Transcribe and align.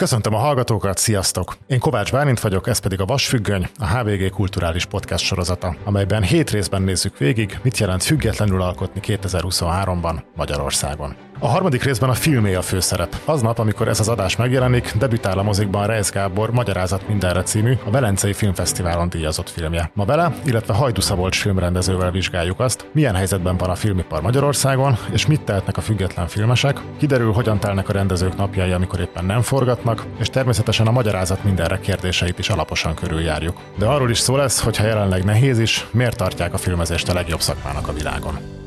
Köszöntöm 0.00 0.34
a 0.34 0.38
hallgatókat, 0.38 0.98
sziasztok! 0.98 1.56
Én 1.66 1.78
Kovács 1.78 2.12
Bálint 2.12 2.40
vagyok, 2.40 2.66
ez 2.68 2.78
pedig 2.78 3.00
a 3.00 3.04
Vasfüggöny, 3.04 3.68
a 3.78 3.86
HVG 3.86 4.30
kulturális 4.30 4.84
podcast 4.84 5.24
sorozata, 5.24 5.76
amelyben 5.84 6.22
hét 6.22 6.50
részben 6.50 6.82
nézzük 6.82 7.18
végig, 7.18 7.58
mit 7.62 7.78
jelent 7.78 8.02
függetlenül 8.02 8.62
alkotni 8.62 9.00
2023-ban 9.04 10.22
Magyarországon. 10.36 11.29
A 11.42 11.48
harmadik 11.48 11.82
részben 11.82 12.08
a 12.08 12.14
filmé 12.14 12.54
a 12.54 12.62
főszerep. 12.62 13.16
Aznap, 13.24 13.58
amikor 13.58 13.88
ez 13.88 14.00
az 14.00 14.08
adás 14.08 14.36
megjelenik, 14.36 14.92
debütál 14.98 15.38
a 15.38 15.42
mozikban 15.42 15.86
Reis 15.86 16.10
Gábor 16.10 16.50
Magyarázat 16.50 17.08
mindenre 17.08 17.42
című, 17.42 17.74
a 17.84 17.90
Velencei 17.90 18.32
Filmfesztiválon 18.32 19.08
díjazott 19.08 19.50
filmje. 19.50 19.90
Ma 19.94 20.04
vele, 20.04 20.32
illetve 20.44 20.74
Hajdu 20.74 21.00
Szabolcs 21.00 21.40
filmrendezővel 21.40 22.10
vizsgáljuk 22.10 22.60
azt, 22.60 22.86
milyen 22.92 23.14
helyzetben 23.14 23.56
van 23.56 23.70
a 23.70 23.74
filmipar 23.74 24.22
Magyarországon, 24.22 24.96
és 25.12 25.26
mit 25.26 25.42
tehetnek 25.42 25.76
a 25.76 25.80
független 25.80 26.26
filmesek, 26.26 26.80
kiderül, 26.98 27.32
hogyan 27.32 27.60
telnek 27.60 27.88
a 27.88 27.92
rendezők 27.92 28.36
napjai, 28.36 28.72
amikor 28.72 29.00
éppen 29.00 29.24
nem 29.24 29.42
forgatnak, 29.42 30.06
és 30.18 30.28
természetesen 30.28 30.86
a 30.86 30.90
magyarázat 30.90 31.44
mindenre 31.44 31.80
kérdéseit 31.80 32.38
is 32.38 32.48
alaposan 32.48 32.94
körüljárjuk. 32.94 33.56
De 33.78 33.86
arról 33.86 34.10
is 34.10 34.18
szó 34.18 34.36
lesz, 34.36 34.60
hogy 34.60 34.76
ha 34.76 34.86
jelenleg 34.86 35.24
nehéz 35.24 35.58
is, 35.58 35.86
miért 35.90 36.16
tartják 36.16 36.54
a 36.54 36.58
filmezést 36.58 37.08
a 37.08 37.14
legjobb 37.14 37.40
szakmának 37.40 37.88
a 37.88 37.92
világon. 37.92 38.59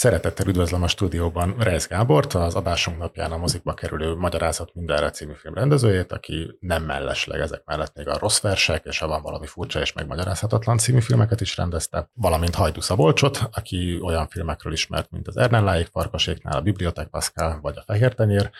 Szeretettel 0.00 0.46
üdvözlöm 0.46 0.82
a 0.82 0.88
stúdióban 0.88 1.54
Reis 1.58 1.86
Gábort, 1.86 2.34
az 2.34 2.54
adásunk 2.54 2.98
napján 2.98 3.32
a 3.32 3.36
mozikba 3.36 3.74
kerülő 3.74 4.14
Magyarázat 4.14 4.74
mindenre 4.74 5.10
című 5.10 5.32
film 5.32 5.54
rendezőjét, 5.54 6.12
aki 6.12 6.56
nem 6.60 6.84
mellesleg 6.84 7.40
ezek 7.40 7.64
mellett 7.64 7.96
még 7.96 8.08
a 8.08 8.18
Rossz 8.18 8.40
versek 8.40 8.84
és 8.84 9.02
a 9.02 9.06
Van 9.06 9.22
valami 9.22 9.46
furcsa 9.46 9.80
és 9.80 9.92
megmagyarázhatatlan 9.92 10.78
című 10.78 11.00
filmeket 11.00 11.40
is 11.40 11.56
rendezte, 11.56 12.10
valamint 12.14 12.54
Hajdu 12.54 12.80
Szabolcsot, 12.80 13.40
aki 13.52 13.98
olyan 14.02 14.28
filmekről 14.28 14.72
ismert, 14.72 15.10
mint 15.10 15.28
az 15.28 15.36
Ernelláig 15.36 15.86
Farkaséknál, 15.86 16.56
a 16.56 16.62
Bibliotek 16.62 17.08
Pascal 17.08 17.58
vagy 17.60 17.76
a 17.76 17.82
Fehér 17.86 18.14
Tenyér. 18.14 18.50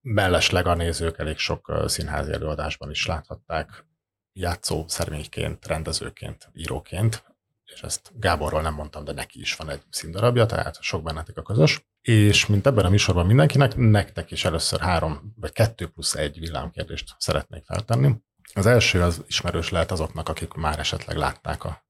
Mellesleg 0.00 0.66
a 0.66 0.74
nézők 0.74 1.18
elég 1.18 1.38
sok 1.38 1.82
színházi 1.86 2.32
előadásban 2.32 2.90
is 2.90 3.06
láthatták, 3.06 3.86
játszó 4.32 4.84
szerményként, 4.88 5.66
rendezőként, 5.66 6.50
íróként, 6.54 7.31
és 7.74 7.82
ezt 7.82 8.10
Gáborról 8.14 8.62
nem 8.62 8.74
mondtam, 8.74 9.04
de 9.04 9.12
neki 9.12 9.40
is 9.40 9.54
van 9.54 9.70
egy 9.70 9.82
színdarabja, 9.90 10.46
tehát 10.46 10.82
sok 10.82 11.02
bennetek 11.02 11.36
a 11.36 11.42
közös. 11.42 11.86
És 12.00 12.46
mint 12.46 12.66
ebben 12.66 12.84
a 12.84 12.88
műsorban 12.88 13.26
mindenkinek, 13.26 13.76
nektek 13.76 14.30
is 14.30 14.44
először 14.44 14.80
három 14.80 15.34
vagy 15.36 15.52
kettő 15.52 15.86
plusz 15.86 16.14
egy 16.14 16.38
villámkérdést 16.38 17.14
szeretnék 17.18 17.64
feltenni. 17.64 18.14
Az 18.54 18.66
első 18.66 19.02
az 19.02 19.24
ismerős 19.26 19.70
lehet 19.70 19.90
azoknak, 19.90 20.28
akik 20.28 20.52
már 20.52 20.78
esetleg 20.78 21.16
látták 21.16 21.64
a 21.64 21.84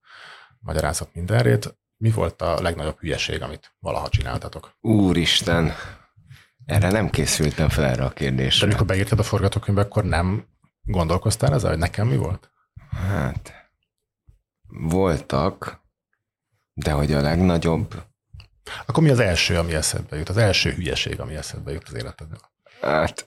magyarázat 0.59 1.13
mindenrét. 1.13 1.77
Mi 1.97 2.11
volt 2.11 2.41
a 2.41 2.61
legnagyobb 2.61 2.99
hülyeség, 2.99 3.41
amit 3.41 3.75
valaha 3.79 4.09
csináltatok? 4.09 4.77
Úristen, 4.81 5.73
erre 6.65 6.91
nem 6.91 7.09
készültem 7.09 7.69
fel 7.69 7.85
erre 7.85 8.05
a 8.05 8.09
kérdésre. 8.09 8.59
De 8.59 8.65
amikor 8.65 8.87
beírtad 8.87 9.19
a 9.19 9.23
forgatókönyvbe, 9.23 9.81
akkor 9.81 10.03
nem 10.03 10.47
gondolkoztál 10.81 11.53
ezzel, 11.53 11.69
hogy 11.69 11.79
nekem 11.79 12.07
mi 12.07 12.15
volt? 12.15 12.51
Hát, 12.89 13.62
voltak, 14.79 15.81
de 16.73 16.91
hogy 16.91 17.13
a 17.13 17.21
legnagyobb... 17.21 18.03
Akkor 18.85 19.03
mi 19.03 19.09
az 19.09 19.19
első, 19.19 19.57
ami 19.57 19.73
eszedbe 19.73 20.17
jut? 20.17 20.29
Az 20.29 20.37
első 20.37 20.71
hülyeség, 20.71 21.19
ami 21.19 21.35
eszedbe 21.35 21.71
jut 21.71 21.87
az 21.87 21.93
életedben? 21.93 22.39
Hát 22.81 23.25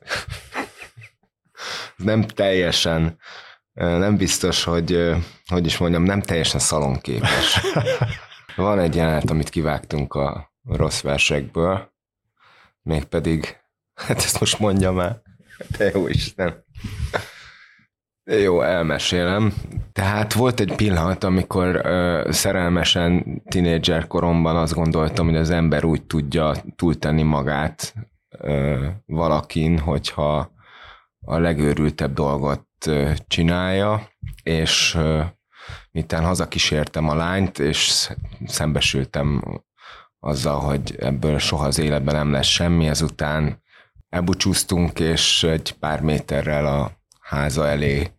nem 1.96 2.22
teljesen, 2.22 3.18
nem 3.72 4.16
biztos, 4.16 4.64
hogy, 4.64 5.14
hogy 5.46 5.66
is 5.66 5.78
mondjam, 5.78 6.02
nem 6.02 6.20
teljesen 6.20 6.60
szalonképes. 6.60 7.60
Van 8.56 8.78
egy 8.78 8.94
jelenet, 8.94 9.30
amit 9.30 9.48
kivágtunk 9.48 10.14
a 10.14 10.52
rossz 10.64 11.00
versekből, 11.00 11.92
mégpedig, 12.82 13.56
hát 13.94 14.16
ezt 14.16 14.40
most 14.40 14.58
mondjam 14.58 15.00
el, 15.00 15.22
te 15.76 15.90
jó 15.90 16.08
Isten. 16.08 16.64
Jó, 18.30 18.60
elmesélem. 18.62 19.54
Tehát 19.92 20.32
volt 20.32 20.60
egy 20.60 20.74
pillanat, 20.74 21.24
amikor 21.24 21.76
uh, 21.76 22.30
szerelmesen 22.30 23.42
tinédzser 23.48 24.06
koromban 24.06 24.56
azt 24.56 24.74
gondoltam, 24.74 25.26
hogy 25.26 25.36
az 25.36 25.50
ember 25.50 25.84
úgy 25.84 26.02
tudja 26.02 26.54
túltenni 26.76 27.22
magát 27.22 27.94
uh, 28.40 28.86
valakin, 29.06 29.78
hogyha 29.78 30.50
a 31.20 31.38
legőrültebb 31.38 32.14
dolgot 32.14 32.66
uh, 32.86 33.12
csinálja, 33.26 34.08
és 34.42 34.94
uh, 34.94 35.24
miután 35.90 36.24
hazakísértem 36.24 37.08
a 37.08 37.14
lányt, 37.14 37.58
és 37.58 38.10
szembesültem 38.46 39.42
azzal, 40.20 40.60
hogy 40.60 40.96
ebből 40.98 41.38
soha 41.38 41.66
az 41.66 41.78
életben 41.78 42.14
nem 42.14 42.32
lesz 42.32 42.46
semmi, 42.46 42.86
ezután 42.86 43.62
elbúcsúztunk, 44.08 45.00
és 45.00 45.42
egy 45.42 45.72
pár 45.72 46.00
méterrel 46.00 46.66
a 46.66 46.90
háza 47.20 47.68
elé 47.68 48.15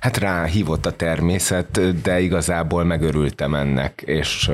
Hát 0.00 0.16
rá 0.16 0.44
hívott 0.44 0.86
a 0.86 0.96
természet, 0.96 2.00
de 2.02 2.20
igazából 2.20 2.84
megörültem 2.84 3.54
ennek, 3.54 4.02
és 4.06 4.50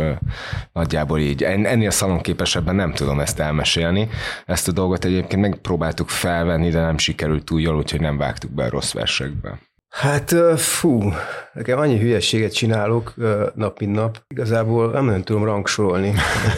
nagyjából 0.72 1.18
így. 1.18 1.42
Ennél 1.42 1.90
szalonképesebben 1.90 2.74
nem 2.74 2.92
tudom 2.92 3.20
ezt 3.20 3.40
elmesélni. 3.40 4.08
Ezt 4.46 4.68
a 4.68 4.72
dolgot 4.72 5.04
egyébként 5.04 5.42
megpróbáltuk 5.42 6.08
felvenni, 6.08 6.70
de 6.70 6.80
nem 6.80 6.98
sikerült 6.98 7.44
túl 7.44 7.60
jól, 7.60 7.76
úgyhogy 7.76 8.00
nem 8.00 8.16
vágtuk 8.16 8.50
be 8.50 8.64
a 8.64 8.70
rossz 8.70 8.92
versekbe. 8.92 9.58
Hát 9.88 10.34
fú, 10.56 11.12
nekem 11.52 11.78
annyi 11.78 11.98
hülyeséget 11.98 12.54
csinálok 12.54 13.14
nap 13.54 13.78
mint 13.78 13.94
nap. 13.94 14.22
Igazából 14.28 14.90
nem 14.90 15.04
nagyon 15.04 15.22
tudom 15.22 15.44
rangsorolni 15.44 16.12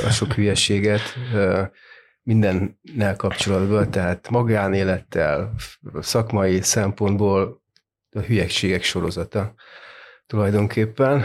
a 0.07 0.11
sok 0.11 0.33
hülyeséget 0.33 1.01
mindennel 2.23 3.17
kapcsolatban, 3.17 3.91
tehát 3.91 4.31
magánélettel, 4.31 5.53
szakmai 6.01 6.61
szempontból 6.61 7.60
a 8.11 8.21
hülyegségek 8.21 8.83
sorozata 8.83 9.55
tulajdonképpen. 10.27 11.25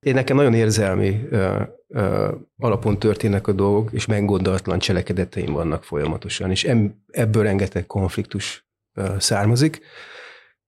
Én 0.00 0.14
nekem 0.14 0.36
nagyon 0.36 0.54
érzelmi 0.54 1.26
ö, 1.30 1.62
ö, 1.88 2.34
alapon 2.56 2.98
történnek 2.98 3.46
a 3.46 3.52
dolgok, 3.52 3.92
és 3.92 4.06
meggondolatlan 4.06 4.78
cselekedeteim 4.78 5.52
vannak 5.52 5.84
folyamatosan, 5.84 6.50
és 6.50 6.70
ebből 7.06 7.42
rengeteg 7.42 7.86
konfliktus 7.86 8.66
ö, 8.94 9.14
származik. 9.18 9.80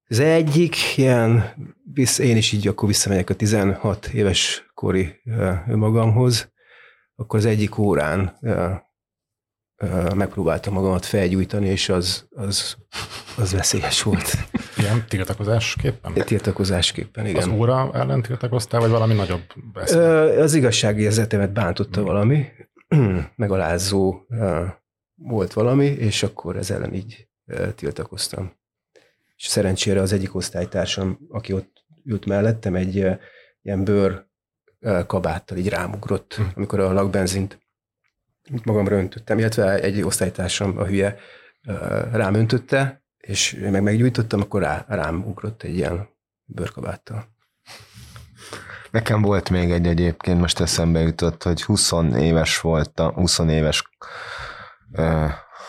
Az 0.09 0.19
egyik 0.19 0.77
ilyen, 0.97 1.55
én 2.19 2.37
is 2.37 2.53
így 2.53 2.69
akkor 2.69 2.89
visszamegyek 2.89 3.31
a 3.31 3.35
16 3.35 4.07
éves 4.07 4.71
kori 4.75 5.21
magamhoz, 5.67 6.53
akkor 7.15 7.39
az 7.39 7.45
egyik 7.45 7.79
órán 7.79 8.39
megpróbáltam 10.15 10.73
magamat 10.73 11.05
felgyújtani, 11.05 11.69
és 11.69 11.89
az, 11.89 12.27
az, 12.31 12.77
az 13.37 13.53
veszélyes 13.53 14.03
volt. 14.03 14.33
Ilyen 14.79 15.05
tiltakozásképpen? 15.09 16.13
Tiltakozásképpen, 16.13 17.27
igen. 17.27 17.43
Az 17.43 17.57
óra 17.57 17.91
ellen 17.93 18.23
tiltakoztál, 18.23 18.81
vagy 18.81 18.91
valami 18.91 19.15
nagyobb 19.15 19.43
beszél? 19.73 20.01
Az 20.41 20.55
igazságérzetemet 20.55 21.53
bántotta 21.53 22.01
hmm. 22.01 22.09
valami, 22.09 22.47
megalázó 23.37 24.27
volt 25.15 25.53
valami, 25.53 25.87
és 25.87 26.23
akkor 26.23 26.57
ez 26.57 26.71
ellen 26.71 26.95
így 26.95 27.29
tiltakoztam. 27.75 28.53
És 29.37 29.47
szerencsére 29.47 30.01
az 30.01 30.13
egyik 30.13 30.35
osztálytársam, 30.35 31.19
aki 31.29 31.53
ott 31.53 31.85
ült 32.05 32.27
mellettem, 32.27 32.75
egy 32.75 33.07
ilyen 33.63 33.85
bőr 33.85 34.27
kabáttal 35.07 35.57
így 35.57 35.69
rámugrott, 35.69 36.35
hmm. 36.35 36.51
amikor 36.55 36.81
a 36.81 36.93
lakbenzint 36.93 37.62
magamra 38.65 38.97
öntöttem, 38.97 39.39
illetve 39.39 39.81
egy 39.81 40.03
osztálytársam, 40.03 40.79
a 40.79 40.85
hülye, 40.85 41.17
rám 42.13 42.35
öntötte, 42.35 43.03
és 43.17 43.59
meg 43.71 43.83
meggyújtottam, 43.83 44.41
akkor 44.41 44.61
rá, 44.61 44.85
rám 44.89 45.25
ugrott 45.27 45.63
egy 45.63 45.77
ilyen 45.77 46.09
bőrkabáttal. 46.45 47.25
Nekem 48.91 49.23
volt 49.23 49.51
még 49.51 49.71
egy 49.71 49.87
egyébként, 49.87 50.41
most 50.41 50.61
eszembe 50.61 51.01
jutott, 51.01 51.43
hogy 51.43 51.63
20 51.63 51.93
éves 52.17 52.61
voltam, 52.61 53.13
20 53.13 53.39
éves, 53.39 53.83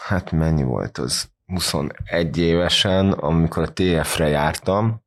hát 0.04 0.32
mennyi 0.32 0.64
volt 0.64 0.98
az? 0.98 1.32
21 1.46 2.38
évesen, 2.38 3.12
amikor 3.12 3.64
a 3.64 3.74
TF-re 3.74 4.28
jártam, 4.28 5.02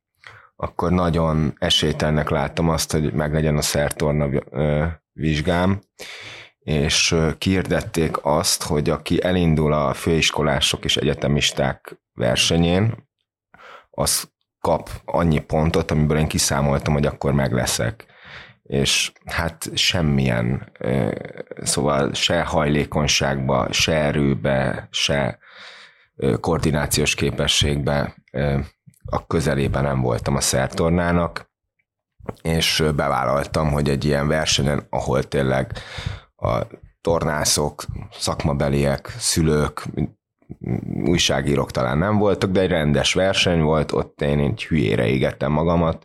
akkor 0.55 0.91
nagyon 0.91 1.55
esélytelnek 1.59 2.29
láttam 2.29 2.69
azt, 2.69 2.91
hogy 2.91 3.13
meglegyen 3.13 3.57
a 3.57 3.61
szertorna 3.61 4.29
vizsgám, 5.13 5.81
és 6.67 7.15
kiirdették 7.37 8.25
azt, 8.25 8.63
hogy 8.63 8.89
aki 8.89 9.23
elindul 9.23 9.73
a 9.73 9.93
főiskolások 9.93 10.83
és 10.83 10.97
egyetemisták 10.97 11.99
versenyén, 12.13 13.09
az 13.89 14.29
kap 14.59 14.89
annyi 15.05 15.39
pontot, 15.39 15.91
amiből 15.91 16.17
én 16.17 16.27
kiszámoltam, 16.27 16.93
hogy 16.93 17.05
akkor 17.05 17.33
meg 17.33 17.51
leszek. 17.51 18.05
És 18.63 19.11
hát 19.25 19.69
semmilyen, 19.73 20.71
szóval 21.63 22.13
se 22.13 22.41
hajlékonyságba, 22.43 23.71
se 23.71 23.93
erőbe, 23.93 24.87
se 24.91 25.39
koordinációs 26.39 27.15
képességbe 27.15 28.15
a 29.05 29.27
közelében 29.27 29.83
nem 29.83 30.01
voltam 30.01 30.35
a 30.35 30.41
szertornának, 30.41 31.51
és 32.41 32.83
bevállaltam, 32.95 33.71
hogy 33.71 33.89
egy 33.89 34.05
ilyen 34.05 34.27
versenyen, 34.27 34.87
ahol 34.89 35.23
tényleg 35.23 35.71
a 36.37 36.67
tornászok, 37.01 37.85
szakmabeliek, 38.11 39.15
szülők, 39.17 39.87
újságírók 41.05 41.71
talán 41.71 41.97
nem 41.97 42.17
voltak, 42.17 42.51
de 42.51 42.59
egy 42.61 42.69
rendes 42.69 43.13
verseny 43.13 43.61
volt, 43.61 43.91
ott 43.91 44.21
én 44.21 44.39
egy 44.39 44.65
hülyére 44.65 45.05
égettem 45.05 45.51
magamat, 45.51 46.03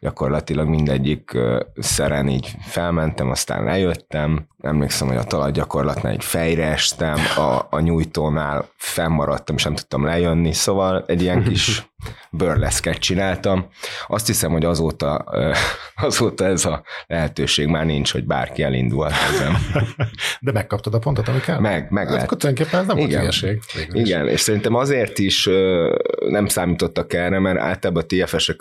gyakorlatilag 0.00 0.68
mindegyik 0.68 1.38
szeren 1.76 2.28
így 2.28 2.54
felmentem, 2.60 3.30
aztán 3.30 3.64
lejöttem, 3.64 4.46
emlékszem, 4.60 5.08
hogy 5.08 5.16
a 5.16 5.24
talajgyakorlatnál 5.24 6.12
egy 6.12 6.24
fejre 6.24 6.64
estem, 6.64 7.18
a, 7.36 7.66
a 7.70 7.80
nyújtónál 7.80 8.68
fennmaradtam, 8.76 9.56
és 9.56 9.64
nem 9.64 9.74
tudtam 9.74 10.04
lejönni, 10.04 10.52
szóval 10.52 11.04
egy 11.06 11.22
ilyen 11.22 11.42
kis 11.42 11.88
burleszket 12.30 12.98
csináltam. 12.98 13.68
Azt 14.06 14.26
hiszem, 14.26 14.50
hogy 14.50 14.64
azóta, 14.64 15.14
azóta 16.06 16.44
ez 16.44 16.64
a 16.64 16.82
lehetőség 17.06 17.66
már 17.66 17.86
nincs, 17.86 18.12
hogy 18.12 18.26
bárki 18.26 18.62
elindulhat 18.62 19.12
ezen. 19.32 19.56
De 20.40 20.52
megkaptad 20.52 20.94
a 20.94 20.98
pontot, 20.98 21.28
ami 21.28 21.40
kell? 21.40 21.58
Meg, 21.58 21.90
meg 21.90 22.04
hát, 22.06 22.14
lett. 22.14 22.24
Akkor 22.24 22.36
tulajdonképpen 22.36 22.80
ez 22.80 22.86
nem 22.86 22.96
volt 22.96 23.12
hülyeség. 23.12 23.62
Igen, 23.92 24.28
és 24.28 24.40
szerintem 24.40 24.74
azért 24.74 25.18
is 25.18 25.48
nem 26.28 26.46
számítottak 26.46 27.12
erre, 27.12 27.38
mert 27.38 27.58
általában 27.58 28.02
a 28.02 28.06
TFS-ek, 28.06 28.60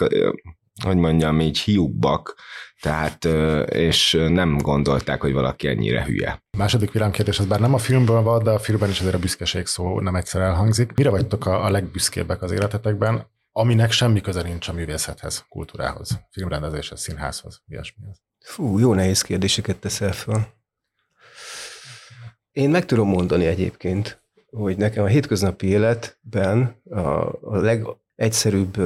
hogy 0.83 0.95
mondjam, 0.95 1.39
így 1.39 1.59
hiúbbak, 1.59 2.35
tehát, 2.81 3.25
és 3.71 4.17
nem 4.29 4.57
gondolták, 4.57 5.21
hogy 5.21 5.33
valaki 5.33 5.67
ennyire 5.67 6.03
hülye. 6.03 6.43
A 6.51 6.57
második 6.57 6.91
villámkérdés, 6.91 7.39
az 7.39 7.45
bár 7.45 7.59
nem 7.59 7.73
a 7.73 7.77
filmből 7.77 8.21
van, 8.21 8.43
de 8.43 8.51
a 8.51 8.59
filmben 8.59 8.89
is 8.89 8.99
azért 8.99 9.15
a 9.15 9.19
büszkeség 9.19 9.65
szó 9.65 9.99
nem 9.99 10.15
egyszer 10.15 10.41
elhangzik. 10.41 10.93
Mire 10.93 11.09
vagytok 11.09 11.45
a, 11.45 11.65
a 11.65 11.69
legbüszkébbek 11.69 12.41
az 12.41 12.51
életetekben, 12.51 13.27
aminek 13.51 13.91
semmi 13.91 14.21
köze 14.21 14.41
nincs 14.41 14.67
a 14.67 14.73
művészethez, 14.73 15.45
kultúrához, 15.49 16.19
filmrendezéshez, 16.31 17.01
színházhoz, 17.01 17.61
ilyesmihez? 17.67 18.21
Fú, 18.39 18.79
jó 18.79 18.93
nehéz 18.93 19.21
kérdéseket 19.21 19.77
teszel 19.77 20.11
fel. 20.11 20.53
Én 22.51 22.69
meg 22.69 22.85
tudom 22.85 23.07
mondani 23.07 23.45
egyébként, 23.45 24.23
hogy 24.49 24.77
nekem 24.77 25.03
a 25.03 25.07
hétköznapi 25.07 25.67
életben 25.67 26.81
a, 26.89 26.99
a 27.41 27.57
legegyszerűbb 27.57 28.77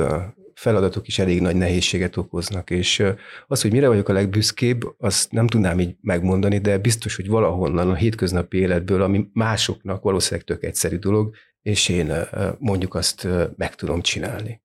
feladatok 0.64 1.08
is 1.08 1.20
elég 1.20 1.42
nagy 1.42 1.56
nehézséget 1.56 2.18
okoznak, 2.18 2.70
és 2.70 3.04
az, 3.48 3.62
hogy 3.62 3.72
mire 3.72 3.88
vagyok 3.88 4.10
a 4.10 4.14
legbüszkébb, 4.14 4.96
azt 4.98 5.32
nem 5.32 5.48
tudnám 5.48 5.80
így 5.80 5.96
megmondani, 6.02 6.58
de 6.58 6.78
biztos, 6.78 7.16
hogy 7.16 7.28
valahonnan 7.28 7.90
a 7.90 7.96
hétköznapi 7.96 8.58
életből, 8.58 9.02
ami 9.02 9.30
másoknak 9.34 10.04
valószínűleg 10.04 10.46
tök 10.46 10.64
egyszerű 10.64 10.98
dolog, 10.98 11.36
és 11.62 11.90
én 11.90 12.14
mondjuk 12.58 12.96
azt 12.96 13.28
meg 13.58 13.76
tudom 13.76 14.02
csinálni. 14.02 14.62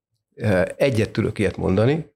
Egyet 0.76 1.10
tudok 1.10 1.38
ilyet 1.38 1.56
mondani, 1.56 2.06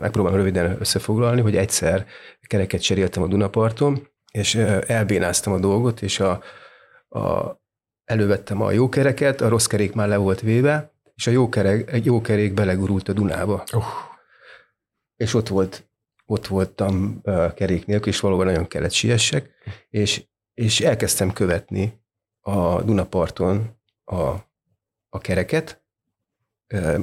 megpróbálom 0.00 0.38
röviden 0.38 0.76
összefoglalni, 0.80 1.40
hogy 1.40 1.56
egyszer 1.56 2.06
kereket 2.40 2.82
cseréltem 2.82 3.22
a 3.22 3.26
Dunaparton, 3.26 4.08
és 4.32 4.54
elbénáztam 4.86 5.52
a 5.52 5.58
dolgot, 5.58 6.02
és 6.02 6.20
a, 6.20 6.42
a, 7.08 7.56
elővettem 8.04 8.62
a 8.62 8.70
jó 8.70 8.88
kereket, 8.88 9.40
a 9.40 9.48
rossz 9.48 9.66
kerék 9.66 9.94
már 9.94 10.08
le 10.08 10.16
volt 10.16 10.40
véve, 10.40 10.93
és 11.14 11.26
a 11.26 11.30
jó, 11.30 11.48
kerek, 11.48 11.92
egy 11.92 12.04
jó 12.04 12.20
kerék 12.20 12.54
belegurult 12.54 13.08
a 13.08 13.12
Dunába. 13.12 13.64
Uh. 13.72 13.84
És 15.16 15.34
ott 15.34 15.48
volt 15.48 15.88
ott 16.26 16.46
voltam 16.46 17.20
uh, 17.22 17.54
kerék 17.54 17.86
nélkül, 17.86 18.12
és 18.12 18.20
valóban 18.20 18.46
nagyon 18.46 18.66
kellett 18.66 18.92
siessek, 18.92 19.50
és, 19.90 20.24
és 20.54 20.80
elkezdtem 20.80 21.32
követni 21.32 22.02
a 22.40 22.82
Dunaparton 22.82 23.80
a, 24.04 24.16
a 25.08 25.18
kereket, 25.20 25.83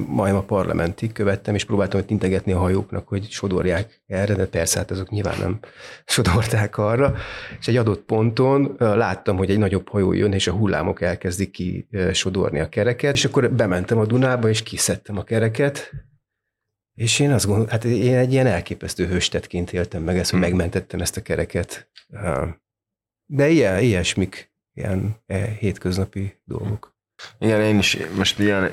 majd 0.06 0.34
a 0.34 0.42
parlamentig 0.42 1.12
követtem, 1.12 1.54
és 1.54 1.64
próbáltam 1.64 2.00
hogy 2.00 2.10
integetni 2.10 2.52
a 2.52 2.58
hajóknak, 2.58 3.08
hogy 3.08 3.30
sodorják 3.30 4.02
erre, 4.06 4.34
de 4.34 4.46
persze 4.46 4.78
hát 4.78 4.90
azok 4.90 5.10
nyilván 5.10 5.38
nem 5.38 5.58
sodorták 6.04 6.78
arra. 6.78 7.14
És 7.60 7.68
egy 7.68 7.76
adott 7.76 8.02
ponton 8.02 8.74
láttam, 8.78 9.36
hogy 9.36 9.50
egy 9.50 9.58
nagyobb 9.58 9.88
hajó 9.88 10.12
jön, 10.12 10.32
és 10.32 10.46
a 10.46 10.52
hullámok 10.52 11.00
elkezdik 11.00 11.50
ki 11.50 11.88
sodorni 12.12 12.60
a 12.60 12.68
kereket, 12.68 13.14
és 13.14 13.24
akkor 13.24 13.50
bementem 13.52 13.98
a 13.98 14.06
Dunába, 14.06 14.48
és 14.48 14.62
kiszedtem 14.62 15.18
a 15.18 15.24
kereket, 15.24 15.90
és 16.94 17.18
én 17.18 17.32
azt 17.32 17.46
gondolom, 17.46 17.68
hát 17.70 17.84
én 17.84 18.16
egy 18.16 18.32
ilyen 18.32 18.46
elképesztő 18.46 19.06
hőstetként 19.06 19.72
éltem 19.72 20.02
meg 20.02 20.18
ezt, 20.18 20.30
hogy 20.30 20.38
hmm. 20.38 20.48
megmentettem 20.48 21.00
ezt 21.00 21.16
a 21.16 21.22
kereket. 21.22 21.90
De 23.26 23.48
ilyen, 23.48 23.82
ilyesmik, 23.82 24.52
ilyen 24.72 25.16
e, 25.26 25.44
hétköznapi 25.44 26.40
dolgok. 26.44 26.91
Igen, 27.38 27.60
én 27.60 27.78
is 27.78 27.98
most 28.16 28.38
ilyen 28.38 28.72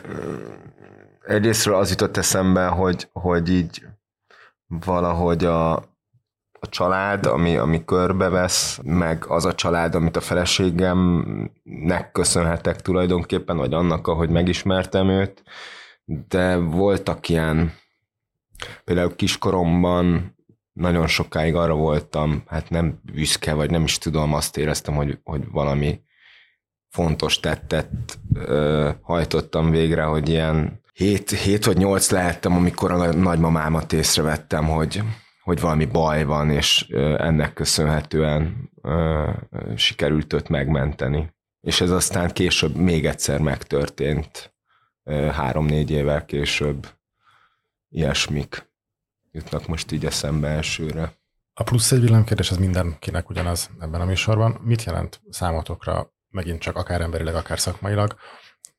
egyrésztről 1.25 1.75
az 1.75 1.89
jutott 1.89 2.17
eszembe, 2.17 2.67
hogy, 2.67 3.09
hogy 3.11 3.49
így 3.49 3.85
valahogy 4.67 5.45
a, 5.45 5.73
a 6.59 6.69
család, 6.69 7.25
ami, 7.25 7.57
ami 7.57 7.85
körbevesz, 7.85 8.79
meg 8.83 9.25
az 9.27 9.45
a 9.45 9.55
család, 9.55 9.95
amit 9.95 10.15
a 10.15 10.21
feleségemnek 10.21 12.11
köszönhetek 12.11 12.81
tulajdonképpen, 12.81 13.57
vagy 13.57 13.73
annak, 13.73 14.07
ahogy 14.07 14.29
megismertem 14.29 15.09
őt, 15.09 15.43
de 16.05 16.55
voltak 16.57 17.29
ilyen, 17.29 17.73
például 18.83 19.15
kiskoromban 19.15 20.35
nagyon 20.73 21.07
sokáig 21.07 21.55
arra 21.55 21.75
voltam, 21.75 22.43
hát 22.47 22.69
nem 22.69 22.99
büszke, 23.03 23.53
vagy 23.53 23.69
nem 23.69 23.83
is 23.83 23.97
tudom, 23.97 24.33
azt 24.33 24.57
éreztem, 24.57 24.95
hogy, 24.95 25.19
hogy 25.23 25.51
valami 25.51 26.01
fontos 26.89 27.39
tettet 27.39 27.89
ö, 28.33 28.89
hajtottam 29.01 29.69
végre, 29.69 30.03
hogy 30.03 30.29
ilyen 30.29 30.81
7, 30.93 31.29
7 31.31 31.65
vagy 31.65 31.77
8 31.77 32.09
lehettem, 32.09 32.55
amikor 32.55 32.91
a 32.91 33.13
nagymamámat 33.13 33.93
észrevettem, 33.93 34.65
hogy, 34.65 35.01
hogy 35.43 35.59
valami 35.59 35.85
baj 35.85 36.23
van, 36.23 36.49
és 36.49 36.87
ennek 37.17 37.53
köszönhetően 37.53 38.71
ö, 38.81 39.29
sikerült 39.75 40.33
őt 40.33 40.49
megmenteni. 40.49 41.33
És 41.61 41.81
ez 41.81 41.91
aztán 41.91 42.31
később 42.31 42.75
még 42.75 43.05
egyszer 43.05 43.39
megtörtént, 43.39 44.53
három-négy 45.31 45.91
évvel 45.91 46.25
később 46.25 46.87
ilyesmik 47.89 48.69
jutnak 49.31 49.67
most 49.67 49.91
így 49.91 50.05
eszembe 50.05 50.47
elsőre. 50.47 51.17
A 51.53 51.63
plusz 51.63 51.91
egy 51.91 52.01
villámkérdés, 52.01 52.51
ez 52.51 52.57
mindenkinek 52.57 53.29
ugyanaz 53.29 53.69
ebben 53.79 54.01
a 54.01 54.05
műsorban. 54.05 54.59
Mit 54.63 54.83
jelent 54.83 55.21
számotokra, 55.29 56.13
megint 56.29 56.59
csak 56.59 56.75
akár 56.75 57.01
emberileg, 57.01 57.35
akár 57.35 57.59
szakmailag, 57.59 58.15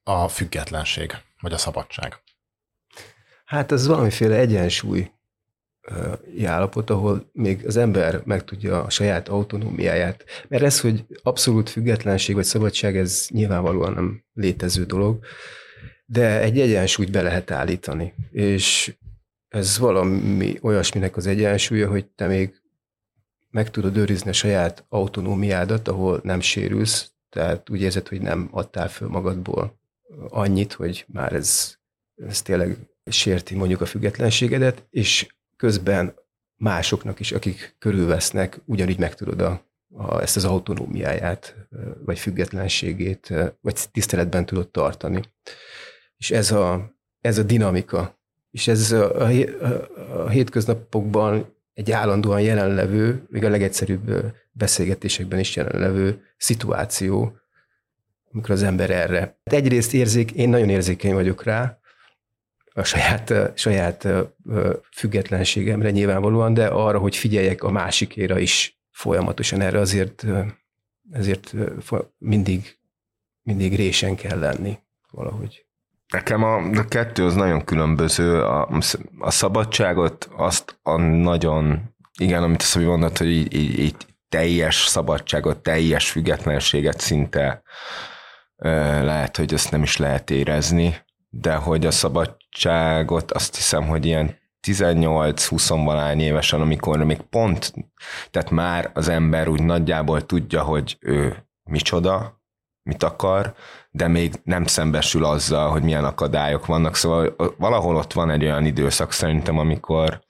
a 0.02 0.28
függetlenség, 0.28 1.16
vagy 1.40 1.52
a 1.52 1.58
szabadság? 1.58 2.22
Hát 3.44 3.72
ez 3.72 3.86
valamiféle 3.86 4.36
egyensúly 4.36 5.10
állapot, 6.44 6.90
ahol 6.90 7.30
még 7.32 7.66
az 7.66 7.76
ember 7.76 8.22
megtudja 8.24 8.82
a 8.82 8.90
saját 8.90 9.28
autonómiáját. 9.28 10.24
Mert 10.48 10.62
ez, 10.62 10.80
hogy 10.80 11.04
abszolút 11.22 11.70
függetlenség 11.70 12.34
vagy 12.34 12.44
szabadság, 12.44 12.96
ez 12.96 13.26
nyilvánvalóan 13.30 13.92
nem 13.92 14.24
létező 14.32 14.84
dolog, 14.84 15.24
de 16.04 16.40
egy 16.40 16.60
egyensúlyt 16.60 17.10
be 17.10 17.22
lehet 17.22 17.50
állítani. 17.50 18.14
És 18.30 18.96
ez 19.48 19.78
valami 19.78 20.58
olyasminek 20.62 21.16
az 21.16 21.26
egyensúlya, 21.26 21.88
hogy 21.88 22.06
te 22.06 22.26
még 22.26 22.60
meg 23.50 23.70
tudod 23.70 23.96
őrizni 23.96 24.30
a 24.30 24.32
saját 24.32 24.84
autonómiádat, 24.88 25.88
ahol 25.88 26.20
nem 26.22 26.40
sérülsz, 26.40 27.12
tehát 27.30 27.70
úgy 27.70 27.80
érzed, 27.80 28.08
hogy 28.08 28.20
nem 28.20 28.48
adtál 28.50 28.88
föl 28.88 29.08
magadból 29.08 29.78
annyit, 30.28 30.72
hogy 30.72 31.04
már 31.08 31.32
ez, 31.32 31.74
ez 32.14 32.42
tényleg 32.42 32.76
sérti 33.10 33.54
mondjuk 33.54 33.80
a 33.80 33.86
függetlenségedet, 33.86 34.86
és 34.90 35.34
közben 35.56 36.14
másoknak 36.56 37.20
is, 37.20 37.32
akik 37.32 37.76
körülvesznek, 37.78 38.60
ugyanígy 38.64 38.98
meg 38.98 39.14
tudod 39.14 39.40
a, 39.40 39.64
a, 39.94 40.20
ezt 40.20 40.36
az 40.36 40.44
autonómiáját, 40.44 41.56
vagy 42.04 42.18
függetlenségét, 42.18 43.34
vagy 43.60 43.88
tiszteletben 43.92 44.46
tudod 44.46 44.70
tartani. 44.70 45.22
És 46.16 46.30
ez 46.30 46.50
a, 46.50 46.94
ez 47.20 47.38
a 47.38 47.42
dinamika, 47.42 48.18
és 48.50 48.68
ez 48.68 48.92
a, 48.92 49.20
a, 49.20 49.30
a 50.24 50.28
hétköznapokban 50.28 51.54
egy 51.80 51.92
állandóan 51.92 52.40
jelenlevő, 52.40 53.26
még 53.28 53.44
a 53.44 53.48
legegyszerűbb 53.48 54.34
beszélgetésekben 54.52 55.38
is 55.38 55.56
jelenlevő 55.56 56.22
szituáció, 56.36 57.36
amikor 58.32 58.50
az 58.50 58.62
ember 58.62 58.90
erre. 58.90 59.18
Hát 59.18 59.54
egyrészt 59.54 59.94
érzék, 59.94 60.30
én 60.30 60.48
nagyon 60.48 60.68
érzékeny 60.68 61.12
vagyok 61.12 61.42
rá, 61.42 61.78
a 62.72 62.84
saját, 62.84 63.32
saját 63.58 64.08
függetlenségemre 64.92 65.90
nyilvánvalóan, 65.90 66.54
de 66.54 66.66
arra, 66.66 66.98
hogy 66.98 67.16
figyeljek 67.16 67.62
a 67.62 67.70
másikéra 67.70 68.38
is 68.38 68.80
folyamatosan 68.90 69.60
erre 69.60 69.78
azért, 69.78 70.26
ezért 71.10 71.54
mindig, 72.18 72.78
mindig 73.42 73.76
résen 73.76 74.16
kell 74.16 74.38
lenni 74.38 74.78
valahogy. 75.10 75.64
Nekem 76.10 76.42
a, 76.42 76.56
a 76.56 76.84
kettő 76.88 77.24
az 77.24 77.34
nagyon 77.34 77.64
különböző. 77.64 78.42
A, 78.42 78.68
a 79.18 79.30
szabadságot 79.30 80.28
azt 80.36 80.78
a 80.82 80.96
nagyon, 81.00 81.94
igen, 82.18 82.42
amit 82.42 82.62
azt 82.62 82.76
mondod, 82.76 83.18
hogy 83.18 83.28
így, 83.28 83.54
így, 83.54 83.78
így 83.78 83.96
teljes 84.28 84.76
szabadságot, 84.76 85.62
teljes 85.62 86.10
függetlenséget 86.10 87.00
szinte 87.00 87.62
lehet, 89.02 89.36
hogy 89.36 89.52
ezt 89.52 89.70
nem 89.70 89.82
is 89.82 89.96
lehet 89.96 90.30
érezni, 90.30 90.96
de 91.28 91.54
hogy 91.54 91.86
a 91.86 91.90
szabadságot 91.90 93.32
azt 93.32 93.56
hiszem, 93.56 93.86
hogy 93.86 94.06
ilyen 94.06 94.38
18-20 94.66 95.80
valány 95.84 96.20
évesen, 96.20 96.60
amikor 96.60 97.04
még 97.04 97.20
pont, 97.20 97.72
tehát 98.30 98.50
már 98.50 98.90
az 98.94 99.08
ember 99.08 99.48
úgy 99.48 99.62
nagyjából 99.62 100.26
tudja, 100.26 100.62
hogy 100.62 100.96
ő 101.00 101.46
micsoda, 101.62 102.42
mit 102.82 103.02
akar, 103.02 103.54
de 103.90 104.08
még 104.08 104.34
nem 104.42 104.64
szembesül 104.64 105.24
azzal, 105.24 105.70
hogy 105.70 105.82
milyen 105.82 106.04
akadályok 106.04 106.66
vannak. 106.66 106.96
Szóval 106.96 107.34
valahol 107.58 107.96
ott 107.96 108.12
van 108.12 108.30
egy 108.30 108.44
olyan 108.44 108.64
időszak 108.64 109.12
szerintem, 109.12 109.58
amikor 109.58 110.20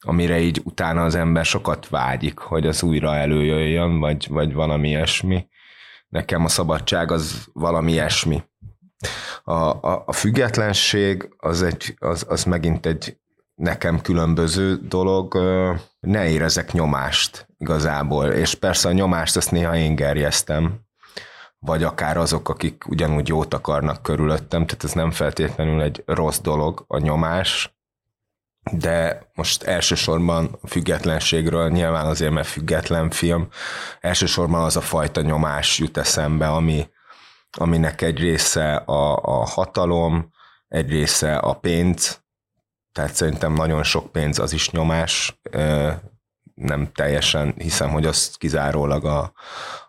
amire 0.00 0.38
így 0.38 0.60
utána 0.64 1.04
az 1.04 1.14
ember 1.14 1.44
sokat 1.44 1.88
vágyik, 1.88 2.38
hogy 2.38 2.66
az 2.66 2.82
újra 2.82 3.14
előjöjjön, 3.14 3.98
vagy, 3.98 4.28
vagy 4.28 4.52
valami 4.52 4.88
ilyesmi. 4.88 5.48
Nekem 6.08 6.44
a 6.44 6.48
szabadság 6.48 7.10
az 7.12 7.48
valami 7.52 7.92
ilyesmi. 7.92 8.42
A, 9.44 9.52
a, 9.52 10.02
a 10.06 10.12
függetlenség 10.12 11.34
az, 11.36 11.62
egy, 11.62 11.94
az, 11.98 12.26
az 12.28 12.44
megint 12.44 12.86
egy 12.86 13.16
nekem 13.54 14.00
különböző 14.00 14.76
dolog, 14.76 15.34
ne 16.00 16.28
érezek 16.28 16.72
nyomást 16.72 17.48
igazából, 17.58 18.26
és 18.26 18.54
persze 18.54 18.88
a 18.88 18.92
nyomást 18.92 19.36
azt 19.36 19.50
néha 19.50 19.76
én 19.76 19.94
gerjeztem, 19.94 20.87
vagy 21.58 21.82
akár 21.82 22.16
azok, 22.16 22.48
akik 22.48 22.84
ugyanúgy 22.88 23.28
jót 23.28 23.54
akarnak 23.54 24.02
körülöttem, 24.02 24.66
tehát 24.66 24.84
ez 24.84 24.92
nem 24.92 25.10
feltétlenül 25.10 25.82
egy 25.82 26.02
rossz 26.06 26.38
dolog, 26.38 26.84
a 26.86 26.98
nyomás, 26.98 27.76
de 28.72 29.28
most 29.34 29.62
elsősorban 29.62 30.58
függetlenségről, 30.66 31.68
nyilván 31.70 32.06
azért, 32.06 32.32
mert 32.32 32.46
független 32.46 33.10
film, 33.10 33.48
elsősorban 34.00 34.62
az 34.62 34.76
a 34.76 34.80
fajta 34.80 35.20
nyomás 35.20 35.78
jut 35.78 35.96
eszembe, 35.96 36.48
ami, 36.48 36.88
aminek 37.58 38.02
egy 38.02 38.18
része 38.18 38.74
a, 38.74 39.16
a 39.16 39.46
hatalom, 39.46 40.30
egy 40.68 40.90
része 40.90 41.36
a 41.36 41.52
pénz, 41.52 42.22
tehát 42.92 43.14
szerintem 43.14 43.52
nagyon 43.52 43.82
sok 43.82 44.12
pénz 44.12 44.38
az 44.38 44.52
is 44.52 44.70
nyomás, 44.70 45.40
nem 46.54 46.92
teljesen 46.94 47.54
hiszem, 47.56 47.90
hogy 47.90 48.06
az 48.06 48.36
kizárólag 48.36 49.04
a, 49.04 49.32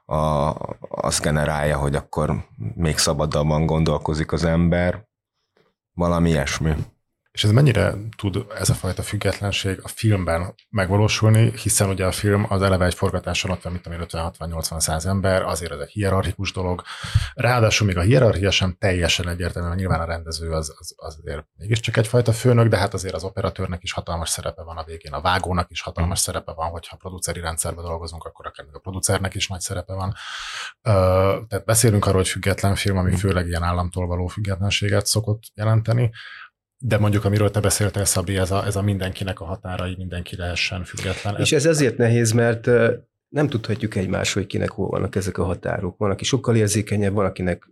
a, 0.09 0.55
az 0.89 1.19
generálja, 1.19 1.77
hogy 1.77 1.95
akkor 1.95 2.45
még 2.75 2.97
szabadabban 2.97 3.65
gondolkozik 3.65 4.31
az 4.31 4.43
ember, 4.43 5.07
valami 5.93 6.29
ilyesmi. 6.29 6.73
És 7.39 7.45
ez 7.45 7.51
mennyire 7.51 7.93
tud 8.17 8.45
ez 8.55 8.69
a 8.69 8.73
fajta 8.73 9.01
függetlenség 9.01 9.79
a 9.83 9.87
filmben 9.87 10.55
megvalósulni, 10.69 11.51
hiszen 11.61 11.89
ugye 11.89 12.05
a 12.05 12.11
film 12.11 12.45
az 12.49 12.61
eleve 12.61 12.85
egy 12.85 12.93
forgatáson 12.93 13.51
ott 13.51 13.61
van, 13.61 13.71
mint 13.71 13.87
amíg 13.87 13.99
50-60-80-100 14.01 15.05
ember, 15.05 15.41
azért 15.41 15.71
ez 15.71 15.79
egy 15.79 15.89
hierarchikus 15.89 16.51
dolog. 16.51 16.81
Ráadásul 17.33 17.87
még 17.87 17.97
a 17.97 18.01
hierarchia 18.01 18.51
sem 18.51 18.75
teljesen 18.79 19.29
egyértelmű, 19.29 19.67
mert 19.67 19.79
nyilván 19.79 19.99
a 19.99 20.05
rendező 20.05 20.51
az, 20.51 20.75
az, 20.77 20.93
az 20.95 21.17
azért 21.17 21.45
mégiscsak 21.55 21.97
egyfajta 21.97 22.31
főnök, 22.31 22.67
de 22.67 22.77
hát 22.77 22.93
azért 22.93 23.15
az 23.15 23.23
operatőrnek 23.23 23.83
is 23.83 23.91
hatalmas 23.91 24.29
szerepe 24.29 24.63
van 24.63 24.77
a 24.77 24.83
végén, 24.83 25.13
a 25.13 25.21
vágónak 25.21 25.69
is 25.69 25.81
hatalmas 25.81 26.19
szerepe 26.19 26.53
van, 26.53 26.69
hogyha 26.69 26.97
produceri 26.97 27.39
rendszerben 27.39 27.85
dolgozunk, 27.85 28.23
akkor 28.23 28.45
akár 28.45 28.65
még 28.65 28.75
a 28.75 28.79
producernek 28.79 29.35
is 29.35 29.47
nagy 29.47 29.61
szerepe 29.61 29.93
van. 29.93 30.13
Tehát 31.47 31.65
beszélünk 31.65 32.05
arról, 32.05 32.17
hogy 32.17 32.29
független 32.29 32.75
film, 32.75 32.97
ami 32.97 33.15
főleg 33.15 33.47
ilyen 33.47 33.63
államtól 33.63 34.07
való 34.07 34.27
függetlenséget 34.27 35.05
szokott 35.05 35.41
jelenteni, 35.53 36.11
de 36.81 36.97
mondjuk, 36.97 37.25
amiről 37.25 37.51
te 37.51 37.59
beszéltél, 37.59 38.05
Szabi, 38.05 38.37
ez 38.37 38.51
a, 38.51 38.65
ez 38.65 38.75
a 38.75 38.81
mindenkinek 38.81 39.39
a 39.39 39.45
határai, 39.45 39.95
mindenki 39.97 40.35
lehessen 40.35 40.83
független. 40.83 41.35
És 41.37 41.51
ez 41.51 41.65
azért 41.65 41.97
nehéz, 41.97 42.31
mert 42.31 42.69
nem 43.29 43.47
tudhatjuk 43.47 43.95
egymás, 43.95 44.33
hogy 44.33 44.45
kinek 44.45 44.69
hol 44.69 44.87
vannak 44.87 45.15
ezek 45.15 45.37
a 45.37 45.43
határok. 45.43 45.97
Van, 45.97 46.11
aki 46.11 46.23
sokkal 46.23 46.55
érzékenyebb, 46.55 47.13
van, 47.13 47.25
akinek, 47.25 47.69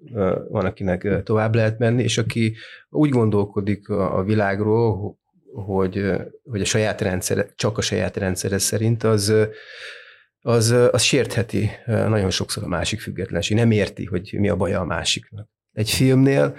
van, 0.50 0.66
akinek 0.66 1.24
tovább 1.24 1.56
lehet 1.56 1.80
menni, 1.80 2.04
és 2.04 2.18
aki 2.18 2.56
úgy 2.90 3.10
gondolkodik 3.10 3.90
a 3.90 4.24
világról, 4.24 5.18
hogy, 5.54 6.12
hogy 6.44 6.62
a 6.62 6.66
saját 6.66 7.02
rendszere, 7.02 7.48
csak 7.56 7.78
a 7.78 7.82
saját 7.82 8.18
rendszere 8.18 8.58
szerint, 8.58 9.04
az, 9.04 9.34
az, 10.42 10.72
az 10.92 11.02
sértheti 11.02 11.70
nagyon 11.86 12.30
sokszor 12.30 12.64
a 12.64 12.68
másik 12.68 13.00
függetlenség. 13.02 13.58
Nem 13.58 13.72
érti, 13.72 14.06
hogy 14.06 14.36
mi 14.38 14.50
a 14.50 14.56
baja 14.56 14.80
a 14.80 14.86
másiknak. 14.86 15.50
Egy 15.74 15.90
filmnél 15.90 16.56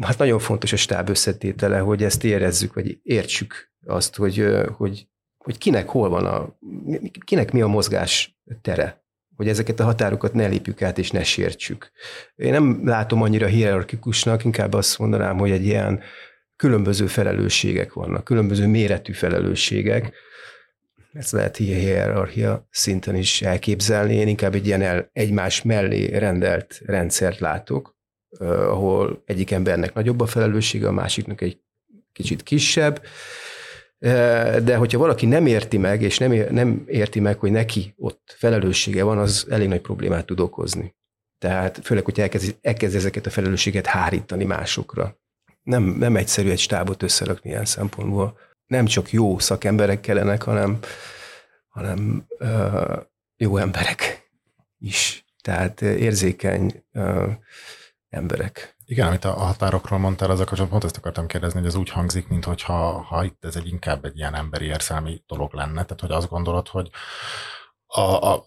hát 0.00 0.18
nagyon 0.18 0.38
fontos 0.38 0.72
a 0.72 0.76
stáb 0.76 1.08
összetétele, 1.08 1.78
hogy 1.78 2.02
ezt 2.02 2.24
érezzük, 2.24 2.74
vagy 2.74 2.98
értsük 3.02 3.72
azt, 3.86 4.16
hogy, 4.16 4.46
hogy, 4.76 5.08
hogy 5.38 5.58
kinek 5.58 5.88
hol 5.88 6.08
van 6.08 6.26
a, 6.26 6.58
kinek 7.24 7.52
mi 7.52 7.60
a 7.60 7.66
mozgás 7.66 8.38
tere, 8.62 9.04
hogy 9.36 9.48
ezeket 9.48 9.80
a 9.80 9.84
határokat 9.84 10.32
ne 10.32 10.46
lépjük 10.46 10.82
át 10.82 10.98
és 10.98 11.10
ne 11.10 11.24
sértsük. 11.24 11.90
Én 12.34 12.50
nem 12.50 12.80
látom 12.84 13.22
annyira 13.22 13.46
hierarchikusnak, 13.46 14.44
inkább 14.44 14.72
azt 14.72 14.98
mondanám, 14.98 15.38
hogy 15.38 15.50
egy 15.50 15.64
ilyen 15.64 16.00
különböző 16.56 17.06
felelősségek 17.06 17.92
vannak, 17.92 18.24
különböző 18.24 18.66
méretű 18.66 19.12
felelősségek, 19.12 20.12
ezt 21.12 21.32
lehet 21.32 21.56
hierarchia 21.56 22.66
szinten 22.70 23.14
is 23.14 23.42
elképzelni. 23.42 24.14
Én 24.14 24.28
inkább 24.28 24.54
egy 24.54 24.66
ilyen 24.66 24.82
el, 24.82 25.08
egymás 25.12 25.62
mellé 25.62 26.16
rendelt 26.16 26.80
rendszert 26.84 27.38
látok, 27.38 27.96
ahol 28.38 29.22
egyik 29.26 29.50
embernek 29.50 29.94
nagyobb 29.94 30.20
a 30.20 30.26
felelőssége, 30.26 30.88
a 30.88 30.92
másiknak 30.92 31.40
egy 31.40 31.60
kicsit 32.12 32.42
kisebb, 32.42 33.02
de 34.62 34.76
hogyha 34.76 34.98
valaki 34.98 35.26
nem 35.26 35.46
érti 35.46 35.78
meg, 35.78 36.02
és 36.02 36.18
nem, 36.18 36.32
nem 36.50 36.82
érti 36.86 37.20
meg, 37.20 37.38
hogy 37.38 37.50
neki 37.50 37.94
ott 37.96 38.34
felelőssége 38.38 39.02
van, 39.02 39.18
az 39.18 39.46
elég 39.50 39.68
nagy 39.68 39.80
problémát 39.80 40.26
tud 40.26 40.40
okozni. 40.40 40.94
Tehát 41.38 41.80
főleg, 41.82 42.04
hogy 42.04 42.20
elkezd, 42.20 42.56
elkezd 42.60 42.94
ezeket 42.94 43.26
a 43.26 43.30
felelősséget 43.30 43.86
hárítani 43.86 44.44
másokra. 44.44 45.16
Nem, 45.62 45.82
nem 45.82 46.16
egyszerű 46.16 46.50
egy 46.50 46.58
stábot 46.58 47.02
összerakni 47.02 47.50
ilyen 47.50 47.64
szempontból. 47.64 48.38
Nem 48.66 48.86
csak 48.86 49.10
jó 49.10 49.38
szakemberek 49.38 50.00
kellenek, 50.00 50.42
hanem, 50.42 50.78
hanem 51.68 52.26
uh, 52.38 52.96
jó 53.36 53.56
emberek 53.56 54.30
is. 54.78 55.24
Tehát 55.42 55.82
érzékeny 55.82 56.84
uh, 56.92 57.32
emberek. 58.12 58.76
Igen, 58.84 59.06
amit 59.06 59.24
a 59.24 59.32
határokról 59.32 59.98
mondtál, 59.98 60.30
az 60.30 60.38
kapcsolatban 60.38 60.68
pont 60.68 60.84
ezt 60.84 60.96
akartam 60.96 61.26
kérdezni, 61.26 61.58
hogy 61.58 61.68
ez 61.68 61.74
úgy 61.74 61.90
hangzik, 61.90 62.28
mintha 62.28 63.02
ha 63.02 63.24
itt 63.24 63.44
ez 63.44 63.56
egy 63.56 63.66
inkább 63.66 64.04
egy 64.04 64.18
ilyen 64.18 64.34
emberi 64.34 64.64
érzelmi 64.64 65.22
dolog 65.26 65.52
lenne, 65.52 65.84
tehát 65.84 66.00
hogy 66.00 66.10
azt 66.10 66.28
gondolod, 66.28 66.68
hogy 66.68 66.90
a, 67.86 68.00
a 68.00 68.44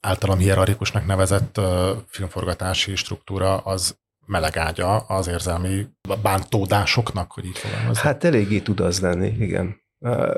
általam 0.00 0.38
hierarchikusnak 0.38 1.06
nevezett 1.06 1.58
uh, 1.58 1.64
filmforgatási 2.06 2.96
struktúra 2.96 3.56
az 3.56 3.98
melegágya 4.26 4.96
az 4.96 5.26
érzelmi 5.26 5.86
bántódásoknak, 6.22 7.32
hogy 7.32 7.44
így 7.44 7.58
fogalmazom. 7.58 8.02
Hát 8.04 8.24
eléggé 8.24 8.60
tud 8.60 8.80
az 8.80 9.00
lenni, 9.00 9.36
igen. 9.38 9.80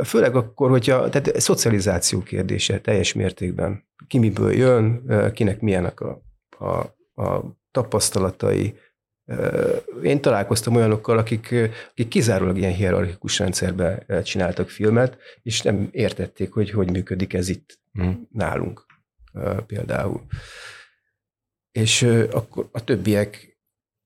Főleg 0.04 0.36
akkor, 0.36 0.70
hogyha, 0.70 1.08
tehát 1.08 1.40
szocializáció 1.40 2.22
kérdése 2.22 2.80
teljes 2.80 3.12
mértékben. 3.12 3.88
Ki 4.06 4.18
miből 4.18 4.52
jön, 4.52 5.02
kinek 5.32 5.60
milyenek 5.60 6.00
a, 6.00 6.22
a, 6.58 6.78
a 7.22 7.58
tapasztalatai. 7.70 8.78
Én 10.02 10.20
találkoztam 10.20 10.74
olyanokkal, 10.76 11.18
akik, 11.18 11.54
akik 11.90 12.08
kizárólag 12.08 12.58
ilyen 12.58 12.72
hierarchikus 12.72 13.38
rendszerben 13.38 14.22
csináltak 14.22 14.68
filmet, 14.68 15.18
és 15.42 15.62
nem 15.62 15.88
értették, 15.90 16.52
hogy 16.52 16.70
hogy 16.70 16.90
működik 16.90 17.34
ez 17.34 17.48
itt 17.48 17.78
hmm. 17.92 18.28
nálunk 18.32 18.86
például. 19.66 20.24
És 21.72 22.02
akkor 22.30 22.68
a 22.72 22.84
többiek 22.84 23.58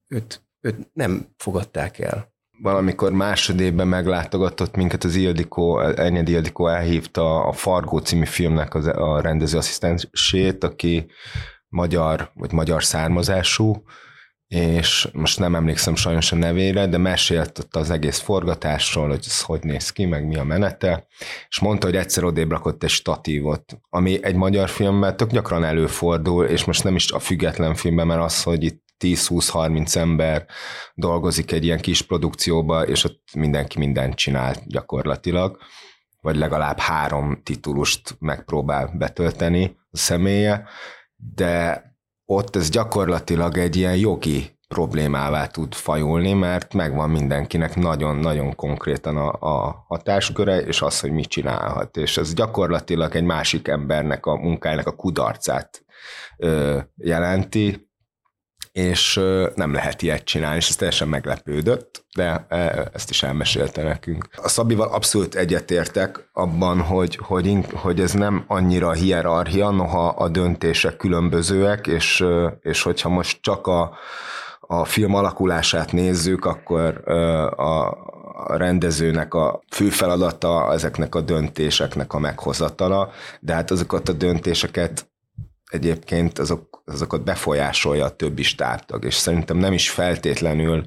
őt, 0.07 0.41
őt 0.61 0.93
nem 0.93 1.27
fogadták 1.37 1.99
el. 1.99 2.33
Valamikor 2.61 3.11
másodében 3.11 3.87
meglátogatott 3.87 4.75
minket 4.75 5.03
az 5.03 5.15
Ildikó, 5.15 5.79
Enyedi 5.79 6.31
Ildikó 6.31 6.67
elhívta 6.67 7.43
a 7.43 7.51
Fargó 7.51 7.97
című 7.97 8.25
filmnek 8.25 8.75
az, 8.75 8.87
a 8.87 9.21
rendezőasszisztensét, 9.21 10.63
aki 10.63 11.05
magyar, 11.75 12.31
vagy 12.33 12.51
magyar 12.51 12.83
származású, 12.83 13.83
és 14.47 15.09
most 15.13 15.39
nem 15.39 15.55
emlékszem 15.55 15.95
sajnos 15.95 16.31
a 16.31 16.35
nevére, 16.35 16.87
de 16.87 16.97
mesélt 16.97 17.59
ott 17.59 17.75
az 17.75 17.89
egész 17.89 18.19
forgatásról, 18.19 19.07
hogy 19.07 19.23
ez 19.27 19.41
hogy 19.41 19.63
néz 19.63 19.91
ki, 19.91 20.05
meg 20.05 20.27
mi 20.27 20.35
a 20.35 20.43
menete, 20.43 21.07
és 21.47 21.59
mondta, 21.59 21.85
hogy 21.85 21.95
egyszer 21.95 22.23
odébb 22.23 22.51
rakott 22.51 22.83
egy 22.83 22.89
statívot, 22.89 23.77
ami 23.89 24.23
egy 24.23 24.35
magyar 24.35 24.69
filmben 24.69 25.17
tök 25.17 25.31
gyakran 25.31 25.63
előfordul, 25.63 26.45
és 26.45 26.65
most 26.65 26.83
nem 26.83 26.95
is 26.95 27.11
a 27.11 27.19
független 27.19 27.75
filmben, 27.75 28.07
mert 28.07 28.21
az, 28.21 28.43
hogy 28.43 28.63
itt 28.63 28.83
10-20-30 28.99 29.95
ember 29.95 30.45
dolgozik 30.93 31.51
egy 31.51 31.63
ilyen 31.63 31.79
kis 31.79 32.01
produkcióba, 32.01 32.87
és 32.87 33.03
ott 33.03 33.21
mindenki 33.33 33.79
mindent 33.79 34.15
csinál 34.15 34.55
gyakorlatilag, 34.65 35.57
vagy 36.21 36.35
legalább 36.35 36.79
három 36.79 37.41
titulust 37.43 38.15
megpróbál 38.19 38.93
betölteni 38.97 39.75
a 39.91 39.97
személye, 39.97 40.67
de 41.33 41.83
ott 42.25 42.55
ez 42.55 42.69
gyakorlatilag 42.69 43.57
egy 43.57 43.75
ilyen 43.75 43.95
jogi 43.95 44.55
problémává 44.67 45.47
tud 45.47 45.73
fajulni, 45.73 46.33
mert 46.33 46.73
megvan 46.73 47.09
mindenkinek 47.09 47.75
nagyon-nagyon 47.75 48.55
konkrétan 48.55 49.17
a, 49.17 49.31
a 49.39 49.85
hatásköre, 49.87 50.57
és 50.57 50.81
az, 50.81 50.99
hogy 50.99 51.11
mit 51.11 51.27
csinálhat. 51.27 51.97
És 51.97 52.17
ez 52.17 52.33
gyakorlatilag 52.33 53.15
egy 53.15 53.23
másik 53.23 53.67
embernek 53.67 54.25
a 54.25 54.35
munkájának 54.35 54.87
a 54.87 54.95
kudarcát 54.95 55.85
ö, 56.37 56.79
jelenti, 56.95 57.84
és 58.75 59.21
nem 59.55 59.73
lehet 59.73 60.01
ilyet 60.01 60.23
csinálni, 60.23 60.57
és 60.57 60.69
ez 60.69 60.75
teljesen 60.75 61.07
meglepődött, 61.07 62.05
de 62.15 62.45
ezt 62.93 63.09
is 63.09 63.23
elmesélte 63.23 63.83
nekünk. 63.83 64.27
A 64.35 64.47
Szabival 64.47 64.87
abszolút 64.87 65.35
egyetértek 65.35 66.29
abban, 66.33 66.81
hogy, 66.81 67.19
hogy, 67.21 67.65
hogy 67.73 67.99
ez 67.99 68.11
nem 68.11 68.43
annyira 68.47 68.91
hierarchia, 68.91 69.69
noha 69.69 70.07
a 70.07 70.29
döntések 70.29 70.97
különbözőek, 70.97 71.87
és, 71.87 72.25
és 72.61 72.81
hogyha 72.81 73.09
most 73.09 73.41
csak 73.41 73.67
a, 73.67 73.97
a 74.59 74.85
film 74.85 75.13
alakulását 75.13 75.91
nézzük, 75.91 76.45
akkor 76.45 77.09
a, 77.55 77.89
a 78.47 78.57
rendezőnek 78.57 79.33
a 79.33 79.61
fő 79.71 79.89
feladata 79.89 80.73
ezeknek 80.73 81.15
a 81.15 81.21
döntéseknek 81.21 82.13
a 82.13 82.19
meghozatala, 82.19 83.11
de 83.39 83.53
hát 83.53 83.71
azokat 83.71 84.09
a 84.09 84.13
döntéseket 84.13 85.13
egyébként 85.65 86.39
azok, 86.39 86.83
azokat 86.85 87.23
befolyásolja 87.23 88.05
a 88.05 88.15
többi 88.15 88.43
stábtag, 88.43 89.05
és 89.05 89.13
szerintem 89.13 89.57
nem 89.57 89.73
is 89.73 89.89
feltétlenül 89.89 90.85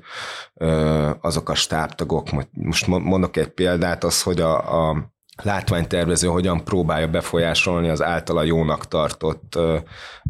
ö, 0.55 1.11
azok 1.21 1.49
a 1.49 1.55
stábtagok, 1.55 2.27
most 2.53 2.87
mondok 2.87 3.37
egy 3.37 3.49
példát, 3.49 4.05
az, 4.05 4.23
hogy 4.23 4.41
a, 4.41 4.89
a 4.89 5.13
látványtervező 5.43 6.29
hogyan 6.29 6.65
próbálja 6.65 7.09
befolyásolni 7.09 7.89
az 7.89 8.03
általa 8.03 8.43
jónak 8.43 8.89
tartott 8.89 9.55
ö, 9.57 9.79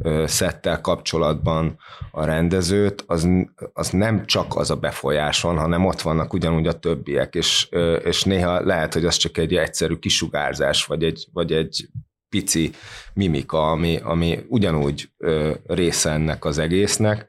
ö, 0.02 0.24
szettel 0.26 0.80
kapcsolatban 0.80 1.78
a 2.10 2.24
rendezőt, 2.24 3.04
az, 3.06 3.28
az 3.72 3.90
nem 3.90 4.26
csak 4.26 4.56
az 4.56 4.70
a 4.70 4.76
befolyás 4.76 5.42
van, 5.42 5.58
hanem 5.58 5.84
ott 5.84 6.00
vannak 6.00 6.32
ugyanúgy 6.32 6.66
a 6.66 6.78
többiek, 6.78 7.34
és, 7.34 7.68
ö, 7.70 7.94
és 7.94 8.22
néha 8.22 8.60
lehet, 8.60 8.94
hogy 8.94 9.04
az 9.04 9.16
csak 9.16 9.38
egy 9.38 9.54
egyszerű 9.54 9.94
kisugárzás, 9.94 10.84
vagy 10.84 11.02
egy, 11.02 11.26
vagy 11.32 11.52
egy 11.52 11.88
pici 12.28 12.70
mimika, 13.14 13.70
ami, 13.70 13.96
ami 13.96 14.38
ugyanúgy 14.48 15.10
ö, 15.16 15.54
része 15.66 16.10
ennek 16.10 16.44
az 16.44 16.58
egésznek. 16.58 17.28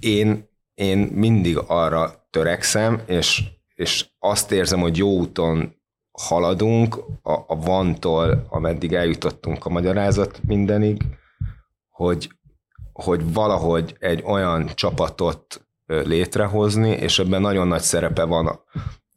Én, 0.00 0.48
én 0.74 0.98
mindig 0.98 1.58
arra 1.66 2.26
törekszem, 2.30 3.02
és, 3.06 3.42
és 3.74 4.06
azt 4.18 4.52
érzem, 4.52 4.80
hogy 4.80 4.96
jó 4.96 5.08
úton 5.08 5.74
haladunk 6.18 6.96
a, 7.22 7.32
a 7.32 7.56
vantól, 7.56 8.46
ameddig 8.48 8.92
eljutottunk 8.92 9.64
a 9.64 9.70
magyarázat 9.70 10.40
mindenig, 10.42 11.02
hogy, 11.88 12.30
hogy 12.92 13.32
valahogy 13.32 13.96
egy 13.98 14.22
olyan 14.24 14.70
csapatot 14.74 15.66
létrehozni, 15.86 16.90
és 16.90 17.18
ebben 17.18 17.40
nagyon 17.40 17.68
nagy 17.68 17.82
szerepe 17.82 18.24
van 18.24 18.60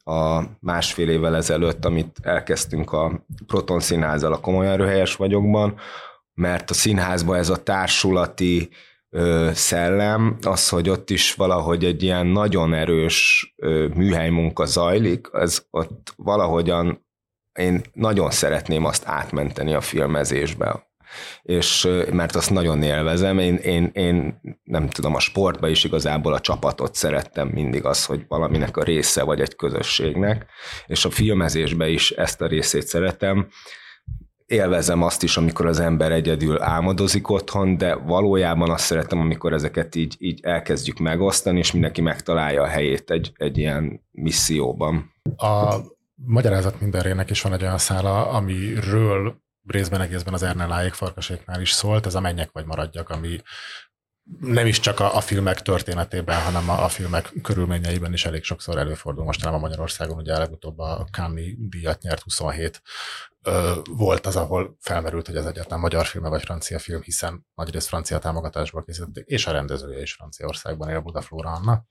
a 0.04 0.42
másfél 0.60 1.10
évvel 1.10 1.36
ezelőtt, 1.36 1.86
amit 1.86 2.18
elkezdtünk 2.22 2.92
a 2.92 3.26
Proton 3.48 3.80
Színházzal 3.80 4.34
a 4.34 4.40
Komolyan 4.40 4.78
Röhelyes 4.78 5.16
vagyokban, 5.16 5.76
mert 6.34 6.70
a 6.70 6.74
színházban 6.74 7.36
ez 7.38 7.50
a 7.50 7.64
társulati 7.64 8.70
ö, 9.10 9.50
szellem, 9.54 10.38
az, 10.42 10.70
hogy 10.70 10.90
ott 10.90 11.10
is 11.10 11.34
valahogy 11.34 11.86
egy 11.86 12.04
ilyen 12.04 12.26
nagyon 12.26 12.74
erős 12.74 13.54
ö, 13.58 13.88
műhelymunka 13.94 14.66
zajlik, 14.66 15.34
az 15.34 15.66
ott 15.70 16.14
valahogyan 16.16 17.08
én 17.60 17.82
nagyon 17.94 18.32
szeretném 18.32 18.86
azt 18.86 19.06
átmenteni 19.06 19.74
a 19.74 19.82
filmezésbe, 19.82 20.89
és 21.42 21.88
mert 22.12 22.36
azt 22.36 22.50
nagyon 22.50 22.84
élvezem, 22.84 23.40
én, 23.40 23.56
én, 23.56 23.90
én 23.94 24.42
nem 24.64 24.90
tudom, 24.90 25.16
a 25.16 25.20
sportba 25.20 25.68
is 25.68 25.84
igazából 25.84 26.34
a 26.34 26.40
csapatot 26.40 26.96
szerettem 26.96 27.48
mindig 27.48 27.86
az, 27.86 28.06
hogy 28.06 28.26
valaminek 28.28 28.78
a 28.78 28.84
része 28.84 29.24
vagy 29.24 29.42
egy 29.42 29.56
közösségnek, 29.56 30.46
és 30.86 31.06
a 31.06 31.10
filmezésbe 31.10 31.90
is 31.90 32.12
ezt 32.12 32.42
a 32.42 32.48
részét 32.48 32.88
szeretem, 32.88 33.48
élvezem 34.50 35.04
azt 35.04 35.24
is, 35.24 35.38
amikor 35.38 35.66
az 35.66 35.80
ember 35.80 36.12
egyedül 36.12 36.62
álmodozik 36.62 37.30
otthon, 37.30 37.78
de 37.78 37.96
valójában 37.96 38.70
azt 38.70 38.84
szeretem, 38.84 39.20
amikor 39.20 39.54
ezeket 39.54 39.96
így, 39.96 40.16
így 40.20 40.40
elkezdjük 40.44 40.98
megosztani, 40.98 41.58
és 41.58 41.72
mindenki 41.72 42.02
megtalálja 42.02 42.62
a 42.62 42.68
helyét 42.68 43.12
egy, 43.12 43.32
egy 43.36 43.58
ilyen 43.58 44.02
misszióban. 44.12 45.14
A 45.38 45.76
magyarázat 46.16 46.82
mindenrének 46.82 47.30
is 47.30 47.42
van 47.42 47.54
egy 47.54 47.62
olyan 47.62 47.78
szála, 47.78 48.30
amiről 48.30 49.42
részben 49.68 50.02
egészben 50.02 50.34
az 50.34 50.44
Erneláék 50.44 50.94
farkaséknál 50.94 51.62
is 51.62 51.72
szólt, 51.72 52.06
ez 52.06 52.16
a 52.16 52.20
mennyek 52.20 52.52
vagy 52.52 52.66
maradjak, 52.66 53.10
ami 53.10 53.42
nem 54.40 54.66
is 54.66 54.80
csak 54.80 55.00
a, 55.00 55.16
a 55.16 55.22
filmek 55.22 55.62
történetében, 55.62 56.42
hanem 56.42 56.70
a, 56.70 56.84
a 56.84 56.88
filmek 56.88 57.34
körülményeiben 57.42 58.14
is 58.14 58.26
elég 58.26 58.44
sokszor 58.44 58.78
előfordul. 58.78 59.24
Mostanában 59.24 59.60
Magyarországon 59.60 60.18
ugye 60.18 60.38
legutóbb 60.38 60.80
a 60.80 61.08
Cannes 61.12 61.54
díjat 61.58 62.02
nyert 62.02 62.22
27 62.22 62.82
ö, 63.42 63.74
volt 63.90 64.26
az, 64.26 64.36
ahol 64.36 64.78
felmerült, 64.80 65.26
hogy 65.26 65.36
ez 65.36 65.46
egyáltalán 65.46 65.80
magyar 65.80 66.06
film 66.06 66.24
vagy 66.24 66.42
francia 66.42 66.80
film, 66.80 67.02
hiszen 67.02 67.46
nagyrészt 67.56 67.88
francia 67.88 68.20
támogatásból 68.20 68.84
készítették, 68.84 69.26
és 69.28 69.48
a 69.48 69.52
rendezője 69.52 70.02
is 70.02 70.14
Franciaországban 70.14 70.90
él, 70.90 71.00
Budaflóra 71.00 71.52
Anna. 71.52 71.84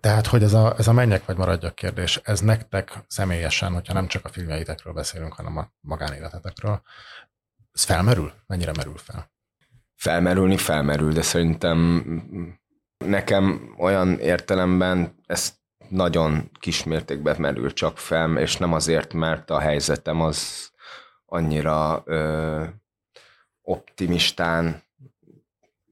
Tehát, 0.00 0.26
hogy 0.26 0.42
ez 0.42 0.52
a, 0.52 0.74
ez 0.78 0.88
a 0.88 0.92
mennyek 0.92 1.24
vagy 1.24 1.36
maradjak 1.36 1.74
kérdés, 1.74 2.20
ez 2.24 2.40
nektek 2.40 3.04
személyesen, 3.08 3.72
hogyha 3.72 3.92
nem 3.92 4.06
csak 4.06 4.24
a 4.24 4.28
filmjeitekről 4.28 4.92
beszélünk, 4.92 5.32
hanem 5.32 5.56
a 5.56 5.72
magánéletetekről, 5.80 6.82
ez 7.72 7.82
felmerül? 7.82 8.32
Mennyire 8.46 8.72
merül 8.76 8.96
fel? 8.96 9.30
Felmerülni 9.94 10.56
felmerül, 10.56 11.12
de 11.12 11.22
szerintem 11.22 12.04
nekem 13.04 13.74
olyan 13.78 14.18
értelemben 14.18 15.14
ez 15.26 15.54
nagyon 15.88 16.50
kismértékben 16.60 17.36
merül 17.38 17.72
csak 17.72 17.98
fel, 17.98 18.38
és 18.38 18.56
nem 18.56 18.72
azért, 18.72 19.12
mert 19.12 19.50
a 19.50 19.58
helyzetem 19.58 20.20
az 20.20 20.70
annyira 21.26 22.02
ö, 22.04 22.64
optimistán, 23.62 24.82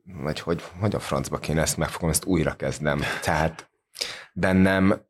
vagy 0.05 0.41
hogy, 0.41 0.65
hogy 0.81 0.95
a 0.95 1.01
francba 1.01 1.39
kéne 1.39 1.61
ezt 1.61 1.77
megfogom, 1.77 2.11
ezt 2.11 2.25
újra 2.25 2.57
kezdem. 2.57 3.01
Tehát 3.23 3.69
bennem, 4.33 5.01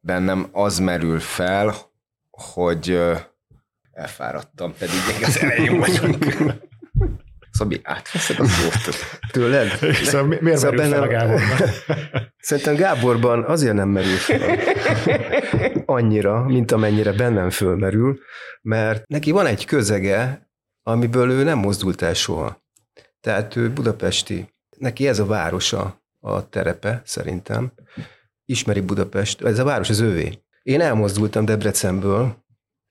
bennem 0.00 0.48
az 0.52 0.78
merül 0.78 1.20
fel, 1.20 1.74
hogy 2.30 3.00
elfáradtam, 3.92 4.74
pedig 4.78 4.94
még 5.06 5.24
az 5.24 5.38
elején 5.38 5.78
vagyunk. 5.78 6.24
Szabi, 7.50 7.80
átveszed 7.82 8.40
a 8.40 8.44
szót 8.44 8.94
tőled? 9.30 9.94
Szóval 9.94 10.26
mi, 10.26 10.36
miért 10.40 10.58
szóval 10.58 10.76
merül 10.76 10.92
fel 10.92 11.02
a 11.02 11.06
Gáborban? 11.06 11.68
Szerintem 12.38 12.74
Gáborban 12.74 13.44
azért 13.44 13.74
nem 13.74 13.88
merül 13.88 14.16
fel 14.16 14.58
annyira, 15.86 16.42
mint 16.42 16.72
amennyire 16.72 17.12
bennem 17.12 17.50
fölmerül, 17.50 18.18
mert 18.62 19.06
neki 19.06 19.30
van 19.30 19.46
egy 19.46 19.64
közege, 19.64 20.50
amiből 20.82 21.30
ő 21.30 21.42
nem 21.42 21.58
mozdult 21.58 22.02
el 22.02 22.14
soha. 22.14 22.64
Tehát 23.20 23.56
ő 23.56 23.70
budapesti. 23.70 24.54
Neki 24.78 25.08
ez 25.08 25.18
a 25.18 25.26
városa, 25.26 26.02
a 26.26 26.48
terepe, 26.48 27.02
szerintem. 27.04 27.72
Ismeri 28.44 28.80
Budapest, 28.80 29.42
ez 29.42 29.58
a 29.58 29.64
város 29.64 29.90
az 29.90 30.00
ővé. 30.00 30.38
Én 30.62 30.80
elmozdultam 30.80 31.44
Debrecenből, 31.44 32.44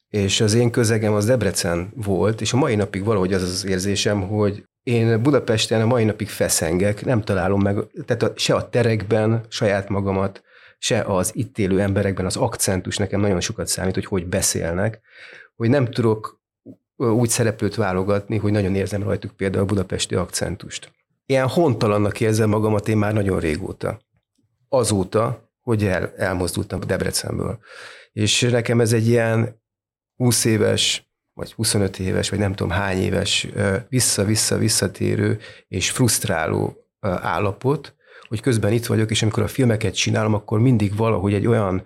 és 0.10 0.42
az 0.42 0.54
én 0.54 0.72
közegem 0.72 1.14
az 1.14 1.26
Debrecen 1.26 1.92
volt, 1.96 2.42
és 2.42 2.54
a 2.54 2.58
mai 2.58 2.76
napig 2.76 3.04
valahogy 3.04 3.34
az 3.34 3.42
az 3.42 3.66
érzésem, 3.66 4.22
hogy 4.22 4.64
én 4.84 5.22
Budapesten 5.22 5.82
a 5.82 5.86
mai 5.86 6.04
napig 6.04 6.30
feszengek, 6.30 7.06
nem 7.06 7.22
találom 7.22 7.62
meg, 7.62 7.78
tehát 8.06 8.24
a, 8.24 8.34
se 8.36 8.56
a 8.56 8.70
terekben 8.70 9.46
saját 9.48 9.90
magamat, 9.90 10.44
se 10.78 11.02
az 11.02 11.32
itt 11.36 11.58
élő 11.58 11.82
emberekben 11.82 12.26
az 12.26 12.36
akcentus 12.36 12.98
nekem 12.98 13.20
nagyon 13.20 13.40
sokat 13.40 13.68
számít, 13.68 13.94
hogy 13.94 14.06
hogy 14.06 14.26
beszélnek, 14.26 15.00
hogy 15.56 15.70
nem 15.70 15.86
tudok 15.86 16.42
úgy 16.96 17.30
szereplőt 17.30 17.76
válogatni, 17.76 18.38
hogy 18.38 18.52
nagyon 18.52 18.76
érzem 18.76 19.04
rajtuk 19.04 19.32
például 19.32 19.64
a 19.64 19.68
budapesti 19.68 20.16
akcentust. 20.16 20.92
Ilyen 21.26 21.48
hontalannak 21.48 22.20
érzem 22.20 22.50
magamat 22.50 22.88
én 22.88 22.98
már 22.98 23.14
nagyon 23.14 23.40
régóta. 23.40 24.00
Azóta, 24.70 25.50
hogy 25.62 25.84
el, 25.86 26.14
elmozdultam 26.16 26.80
Debrecenből. 26.80 27.60
És 28.12 28.42
nekem 28.42 28.82
ez 28.82 28.94
egy 28.94 29.08
ilyen 29.08 29.62
20 30.16 30.46
éves, 30.46 31.10
vagy 31.34 31.54
25 31.54 32.00
éves, 32.00 32.30
vagy 32.30 32.40
nem 32.40 32.54
tudom 32.54 32.72
hány 32.72 32.98
éves 32.98 33.48
vissza-vissza-visszatérő 33.90 35.40
és 35.68 35.92
frusztráló 35.92 36.78
állapot, 37.00 37.96
hogy 38.28 38.42
közben 38.42 38.72
itt 38.72 38.86
vagyok, 38.86 39.12
és 39.12 39.22
amikor 39.22 39.44
a 39.44 39.48
filmeket 39.48 39.96
csinálom, 39.96 40.34
akkor 40.34 40.60
mindig 40.60 40.96
valahogy 40.96 41.34
egy 41.34 41.48
olyan 41.48 41.84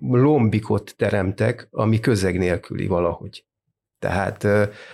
lombikot 0.00 0.94
teremtek, 0.96 1.68
ami 1.70 2.00
közeg 2.00 2.38
nélküli 2.38 2.86
valahogy. 2.86 3.44
Tehát, 4.00 4.46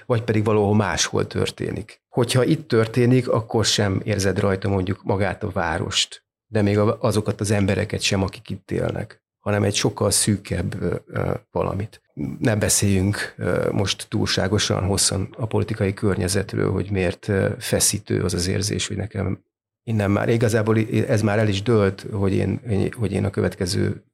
vagy 0.06 0.22
pedig 0.22 0.44
valahol 0.44 0.74
máshol 0.74 1.26
történik. 1.26 2.00
Hogyha 2.08 2.44
itt 2.44 2.68
történik, 2.68 3.28
akkor 3.28 3.64
sem 3.64 4.00
érzed 4.04 4.38
rajta 4.38 4.68
mondjuk 4.68 5.00
magát 5.02 5.42
a 5.42 5.50
várost, 5.50 6.24
de 6.46 6.62
még 6.62 6.78
azokat 6.78 7.40
az 7.40 7.50
embereket 7.50 8.00
sem, 8.00 8.22
akik 8.22 8.50
itt 8.50 8.70
élnek 8.70 9.26
hanem 9.46 9.62
egy 9.62 9.74
sokkal 9.74 10.10
szűkebb 10.10 11.02
valamit. 11.50 12.02
Ne 12.38 12.56
beszéljünk 12.56 13.34
most 13.72 14.06
túlságosan 14.08 14.84
hosszan 14.84 15.28
a 15.36 15.46
politikai 15.46 15.94
környezetről, 15.94 16.72
hogy 16.72 16.90
miért 16.90 17.32
feszítő 17.58 18.22
az 18.22 18.34
az 18.34 18.46
érzés, 18.46 18.86
hogy 18.86 18.96
nekem 18.96 19.44
innen 19.82 20.10
már 20.10 20.28
igazából 20.28 20.78
ez 21.08 21.22
már 21.22 21.38
el 21.38 21.48
is 21.48 21.62
dölt, 21.62 22.06
hogy 22.12 22.32
én, 22.32 22.60
hogy 22.96 23.12
én 23.12 23.24
a 23.24 23.30
következő 23.30 24.04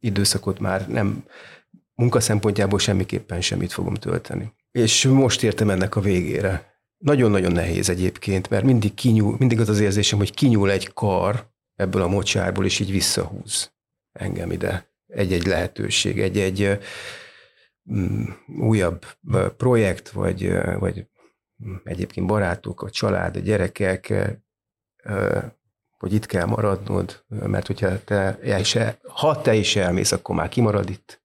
időszakot 0.00 0.58
már 0.58 0.88
nem 0.88 1.24
munka 2.00 2.20
szempontjából 2.20 2.78
semmiképpen 2.78 3.40
semmit 3.40 3.72
fogom 3.72 3.94
tölteni. 3.94 4.52
És 4.70 5.06
most 5.06 5.42
értem 5.42 5.70
ennek 5.70 5.96
a 5.96 6.00
végére. 6.00 6.68
nagyon-nagyon 6.98 7.52
nehéz 7.52 7.88
egyébként, 7.88 8.50
mert 8.50 8.64
mindig, 8.64 8.94
kinyúl, 8.94 9.36
mindig 9.38 9.60
az 9.60 9.68
az 9.68 9.80
érzésem, 9.80 10.18
hogy 10.18 10.34
kinyúl 10.34 10.70
egy 10.70 10.92
kar 10.92 11.50
ebből 11.74 12.02
a 12.02 12.08
mocsárból, 12.08 12.64
és 12.64 12.78
így 12.78 12.90
visszahúz 12.90 13.72
engem 14.12 14.50
ide. 14.50 14.88
Egy-egy 15.06 15.46
lehetőség, 15.46 16.20
egy-egy 16.20 16.78
mm, 17.92 18.24
újabb 18.60 19.06
projekt, 19.56 20.10
vagy, 20.10 20.52
vagy 20.78 21.06
egyébként 21.84 22.26
barátok, 22.26 22.82
a 22.82 22.90
család, 22.90 23.36
a 23.36 23.40
gyerekek, 23.40 24.12
hogy 25.98 26.12
itt 26.12 26.26
kell 26.26 26.46
maradnod, 26.46 27.24
mert 27.28 27.66
hogyha 27.66 28.04
te, 28.04 28.38
is 28.58 28.74
el, 28.74 28.98
ha 29.02 29.40
te 29.40 29.54
is 29.54 29.76
elmész, 29.76 30.12
akkor 30.12 30.34
már 30.34 30.48
kimarad 30.48 30.90
itt. 30.90 31.19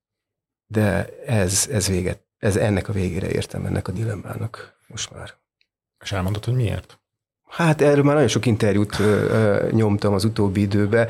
De 0.75 1.09
ez, 1.25 1.67
ez 1.71 1.87
véget, 1.87 2.19
ez 2.37 2.55
ennek 2.55 2.89
a 2.89 2.93
végére 2.93 3.29
értem, 3.29 3.65
ennek 3.65 3.87
a 3.87 3.91
dilemmának 3.91 4.77
most 4.87 5.13
már. 5.13 5.33
És 6.03 6.11
elmondod, 6.11 6.45
hogy 6.45 6.53
miért? 6.53 6.99
Hát 7.47 7.81
erről 7.81 8.03
már 8.03 8.13
nagyon 8.13 8.29
sok 8.29 8.45
interjút 8.45 8.99
ö, 8.99 9.67
nyomtam 9.71 10.13
az 10.13 10.25
utóbbi 10.25 10.61
időben. 10.61 11.07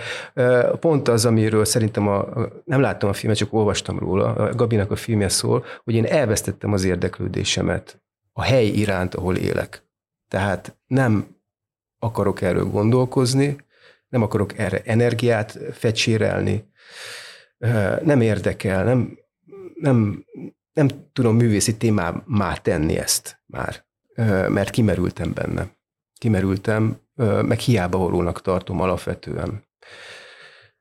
Pont 0.80 1.08
az, 1.08 1.26
amiről 1.26 1.66
szerintem 1.66 2.08
a, 2.08 2.26
nem 2.64 2.82
láttam 2.82 3.10
a 3.10 3.14
filmet, 3.14 3.38
csak 3.38 3.54
olvastam 3.54 4.00
róla, 4.00 4.34
a 4.34 4.56
Gabinak 4.56 4.92
a 4.92 4.96
filmje 4.96 5.30
szól, 5.30 5.66
hogy 5.84 5.94
én 5.94 6.06
elvesztettem 6.06 6.74
az 6.74 6.84
érdeklődésemet 6.84 8.02
a 8.34 8.44
hely 8.44 8.68
iránt, 8.68 9.16
ahol 9.16 9.36
élek. 9.36 9.84
Tehát 10.28 10.78
nem 10.88 11.28
akarok 12.00 12.42
erről 12.42 12.66
gondolkozni, 12.66 13.56
nem 14.08 14.22
akarok 14.22 14.58
erre 14.58 14.82
energiát 14.84 15.60
fecsérelni, 15.72 16.74
nem 18.04 18.22
érdekel, 18.22 18.84
nem, 18.84 19.18
nem, 19.76 20.26
nem 20.74 20.88
tudom 21.14 21.36
művészi 21.36 21.78
témá 21.78 22.24
tenni 22.62 22.98
ezt 22.98 23.42
már, 23.46 23.86
mert 24.50 24.70
kimerültem 24.70 25.34
benne. 25.34 25.76
Kimerültem, 26.18 27.00
meg 27.42 27.60
hiába 27.60 27.98
valónak 27.98 28.42
tartom 28.42 28.82
alapvetően 28.82 29.64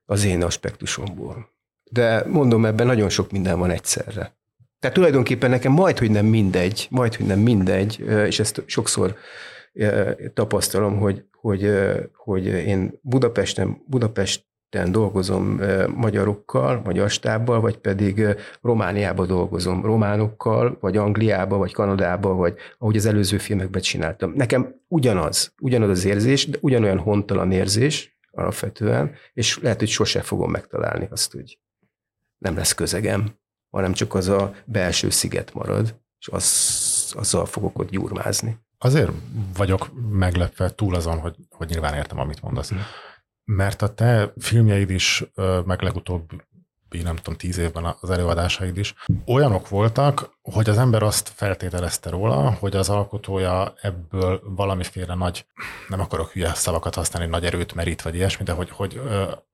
az 0.04 0.24
én 0.24 0.42
aspektusomból. 0.42 1.48
De 1.90 2.24
mondom, 2.26 2.64
ebben 2.64 2.87
nagyon 2.87 3.09
sok 3.09 3.30
minden 3.30 3.59
van 3.59 3.70
egyszerre. 3.70 4.37
Tehát 4.78 4.96
tulajdonképpen 4.96 5.50
nekem 5.50 5.72
majd, 5.72 5.98
hogy 5.98 6.11
nem 6.11 6.26
mindegy, 6.26 6.87
majd, 6.90 7.14
hogy 7.14 7.26
nem 7.26 7.38
mindegy, 7.38 7.98
és 8.26 8.38
ezt 8.38 8.62
sokszor 8.66 9.16
tapasztalom, 10.35 10.98
hogy, 10.98 11.24
hogy, 11.33 11.70
hogy 12.14 12.46
én 12.46 12.98
Budapesten, 13.02 13.83
Budapesten 14.74 14.92
dolgozom 14.92 15.60
magyarokkal, 15.94 16.80
magyar 16.84 17.10
stábbal, 17.10 17.60
vagy 17.60 17.76
pedig 17.76 18.26
Romániába 18.62 19.26
dolgozom 19.26 19.84
románokkal, 19.84 20.76
vagy 20.80 20.96
Angliába, 20.96 21.56
vagy 21.56 21.72
Kanadába, 21.72 22.34
vagy 22.34 22.54
ahogy 22.78 22.96
az 22.96 23.06
előző 23.06 23.38
filmekben 23.38 23.82
csináltam. 23.82 24.32
Nekem 24.34 24.74
ugyanaz, 24.88 25.52
ugyanaz 25.60 25.88
az 25.88 26.04
érzés, 26.04 26.48
de 26.48 26.58
ugyanolyan 26.60 26.98
hontalan 26.98 27.52
érzés 27.52 28.18
alapvetően, 28.30 29.12
és 29.32 29.58
lehet, 29.60 29.78
hogy 29.78 29.88
sose 29.88 30.20
fogom 30.20 30.50
megtalálni 30.50 31.08
azt, 31.10 31.32
hogy 31.32 31.58
nem 32.38 32.56
lesz 32.56 32.72
közegem, 32.72 33.38
hanem 33.70 33.92
csak 33.92 34.14
az 34.14 34.28
a 34.28 34.54
belső 34.64 35.10
sziget 35.10 35.54
marad, 35.54 35.94
és 36.18 36.28
az, 36.28 37.14
azzal 37.16 37.46
fogok 37.46 37.78
ott 37.78 37.90
gyurmázni. 37.90 38.58
Azért 38.78 39.10
vagyok 39.56 39.90
meglepve 40.10 40.74
túl 40.74 40.94
azon, 40.94 41.18
hogy, 41.18 41.37
hogy 41.50 41.68
nyilván 41.68 41.94
értem, 41.94 42.18
amit 42.18 42.42
mondasz. 42.42 42.72
Mm. 42.72 42.78
Mert 43.44 43.83
a 43.83 43.94
te 43.94 44.33
filmjeid 44.38 44.90
is, 44.90 45.24
meg 45.64 45.83
legutóbb 45.83 46.30
nem 47.02 47.16
tudom, 47.16 47.35
tíz 47.35 47.59
évben 47.59 47.96
az 48.00 48.11
előadásaid 48.11 48.76
is, 48.76 48.94
olyanok 49.26 49.68
voltak, 49.68 50.30
hogy 50.42 50.68
az 50.68 50.78
ember 50.78 51.02
azt 51.02 51.28
feltételezte 51.28 52.11
róla, 52.11 52.50
hogy 52.50 52.76
az 52.76 52.88
alkotója 52.88 53.74
ebből 53.80 54.40
valamiféle 54.44 55.14
nagy, 55.14 55.46
nem 55.88 56.00
akarok 56.00 56.30
hülye 56.30 56.54
szavakat 56.54 56.94
használni, 56.94 57.30
nagy 57.30 57.44
erőt 57.44 57.74
merít, 57.74 58.02
vagy 58.02 58.14
ilyesmi, 58.14 58.44
de 58.44 58.52
hogy, 58.52 58.70
hogy 58.70 59.00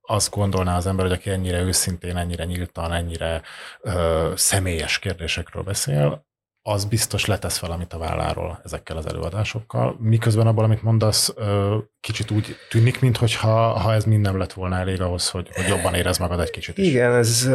azt 0.01 0.31
gondolná 0.31 0.77
az 0.77 0.85
ember, 0.87 1.05
hogy 1.05 1.15
aki 1.15 1.29
ennyire 1.29 1.61
őszintén, 1.61 2.17
ennyire 2.17 2.45
nyíltan, 2.45 2.93
ennyire 2.93 3.41
ö, 3.81 4.31
személyes 4.35 4.99
kérdésekről 4.99 5.63
beszél, 5.63 6.25
az 6.63 6.85
biztos 6.85 7.25
letesz 7.25 7.59
valamit 7.59 7.93
a 7.93 7.97
válláról 7.97 8.61
ezekkel 8.63 8.97
az 8.97 9.05
előadásokkal, 9.05 9.97
miközben 9.99 10.47
abban, 10.47 10.63
amit 10.63 10.83
mondasz, 10.83 11.33
kicsit 11.99 12.31
úgy 12.31 12.55
tűnik, 12.69 12.99
mintha 12.99 13.57
ha 13.57 13.93
ez 13.93 14.05
mind 14.05 14.21
nem 14.21 14.37
lett 14.37 14.53
volna 14.53 14.77
elég 14.77 15.01
ahhoz, 15.01 15.29
hogy, 15.29 15.49
hogy 15.53 15.67
jobban 15.67 15.93
érez 15.93 16.17
magad 16.17 16.39
egy 16.39 16.49
kicsit 16.49 16.77
is. 16.77 16.87
Igen, 16.87 17.13
ez, 17.13 17.49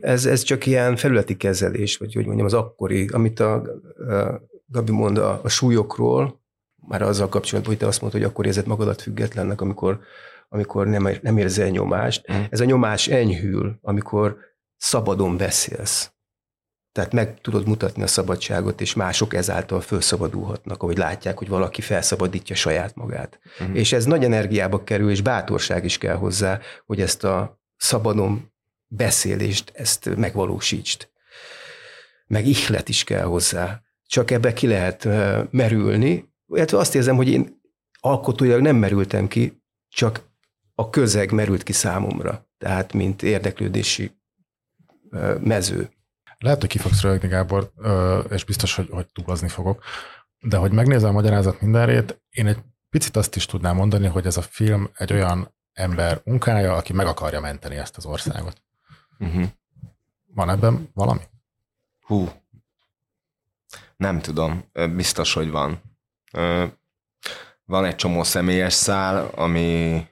ez, 0.00 0.26
ez 0.26 0.42
csak 0.42 0.66
ilyen 0.66 0.96
felületi 0.96 1.36
kezelés, 1.36 1.96
vagy 1.96 2.14
hogy 2.14 2.24
mondjam, 2.24 2.46
az 2.46 2.54
akkori, 2.54 3.08
amit 3.08 3.40
a, 3.40 3.54
a 3.54 3.62
Gabi 4.66 4.92
mond 4.92 5.18
a, 5.18 5.40
a 5.42 5.48
súlyokról, 5.48 6.40
már 6.88 7.02
azzal 7.02 7.28
kapcsolatban, 7.28 7.72
hogy 7.72 7.82
te 7.82 7.88
azt 7.88 8.00
mondod, 8.00 8.20
hogy 8.20 8.30
akkor 8.30 8.46
érzed 8.46 8.66
magadat 8.66 9.02
függetlennek, 9.02 9.60
amikor, 9.60 10.00
amikor 10.48 10.86
nem, 10.86 11.08
nem 11.22 11.38
érzel 11.38 11.68
nyomást. 11.68 12.32
Mm. 12.32 12.42
Ez 12.50 12.60
a 12.60 12.64
nyomás 12.64 13.08
enyhül, 13.08 13.78
amikor 13.82 14.36
szabadon 14.76 15.36
beszélsz 15.36 16.12
tehát 16.92 17.12
meg 17.12 17.40
tudod 17.40 17.66
mutatni 17.66 18.02
a 18.02 18.06
szabadságot, 18.06 18.80
és 18.80 18.94
mások 18.94 19.34
ezáltal 19.34 19.80
felszabadulhatnak, 19.80 20.82
ahogy 20.82 20.96
látják, 20.96 21.38
hogy 21.38 21.48
valaki 21.48 21.80
felszabadítja 21.80 22.54
saját 22.54 22.94
magát. 22.94 23.40
Uh-huh. 23.60 23.76
És 23.76 23.92
ez 23.92 24.04
nagy 24.04 24.24
energiába 24.24 24.84
kerül, 24.84 25.10
és 25.10 25.20
bátorság 25.20 25.84
is 25.84 25.98
kell 25.98 26.16
hozzá, 26.16 26.60
hogy 26.86 27.00
ezt 27.00 27.24
a 27.24 27.60
szabadon 27.76 28.52
beszélést, 28.86 29.72
ezt 29.74 30.16
megvalósítsd. 30.16 31.08
Meg 32.26 32.46
ihlet 32.46 32.88
is 32.88 33.04
kell 33.04 33.24
hozzá. 33.24 33.82
Csak 34.06 34.30
ebbe 34.30 34.52
ki 34.52 34.66
lehet 34.66 35.08
merülni. 35.50 36.32
Illetve 36.46 36.78
azt 36.78 36.94
érzem, 36.94 37.16
hogy 37.16 37.28
én 37.28 37.60
alkotóilag 38.00 38.60
nem 38.60 38.76
merültem 38.76 39.28
ki, 39.28 39.62
csak 39.88 40.28
a 40.74 40.90
közeg 40.90 41.30
merült 41.30 41.62
ki 41.62 41.72
számomra. 41.72 42.48
Tehát, 42.58 42.92
mint 42.92 43.22
érdeklődési 43.22 44.18
mező. 45.40 45.90
Lehet, 46.44 46.60
hogy 46.60 46.68
ki 46.68 46.78
fogsz 46.78 47.00
rögni, 47.00 47.28
Gábor, 47.28 47.72
és 48.28 48.44
biztos, 48.44 48.74
hogy, 48.74 48.88
hogy 48.90 49.06
túlozni 49.06 49.48
fogok, 49.48 49.84
de 50.40 50.56
hogy 50.56 50.72
megnézem 50.72 51.08
a 51.08 51.12
magyarázat 51.12 51.60
mindenrét, 51.60 52.22
én 52.30 52.46
egy 52.46 52.58
picit 52.90 53.16
azt 53.16 53.36
is 53.36 53.46
tudnám 53.46 53.76
mondani, 53.76 54.06
hogy 54.06 54.26
ez 54.26 54.36
a 54.36 54.42
film 54.42 54.90
egy 54.94 55.12
olyan 55.12 55.54
ember 55.72 56.20
munkája, 56.24 56.74
aki 56.74 56.92
meg 56.92 57.06
akarja 57.06 57.40
menteni 57.40 57.76
ezt 57.76 57.96
az 57.96 58.06
országot. 58.06 58.62
Uh-huh. 59.18 59.44
Van 60.34 60.50
ebben 60.50 60.90
valami? 60.94 61.20
Hú, 62.00 62.30
nem 63.96 64.20
tudom. 64.20 64.64
Biztos, 64.94 65.32
hogy 65.32 65.50
van. 65.50 65.82
Van 67.64 67.84
egy 67.84 67.96
csomó 67.96 68.22
személyes 68.22 68.72
szál, 68.72 69.30
ami, 69.34 70.06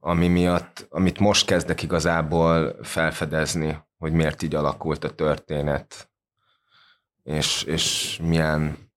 ami 0.00 0.28
miatt, 0.28 0.86
amit 0.90 1.18
most 1.18 1.46
kezdek 1.46 1.82
igazából 1.82 2.76
felfedezni, 2.82 3.82
hogy 4.04 4.12
miért 4.12 4.42
így 4.42 4.54
alakult 4.54 5.04
a 5.04 5.14
történet, 5.14 6.10
és, 7.22 7.62
és 7.62 8.18
milyen, 8.22 8.90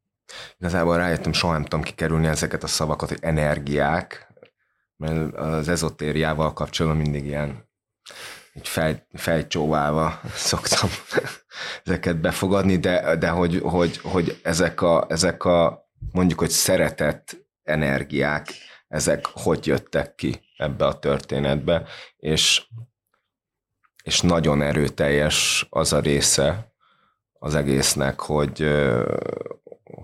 igazából 0.58 0.98
rájöttem, 0.98 1.34
soha 1.34 1.54
nem 1.54 1.64
tudom 1.64 1.82
kikerülni 1.82 2.28
ezeket 2.28 2.64
a 2.64 2.68
szavakat, 2.68 3.10
hogy 3.10 3.18
energiák, 3.22 4.34
mert 4.98 5.36
az 5.36 5.68
ezotériával 5.68 6.54
kapcsolatban 6.54 7.02
mindig 7.02 7.26
ilyen 7.26 7.70
így 8.54 8.68
fej, 8.68 9.06
fejcsóválva 9.14 10.22
szoktam 10.50 10.90
ezeket 11.86 12.18
befogadni, 12.18 12.78
de, 12.78 13.16
de 13.16 13.30
hogy, 13.30 13.60
hogy, 13.64 13.98
hogy 13.98 14.40
ezek, 14.44 14.82
a, 14.82 15.06
ezek 15.10 15.44
a 15.44 15.90
mondjuk, 16.12 16.40
hogy 16.40 16.50
szeretett 16.50 17.38
energiák, 17.64 18.48
ezek 18.88 19.26
hogy 19.26 19.68
jöttek 19.68 20.16
ki 20.16 20.42
ebbe 20.58 20.86
a 20.86 21.00
történetbe, 21.00 21.88
és 22.18 22.68
és 24.08 24.22
nagyon 24.22 24.62
erőteljes 24.62 25.68
az 25.70 25.94
a 25.94 26.00
része 26.00 26.72
az 27.40 27.56
egésznek, 27.56 28.20
hogy, 28.20 28.68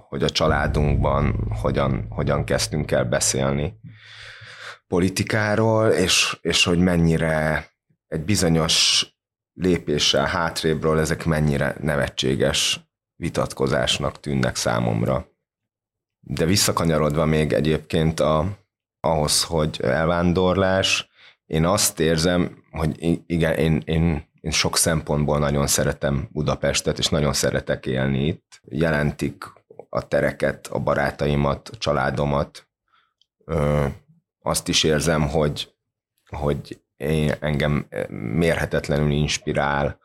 hogy 0.10 0.24
a 0.24 0.30
családunkban 0.30 1.54
hogyan, 1.62 2.06
hogyan 2.10 2.44
kezdtünk 2.44 2.92
el 2.92 3.06
beszélni 3.06 3.80
politikáról, 4.88 5.90
és, 5.90 6.38
és 6.42 6.64
hogy 6.64 6.80
mennyire 6.80 7.68
egy 8.08 8.22
bizonyos 8.22 9.06
lépéssel 9.54 10.26
hátrébről 10.26 11.00
ezek 11.00 11.26
mennyire 11.26 11.76
nevetséges 11.80 12.80
vitatkozásnak 13.16 14.20
tűnnek 14.20 14.56
számomra. 14.56 15.28
De 16.20 16.46
visszakanyarodva 16.46 17.26
még 17.26 17.54
egyébként 17.54 18.20
a, 18.20 18.58
ahhoz, 19.00 19.44
hogy 19.44 19.80
elvándorlás, 19.82 21.12
én 21.46 21.66
azt 21.66 22.00
érzem, 22.00 22.64
hogy 22.72 23.22
igen, 23.26 23.54
én, 23.54 23.82
én, 23.86 24.30
én 24.42 24.52
sok 24.52 24.78
szempontból 24.78 25.40
nagyon 25.40 25.68
szeretem 25.68 26.28
Budapestet, 26.32 26.98
és 26.98 27.08
nagyon 27.08 27.34
szeretek 27.34 27.86
élni 27.86 28.26
itt. 28.26 28.62
Jelentik 28.64 29.44
a 29.90 30.08
tereket, 30.08 30.68
a 30.68 30.80
barátaimat, 30.80 31.70
a 31.70 31.78
családomat. 31.78 32.68
Ö, 33.46 33.86
azt 34.40 34.68
is 34.68 34.84
érzem, 34.84 35.28
hogy, 35.28 35.74
hogy 36.30 36.82
én, 36.98 37.34
engem 37.40 37.88
mérhetetlenül 38.10 39.12
inspirál 39.12 40.02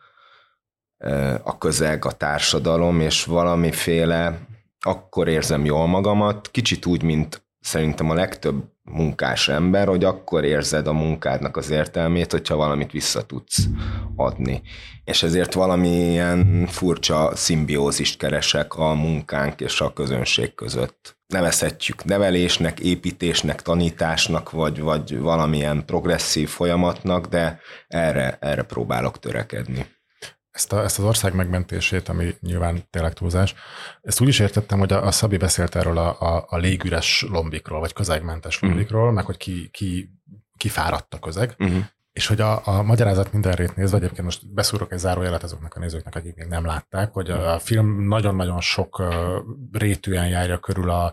a 1.43 1.59
közeg, 1.59 2.05
a 2.05 2.13
társadalom, 2.13 3.01
és 3.01 3.25
valamiféle 3.25 4.39
akkor 4.81 5.29
érzem 5.29 5.65
jól 5.65 5.87
magamat, 5.87 6.51
kicsit 6.51 6.87
úgy, 6.87 7.03
mint 7.03 7.48
szerintem 7.61 8.11
a 8.11 8.15
legtöbb 8.15 8.65
munkás 8.83 9.49
ember, 9.49 9.87
hogy 9.87 10.05
akkor 10.05 10.45
érzed 10.45 10.87
a 10.87 10.93
munkádnak 10.93 11.57
az 11.57 11.71
értelmét, 11.71 12.31
hogyha 12.33 12.57
valamit 12.57 12.91
vissza 12.91 13.27
tudsz 13.27 13.67
adni. 14.17 14.63
És 15.05 15.23
ezért 15.23 15.55
valamilyen 15.55 16.67
furcsa 16.67 17.37
szimbiózist 17.37 18.19
keresek 18.19 18.75
a 18.75 18.95
munkánk 18.95 19.61
és 19.61 19.81
a 19.81 19.93
közönség 19.93 20.55
között. 20.55 21.17
Nevezhetjük 21.27 22.05
nevelésnek, 22.05 22.81
építésnek, 22.81 23.63
tanításnak, 23.63 24.51
vagy, 24.51 24.81
vagy 24.81 25.19
valamilyen 25.19 25.85
progresszív 25.87 26.49
folyamatnak, 26.49 27.27
de 27.27 27.61
erre, 27.89 28.39
erre 28.41 28.63
próbálok 28.63 29.19
törekedni 29.19 29.97
ezt, 30.59 30.73
a, 30.73 30.83
ezt 30.83 30.99
az 30.99 31.05
ország 31.05 31.35
megmentését, 31.35 32.09
ami 32.09 32.35
nyilván 32.41 32.87
tényleg 32.91 33.13
túlzás, 33.13 33.55
ezt 34.03 34.21
úgy 34.21 34.29
is 34.29 34.39
értettem, 34.39 34.79
hogy 34.79 34.93
a, 34.93 35.07
a 35.07 35.11
Szabi 35.11 35.37
beszélt 35.37 35.77
erről 35.77 35.99
a, 35.99 36.21
a, 36.21 36.47
a 36.49 36.57
légüres 36.57 37.27
lombikról, 37.29 37.81
vagy 37.81 37.93
közegmentes 37.93 38.61
lombikról, 38.61 39.01
uh-huh. 39.01 39.17
meg 39.17 39.25
hogy 39.25 39.37
ki, 39.37 39.69
ki, 39.73 40.11
kifáradt 40.57 41.15
a 41.15 41.19
közeg, 41.19 41.55
uh-huh. 41.59 41.85
És 42.19 42.27
hogy 42.27 42.41
a, 42.41 42.67
a 42.67 42.83
magyarázat 42.83 43.33
mindenrét 43.33 43.77
nézve, 43.77 43.97
egyébként 43.97 44.23
most 44.23 44.53
beszúrok 44.53 44.93
egy 44.93 44.99
zárójelet 44.99 45.43
azoknak 45.43 45.75
a 45.75 45.79
nézőknek, 45.79 46.15
akik 46.15 46.35
még 46.35 46.47
nem 46.47 46.67
látták, 46.67 47.13
hogy 47.13 47.31
a 47.31 47.59
film 47.59 48.09
nagyon-nagyon 48.09 48.61
sok 48.61 49.03
rétűen 49.73 50.29
járja 50.29 50.59
körül 50.59 50.91
a, 50.91 51.13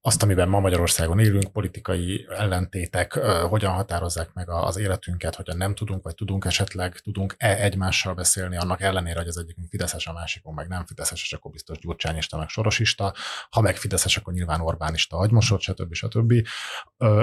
azt, 0.00 0.22
amiben 0.22 0.48
ma 0.48 0.60
Magyarországon 0.60 1.18
élünk, 1.18 1.52
politikai 1.52 2.26
ellentétek, 2.38 3.14
hogyan 3.48 3.72
határozzák 3.72 4.32
meg 4.34 4.50
az 4.50 4.76
életünket, 4.76 5.34
hogyan 5.34 5.56
nem 5.56 5.74
tudunk, 5.74 6.02
vagy 6.02 6.14
tudunk 6.14 6.44
esetleg, 6.44 6.92
tudunk-e 6.98 7.56
egymással 7.56 8.14
beszélni, 8.14 8.56
annak 8.56 8.80
ellenére, 8.80 9.18
hogy 9.18 9.28
az 9.28 9.38
egyik 9.38 9.56
fideszes, 9.70 10.06
a 10.06 10.12
másikon 10.12 10.54
meg 10.54 10.68
nem 10.68 10.86
fideszes, 10.86 11.22
és 11.22 11.32
akkor 11.32 11.50
biztos 11.50 11.78
gyurcsányista, 11.78 12.38
meg 12.38 12.48
sorosista, 12.48 13.14
ha 13.50 13.60
meg 13.60 13.76
fideszes, 13.76 14.16
akkor 14.16 14.32
nyilván 14.32 14.60
Orbánista, 14.60 15.16
agymosott, 15.16 15.60
stb. 15.60 15.94
stb. 15.94 16.32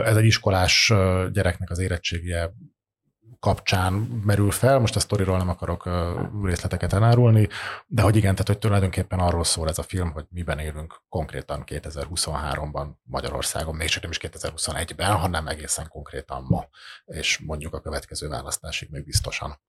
Ez 0.04 0.17
egy 0.17 0.26
iskolás 0.26 0.93
gyereknek 1.32 1.69
az 1.69 1.80
érettségie 1.80 2.54
kapcsán 3.43 3.93
merül 4.25 4.51
fel, 4.51 4.79
most 4.79 4.95
a 4.95 4.99
sztoriról 4.99 5.38
nem 5.38 5.49
akarok 5.49 5.89
részleteket 6.43 6.93
elárulni, 6.93 7.47
de 7.88 8.01
hogy 8.01 8.15
igen, 8.15 8.32
tehát 8.32 8.47
hogy 8.47 8.58
tulajdonképpen 8.58 9.19
arról 9.19 9.43
szól 9.43 9.69
ez 9.69 9.77
a 9.77 9.84
film, 9.84 10.12
hogy 10.12 10.25
miben 10.29 10.60
élünk 10.60 11.01
konkrétan 11.10 11.63
2023-ban 11.65 12.88
Magyarországon, 13.03 13.75
még 13.75 13.88
csak 13.88 14.01
nem 14.01 14.12
is 14.12 14.19
2021-ben, 14.21 15.12
hanem 15.15 15.47
egészen 15.47 15.88
konkrétan 15.88 16.45
ma, 16.47 16.67
és 17.06 17.39
mondjuk 17.39 17.73
a 17.73 17.82
következő 17.82 18.27
választásig 18.27 18.89
még 18.91 19.03
biztosan. 19.06 19.60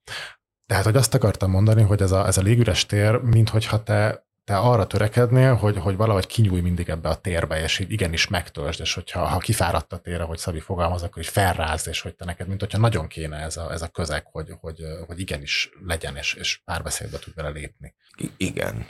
Tehát, 0.67 0.85
hogy 0.85 0.97
azt 0.97 1.15
akartam 1.15 1.51
mondani, 1.51 1.83
hogy 1.83 2.03
ez 2.03 2.13
a, 2.13 2.27
ez 2.27 2.37
a 2.37 2.43
légüres 2.43 2.87
tér, 2.87 3.17
minthogyha 3.17 3.83
te 3.83 4.27
te 4.45 4.57
arra 4.57 4.87
törekednél, 4.87 5.55
hogy, 5.55 5.77
hogy 5.79 5.97
valahogy 5.97 6.27
kinyúj 6.27 6.61
mindig 6.61 6.89
ebbe 6.89 7.09
a 7.09 7.15
térbe, 7.15 7.63
és 7.63 7.79
így 7.79 7.93
igenis 7.93 8.29
megtöltsd, 8.29 8.81
és 8.81 8.95
hogyha 8.95 9.25
ha 9.25 9.39
kifáradt 9.39 9.93
a 9.93 9.99
térre, 9.99 10.23
hogy 10.23 10.39
Szabi 10.39 10.61
fogalmaz, 10.61 11.03
akkor 11.03 11.23
is 11.23 11.29
felrázd, 11.29 11.89
és 11.89 12.01
hogy 12.01 12.15
te 12.15 12.25
neked, 12.25 12.49
mint 12.49 12.61
hogyha 12.61 12.79
nagyon 12.79 13.07
kéne 13.07 13.37
ez 13.37 13.57
a, 13.57 13.73
ez 13.73 13.83
a 13.83 13.89
közeg, 13.89 14.27
hogy, 14.27 14.55
hogy, 14.61 14.83
hogy 15.07 15.21
igenis 15.21 15.71
legyen, 15.87 16.17
és, 16.17 16.35
és 16.35 16.61
párbeszédbe 16.65 17.19
tud 17.19 17.35
vele 17.35 17.49
lépni. 17.49 17.95
I- 18.17 18.33
igen. 18.37 18.87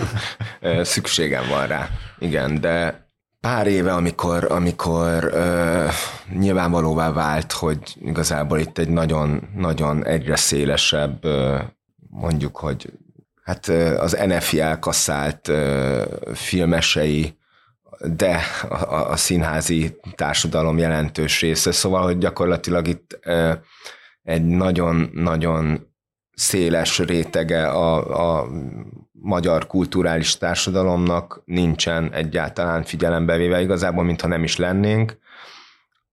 Szükségem 0.82 1.48
van 1.48 1.66
rá. 1.66 1.88
Igen, 2.18 2.60
de 2.60 3.06
pár 3.40 3.66
éve, 3.66 3.94
amikor, 3.94 4.52
amikor 4.52 5.24
uh, 5.24 5.92
nyilvánvalóvá 6.38 7.12
vált, 7.12 7.52
hogy 7.52 7.78
igazából 8.00 8.58
itt 8.58 8.78
egy 8.78 8.88
nagyon, 8.88 9.50
nagyon 9.54 10.06
egyre 10.06 10.36
szélesebb, 10.36 11.24
uh, 11.24 11.60
mondjuk, 12.10 12.56
hogy 12.56 12.92
hát 13.46 13.68
az 13.98 14.18
NFI 14.26 14.60
elkasszált 14.60 15.50
filmesei, 16.34 17.38
de 18.00 18.40
a, 18.68 19.10
a 19.10 19.16
színházi 19.16 19.96
társadalom 20.14 20.78
jelentős 20.78 21.40
része, 21.40 21.72
szóval, 21.72 22.02
hogy 22.02 22.18
gyakorlatilag 22.18 22.86
itt 22.88 23.18
egy 24.22 24.44
nagyon-nagyon 24.44 25.94
széles 26.32 26.98
rétege 26.98 27.68
a, 27.68 28.38
a 28.38 28.48
magyar 29.12 29.66
kulturális 29.66 30.38
társadalomnak 30.38 31.42
nincsen 31.44 32.12
egyáltalán 32.12 32.82
figyelembe 32.82 33.36
véve, 33.36 33.60
igazából, 33.60 34.04
mintha 34.04 34.28
nem 34.28 34.42
is 34.42 34.56
lennénk. 34.56 35.18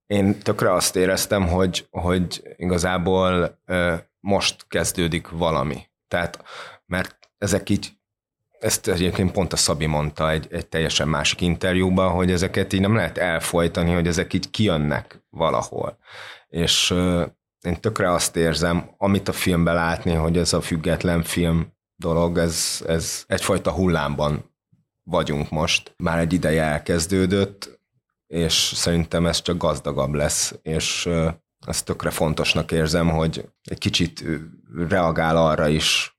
Én 0.05 0.39
tökre 0.39 0.73
azt 0.73 0.95
éreztem, 0.95 1.47
hogy, 1.47 1.87
hogy 1.89 2.55
igazából 2.55 3.59
most 4.19 4.65
kezdődik 4.67 5.29
valami. 5.29 5.87
Tehát, 6.07 6.43
mert 6.85 7.22
ezek 7.43 7.69
így, 7.69 7.91
ezt 8.59 8.87
egyébként 8.87 9.31
pont 9.31 9.53
a 9.53 9.57
Szabi 9.57 9.85
mondta 9.85 10.31
egy, 10.31 10.47
egy 10.51 10.67
teljesen 10.67 11.07
másik 11.07 11.41
interjúban, 11.41 12.11
hogy 12.11 12.31
ezeket 12.31 12.73
így 12.73 12.81
nem 12.81 12.95
lehet 12.95 13.17
elfolytani, 13.17 13.91
hogy 13.91 14.07
ezek 14.07 14.33
így 14.33 14.49
kijönnek 14.49 15.23
valahol. 15.29 15.97
És 16.47 16.91
uh, 16.91 17.25
én 17.61 17.79
tökre 17.79 18.11
azt 18.11 18.35
érzem, 18.35 18.89
amit 18.97 19.27
a 19.27 19.31
filmben 19.31 19.75
látni, 19.75 20.11
hogy 20.11 20.37
ez 20.37 20.53
a 20.53 20.61
független 20.61 21.23
film 21.23 21.73
dolog, 21.95 22.37
ez, 22.37 22.83
ez 22.87 23.23
egyfajta 23.27 23.71
hullámban 23.71 24.55
vagyunk 25.03 25.49
most. 25.49 25.93
Már 25.97 26.19
egy 26.19 26.33
ideje 26.33 26.63
elkezdődött, 26.63 27.79
és 28.27 28.53
szerintem 28.53 29.25
ez 29.25 29.41
csak 29.41 29.57
gazdagabb 29.57 30.13
lesz, 30.13 30.55
és 30.61 31.05
uh, 31.05 31.33
ezt 31.67 31.85
tökre 31.85 32.09
fontosnak 32.09 32.71
érzem, 32.71 33.09
hogy 33.09 33.49
egy 33.63 33.77
kicsit 33.77 34.23
reagál 34.89 35.37
arra 35.37 35.67
is, 35.67 36.12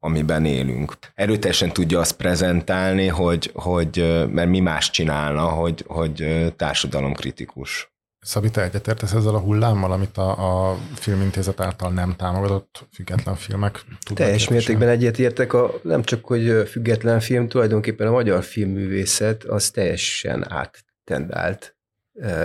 amiben 0.00 0.44
élünk. 0.44 0.98
Erőteljesen 1.14 1.72
tudja 1.72 1.98
azt 1.98 2.16
prezentálni, 2.16 3.06
hogy, 3.06 3.50
hogy 3.54 4.26
mert 4.30 4.48
mi 4.48 4.60
más 4.60 4.90
csinálna, 4.90 5.48
hogy, 5.48 5.84
hogy 5.86 6.46
társadalomkritikus. 6.56 7.92
Szabi, 8.20 8.50
te 8.50 8.62
egyetértesz 8.62 9.12
ezzel 9.12 9.34
a 9.34 9.38
hullámmal, 9.38 9.92
amit 9.92 10.16
a, 10.16 10.70
a 10.70 10.78
filmintézet 10.94 11.60
által 11.60 11.90
nem 11.92 12.16
támogatott 12.16 12.86
független 12.92 13.34
filmek 13.34 13.72
tudnak 13.72 14.26
Teljes 14.26 14.48
mértékben 14.48 14.88
egyetértek, 14.88 15.52
a, 15.52 15.72
nem 15.82 16.02
csak, 16.02 16.24
hogy 16.24 16.68
független 16.68 17.20
film, 17.20 17.48
tulajdonképpen 17.48 18.06
a 18.06 18.10
magyar 18.10 18.42
filmművészet 18.42 19.44
az 19.44 19.70
teljesen 19.70 20.52
áttendált 20.52 21.76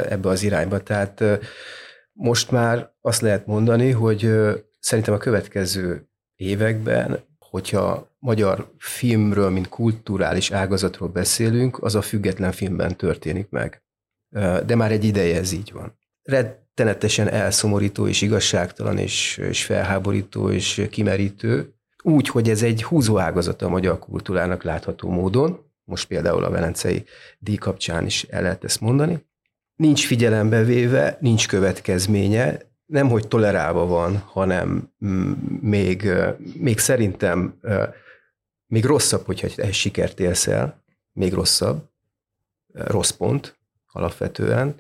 ebbe 0.10 0.30
az 0.30 0.44
irányba. 0.44 0.84
Tehát 0.84 1.24
most 2.12 2.52
már 2.52 2.92
azt 3.02 3.22
lehet 3.22 3.46
mondani, 3.46 3.92
hogy 3.92 4.30
szerintem 4.80 5.14
a 5.14 5.18
következő 5.18 6.10
években 6.36 7.25
hogyha 7.56 8.16
magyar 8.20 8.72
filmről, 8.78 9.50
mint 9.50 9.70
kulturális 9.70 10.52
ágazatról 10.52 11.10
beszélünk, 11.10 11.84
az 11.84 11.96
a 11.96 12.02
független 12.02 12.52
filmben 12.52 12.96
történik 12.96 13.50
meg. 13.50 13.84
De 14.66 14.76
már 14.76 14.92
egy 14.92 15.04
ideje 15.04 15.38
ez 15.38 15.52
így 15.52 15.72
van. 15.74 15.98
Rettenetesen 16.24 17.28
elszomorító 17.28 18.08
és 18.08 18.22
igazságtalan 18.22 18.98
és, 18.98 19.38
és 19.38 19.66
felháborító 19.66 20.50
és 20.50 20.88
kimerítő, 20.90 21.74
úgy, 22.04 22.28
hogy 22.28 22.50
ez 22.50 22.64
egy 22.64 22.84
húzóágazat 22.84 23.62
a 23.62 23.70
magyar 23.70 24.00
kultúrának 24.00 24.64
látható 24.64 25.10
módon, 25.10 25.60
most 25.84 26.08
például 26.08 26.44
a 26.44 26.50
Velencei 26.50 27.04
díj 27.40 27.56
kapcsán 27.56 28.06
is 28.06 28.24
el 28.24 28.42
lehet 28.42 28.64
ezt 28.64 28.82
mondani. 28.82 29.26
Nincs 29.76 30.06
figyelembe 30.06 30.64
véve, 30.64 31.18
nincs 31.22 31.48
következménye, 31.48 32.60
nem 32.86 33.10
hogy 33.10 33.28
tolerálva 33.28 33.86
van, 33.86 34.18
hanem 34.18 34.92
mm, 35.06 35.32
még, 35.62 36.10
még 36.54 36.80
szerintem 36.80 37.60
még 38.68 38.86
rosszabb, 38.86 39.26
hogyha 39.26 39.48
egy 39.56 39.74
sikert 39.74 40.20
élsz 40.20 40.48
el, 40.48 40.84
még 41.12 41.34
rosszabb, 41.34 41.90
rossz 42.74 43.12
pont 43.12 43.60
alapvetően, 43.92 44.76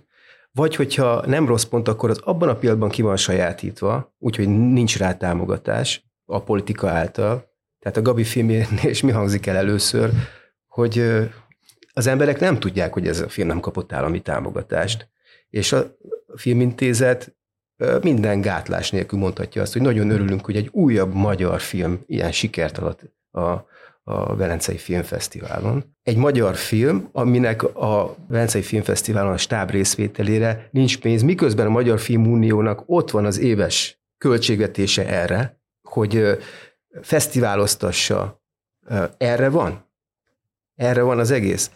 vagy 0.52 0.76
hogyha 0.76 1.26
nem 1.26 1.48
rossz 1.48 1.64
pont, 1.64 1.88
akkor 1.88 2.10
az 2.10 2.20
abban 2.24 2.50
a 2.50 2.56
pillanatban 2.56 2.90
ki 2.90 3.02
van 3.02 3.18
sajátítva, 3.18 4.16
úgyhogy 4.18 4.48
nincs 4.48 4.98
rá 4.98 5.18
támogatás 5.18 6.06
a 6.26 6.44
politika 6.44 6.90
által. 6.90 7.54
Tehát 7.80 7.98
a 7.98 8.02
Gabi 8.02 8.24
filmjénél 8.24 8.90
is 8.90 9.02
mi 9.02 9.12
hangzik 9.12 9.46
el 9.46 9.56
először, 9.56 10.12
hogy 10.68 11.22
az 11.94 12.08
emberek 12.08 12.40
nem 12.40 12.60
tudják, 12.60 12.94
hogy 12.94 13.08
ez 13.08 13.20
a 13.20 13.30
film 13.30 13.48
nem 13.48 13.60
kapott 13.60 13.94
állami 13.94 14.22
támogatást. 14.22 15.10
És 15.50 15.72
a 15.72 15.98
filmintézet 16.36 17.36
minden 18.02 18.42
gátlás 18.42 18.92
nélkül 18.92 19.20
mondhatja 19.20 19.62
azt, 19.62 19.74
hogy 19.74 19.82
nagyon 19.82 20.10
örülünk, 20.10 20.46
hogy 20.46 20.56
egy 20.56 20.70
újabb 20.72 21.14
magyar 21.14 21.62
film 21.62 22.04
ilyen 22.06 22.32
sikert 22.32 22.78
alatt 22.78 23.02
a, 23.32 23.42
a 24.04 24.36
Velencei 24.36 24.78
Filmfesztiválon. 24.78 25.96
Egy 26.04 26.18
magyar 26.18 26.56
film, 26.56 27.10
aminek 27.12 27.64
a 27.64 28.16
Velencei 28.28 28.62
Filmfesztiválon 28.62 29.34
a 29.34 29.38
stáb 29.38 29.70
részvételére 29.70 30.70
nincs 30.72 31.00
pénz, 31.00 31.22
miközben 31.22 31.66
a 31.66 31.70
Magyar 31.70 32.00
Filmuniónak 32.00 32.84
ott 32.86 33.12
van 33.12 33.26
az 33.26 33.40
éves 33.40 34.02
költségvetése 34.18 35.08
erre, 35.08 35.60
hogy 35.82 36.40
fesztiváloztassa. 37.02 38.44
Erre 39.18 39.50
van? 39.50 39.90
Erre 40.76 41.02
van 41.02 41.20
az 41.20 41.32
egész 41.32 41.72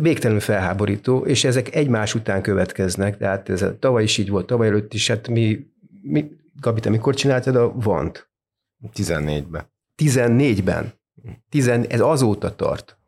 végtelenül 0.00 0.40
felháborító, 0.42 1.18
és 1.18 1.44
ezek 1.44 1.74
egymás 1.74 2.14
után 2.14 2.42
következnek, 2.42 3.18
tehát 3.18 3.48
ez 3.48 3.62
a, 3.62 3.78
tavaly 3.78 4.02
is 4.02 4.18
így 4.18 4.30
volt, 4.30 4.46
tavaly 4.46 4.66
előtt 4.66 4.94
is, 4.94 5.08
hát 5.08 5.28
mi, 5.28 5.66
mi 6.02 6.30
Gabi, 6.60 6.80
te 6.80 6.90
mikor 6.90 7.14
csináltad 7.14 7.56
a 7.56 7.72
Vant? 7.74 8.28
14-ben. 8.96 9.64
14-ben. 9.96 10.92
Tizen, 11.48 11.84
ez 11.88 12.00
azóta 12.00 12.54
tart. 12.54 12.98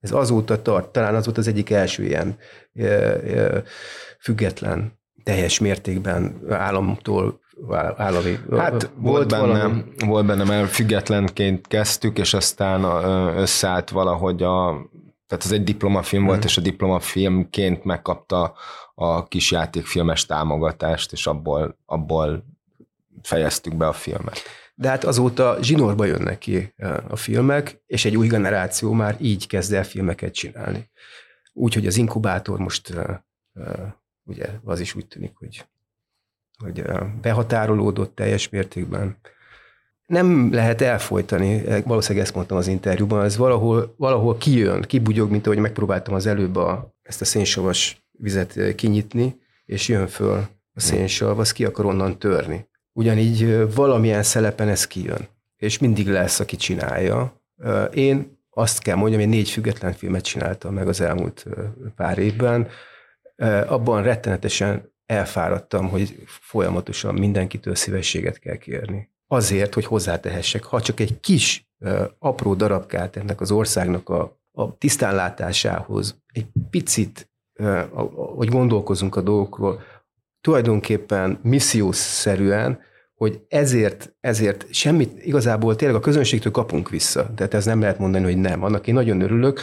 Ez 0.00 0.12
azóta 0.12 0.62
tart. 0.62 0.88
Talán 0.88 1.14
az 1.14 1.24
volt 1.24 1.38
az 1.38 1.48
egyik 1.48 1.70
első 1.70 2.04
ilyen 2.04 2.36
ö, 2.74 2.84
ö, 2.84 3.58
független, 4.20 4.98
teljes 5.22 5.58
mértékben 5.58 6.40
államtól 6.48 7.40
állami. 7.96 8.38
Hát 8.50 8.70
volt, 8.70 8.90
volt 8.96 9.28
benne, 9.28 9.46
valami... 9.46 9.84
volt 10.06 10.26
benne, 10.26 10.44
mert 10.44 10.70
függetlenként 10.70 11.66
kezdtük, 11.66 12.18
és 12.18 12.34
aztán 12.34 12.84
összeállt 13.36 13.90
valahogy 13.90 14.42
a 14.42 14.88
tehát 15.28 15.44
ez 15.44 15.52
egy 15.52 15.64
diplomafilm 15.64 16.24
volt, 16.24 16.38
mm. 16.38 16.46
és 16.46 16.56
a 16.56 16.60
diplomafilmként 16.60 17.84
megkapta 17.84 18.54
a 18.94 19.28
kis 19.28 19.50
játékfilmes 19.50 20.26
támogatást, 20.26 21.12
és 21.12 21.26
abból, 21.26 21.78
abból 21.86 22.44
fejeztük 23.22 23.76
be 23.76 23.86
a 23.86 23.92
filmet. 23.92 24.42
De 24.74 24.88
hát 24.88 25.04
azóta 25.04 25.58
zsinórba 25.60 26.04
jönnek 26.04 26.38
ki 26.38 26.74
a 27.08 27.16
filmek, 27.16 27.82
és 27.86 28.04
egy 28.04 28.16
új 28.16 28.26
generáció 28.26 28.92
már 28.92 29.16
így 29.20 29.46
kezd 29.46 29.72
el 29.72 29.84
filmeket 29.84 30.34
csinálni. 30.34 30.90
Úgyhogy 31.52 31.86
az 31.86 31.96
inkubátor 31.96 32.58
most 32.58 32.94
ugye 34.24 34.46
az 34.64 34.80
is 34.80 34.94
úgy 34.94 35.06
tűnik, 35.06 35.32
hogy, 35.34 35.66
hogy 36.58 36.82
behatárolódott 37.20 38.14
teljes 38.14 38.48
mértékben 38.48 39.18
nem 40.08 40.52
lehet 40.52 40.80
elfolytani, 40.80 41.62
valószínűleg 41.84 42.24
ezt 42.24 42.34
mondtam 42.34 42.56
az 42.56 42.66
interjúban, 42.66 43.24
ez 43.24 43.36
valahol, 43.36 43.94
valahol 43.96 44.36
kijön, 44.36 44.82
kibugyog, 44.82 45.30
mint 45.30 45.46
ahogy 45.46 45.58
megpróbáltam 45.58 46.14
az 46.14 46.26
előbb 46.26 46.56
a, 46.56 46.94
ezt 47.02 47.20
a 47.20 47.24
szénsavas 47.24 48.08
vizet 48.10 48.74
kinyitni, 48.74 49.40
és 49.64 49.88
jön 49.88 50.06
föl 50.06 50.46
a 50.72 50.80
szénsav, 50.80 51.38
az 51.38 51.52
ki 51.52 51.64
akar 51.64 51.84
onnan 51.84 52.18
törni. 52.18 52.68
Ugyanígy 52.92 53.74
valamilyen 53.74 54.22
szelepen 54.22 54.68
ez 54.68 54.86
kijön, 54.86 55.28
és 55.56 55.78
mindig 55.78 56.08
lesz, 56.08 56.40
aki 56.40 56.56
csinálja. 56.56 57.42
Én 57.92 58.38
azt 58.50 58.82
kell 58.82 58.96
mondjam, 58.96 59.20
hogy 59.20 59.30
négy 59.30 59.50
független 59.50 59.92
filmet 59.92 60.24
csináltam 60.24 60.74
meg 60.74 60.88
az 60.88 61.00
elmúlt 61.00 61.46
pár 61.96 62.18
évben. 62.18 62.68
Abban 63.66 64.02
rettenetesen 64.02 64.92
elfáradtam, 65.06 65.88
hogy 65.88 66.22
folyamatosan 66.26 67.14
mindenkitől 67.14 67.74
szívességet 67.74 68.38
kell 68.38 68.56
kérni 68.56 69.16
azért, 69.28 69.74
hogy 69.74 69.84
hozzátehessek, 69.84 70.64
ha 70.64 70.80
csak 70.80 71.00
egy 71.00 71.20
kis, 71.20 71.68
apró 72.18 72.54
darabkát 72.54 73.16
ennek 73.16 73.40
az 73.40 73.50
országnak 73.50 74.08
a, 74.08 74.38
a 74.52 74.76
tisztánlátásához, 74.78 76.20
egy 76.32 76.46
picit, 76.70 77.30
hogy 78.36 78.48
gondolkozunk 78.48 79.16
a 79.16 79.20
dolgokról, 79.20 79.80
tulajdonképpen 80.40 81.38
missziószerűen, 81.42 82.80
hogy 83.14 83.44
ezért, 83.48 84.14
ezért 84.20 84.66
semmit, 84.74 85.24
igazából 85.24 85.76
tényleg 85.76 85.96
a 85.96 86.00
közönségtől 86.00 86.52
kapunk 86.52 86.90
vissza. 86.90 87.34
Tehát 87.34 87.54
ez 87.54 87.64
nem 87.64 87.80
lehet 87.80 87.98
mondani, 87.98 88.24
hogy 88.24 88.36
nem. 88.36 88.62
Annak 88.62 88.86
én 88.86 88.94
nagyon 88.94 89.20
örülök, 89.20 89.60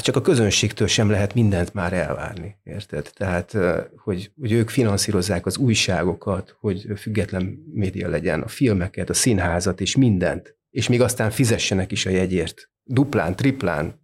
csak 0.00 0.16
a 0.16 0.20
közönségtől 0.20 0.86
sem 0.86 1.10
lehet 1.10 1.34
mindent 1.34 1.74
már 1.74 1.92
elvárni, 1.92 2.56
érted? 2.62 3.10
Tehát, 3.14 3.56
hogy, 3.96 4.32
hogy 4.40 4.52
ők 4.52 4.68
finanszírozzák 4.68 5.46
az 5.46 5.56
újságokat, 5.56 6.56
hogy 6.60 6.86
független 6.96 7.42
média 7.72 8.08
legyen, 8.08 8.42
a 8.42 8.48
filmeket, 8.48 9.10
a 9.10 9.14
színházat 9.14 9.80
és 9.80 9.96
mindent, 9.96 10.56
és 10.70 10.88
még 10.88 11.00
aztán 11.00 11.30
fizessenek 11.30 11.92
is 11.92 12.06
a 12.06 12.10
jegyért. 12.10 12.70
Duplán, 12.82 13.36
triplán, 13.36 14.00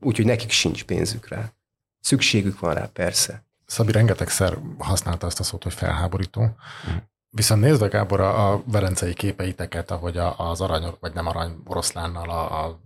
úgyhogy 0.00 0.24
nekik 0.24 0.50
sincs 0.50 0.84
pénzük 0.84 1.28
rá. 1.28 1.52
Szükségük 2.00 2.60
van 2.60 2.74
rá, 2.74 2.90
persze. 2.92 3.44
Szabi 3.66 3.92
rengetegszer 3.92 4.58
használta 4.78 5.26
azt 5.26 5.40
a 5.40 5.42
szót, 5.42 5.62
hogy 5.62 5.74
felháborító. 5.74 6.56
Viszont 7.30 7.60
nézve 7.60 7.88
Gábor 7.88 8.20
a, 8.20 8.62
verencei 8.66 9.14
képeiteket, 9.14 9.90
ahogy 9.90 10.16
a, 10.16 10.50
az 10.50 10.60
arany, 10.60 10.94
vagy 11.00 11.14
nem 11.14 11.26
arany 11.26 11.56
oroszlánnal 11.64 12.30
a, 12.30 12.64
a 12.64 12.80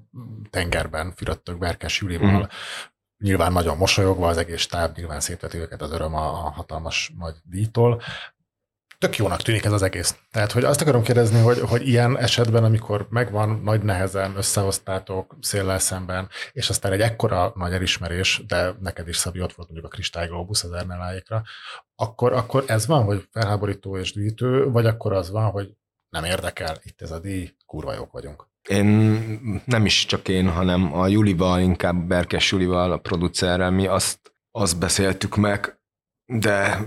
tengerben 0.51 1.13
füröttök 1.13 1.59
Berkes 1.59 2.01
Julival, 2.01 2.39
mm. 2.39 2.43
nyilván 3.19 3.53
nagyon 3.53 3.77
mosolyogva, 3.77 4.29
az 4.29 4.37
egész 4.37 4.67
táb 4.67 4.97
nyilván 4.97 5.21
szétveti 5.21 5.59
őket 5.59 5.83
az 5.83 5.93
öröm 5.93 6.15
a, 6.15 6.47
a 6.47 6.51
hatalmas 6.51 7.13
nagy 7.19 7.35
díjtól 7.43 8.03
tök 8.99 9.17
jónak 9.17 9.43
tűnik 9.43 9.65
ez 9.65 9.73
az 9.73 9.83
egész. 9.83 10.17
Tehát, 10.31 10.53
hogy 10.53 10.65
azt 10.65 10.81
akarom 10.81 11.03
kérdezni, 11.03 11.41
hogy, 11.41 11.61
hogy 11.61 11.89
ilyen 11.89 12.19
esetben, 12.19 12.65
amikor 12.65 13.07
megvan, 13.11 13.61
nagy 13.65 13.83
nehezen 13.83 14.37
összehoztátok 14.37 15.37
széllel 15.41 15.79
szemben, 15.79 16.29
és 16.53 16.69
aztán 16.69 16.93
egy 16.93 17.01
ekkora 17.01 17.53
nagy 17.55 17.73
elismerés, 17.73 18.43
de 18.47 18.75
neked 18.81 19.09
is 19.09 19.17
Szabi, 19.17 19.41
ott 19.41 19.53
volt 19.53 19.69
mondjuk 19.69 19.93
a 19.93 19.95
Kristály 19.95 20.27
Globus 20.27 20.63
az 20.63 20.73
Erneláékra, 20.73 21.43
akkor, 21.97 22.33
akkor 22.33 22.65
ez 22.67 22.87
van, 22.87 23.05
hogy 23.05 23.29
felháborító 23.31 23.97
és 23.99 24.13
dűjtő, 24.13 24.71
vagy 24.71 24.87
akkor 24.87 25.13
az 25.13 25.31
van, 25.31 25.51
hogy 25.51 25.71
nem 26.09 26.25
érdekel, 26.25 26.77
itt 26.83 27.03
ez 27.03 27.11
a 27.11 27.19
díj, 27.19 27.55
kurva 27.67 27.93
jók 27.93 28.13
vagyunk. 28.13 28.49
Én 28.69 28.87
nem 29.65 29.85
is 29.85 30.05
csak 30.05 30.29
én, 30.29 30.49
hanem 30.49 30.95
a 30.95 31.07
Julival, 31.07 31.61
inkább 31.61 31.97
Berkes 32.07 32.53
Julival, 32.53 32.93
a 32.93 32.99
producerrel, 32.99 33.71
mi 33.71 33.87
azt, 33.87 34.35
azt 34.51 34.79
beszéltük 34.79 35.37
meg, 35.37 35.79
de 36.27 36.79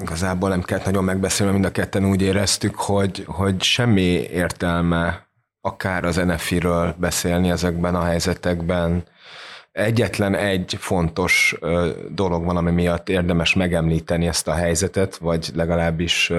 igazából 0.00 0.48
nem 0.48 0.62
kellett 0.62 0.84
nagyon 0.84 1.04
megbeszélni, 1.04 1.52
mind 1.52 1.64
a 1.64 1.70
ketten 1.70 2.04
úgy 2.04 2.22
éreztük, 2.22 2.74
hogy, 2.74 3.24
hogy 3.26 3.62
semmi 3.62 4.02
értelme 4.30 5.26
akár 5.60 6.04
az 6.04 6.16
NFI-ről 6.16 6.94
beszélni 6.98 7.50
ezekben 7.50 7.94
a 7.94 8.02
helyzetekben. 8.02 9.04
Egyetlen 9.72 10.34
egy 10.34 10.76
fontos 10.78 11.58
dolog 12.10 12.44
van, 12.44 12.56
ami 12.56 12.70
miatt 12.70 13.08
érdemes 13.08 13.54
megemlíteni 13.54 14.26
ezt 14.26 14.48
a 14.48 14.54
helyzetet, 14.54 15.16
vagy 15.16 15.50
legalábbis 15.54 16.32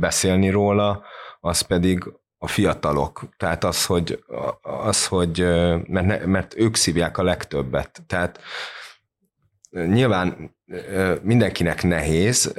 beszélni 0.00 0.50
róla, 0.50 1.02
az 1.40 1.60
pedig 1.60 2.12
a 2.38 2.46
fiatalok. 2.46 3.28
Tehát 3.36 3.64
az, 3.64 3.86
hogy, 3.86 4.24
az, 4.62 5.06
hogy 5.06 5.38
mert, 5.86 6.06
ne, 6.06 6.16
mert 6.26 6.54
ők 6.56 6.76
szívják 6.76 7.18
a 7.18 7.22
legtöbbet. 7.22 8.02
Tehát 8.06 8.40
nyilván 9.70 10.56
mindenkinek 11.22 11.82
nehéz, 11.82 12.54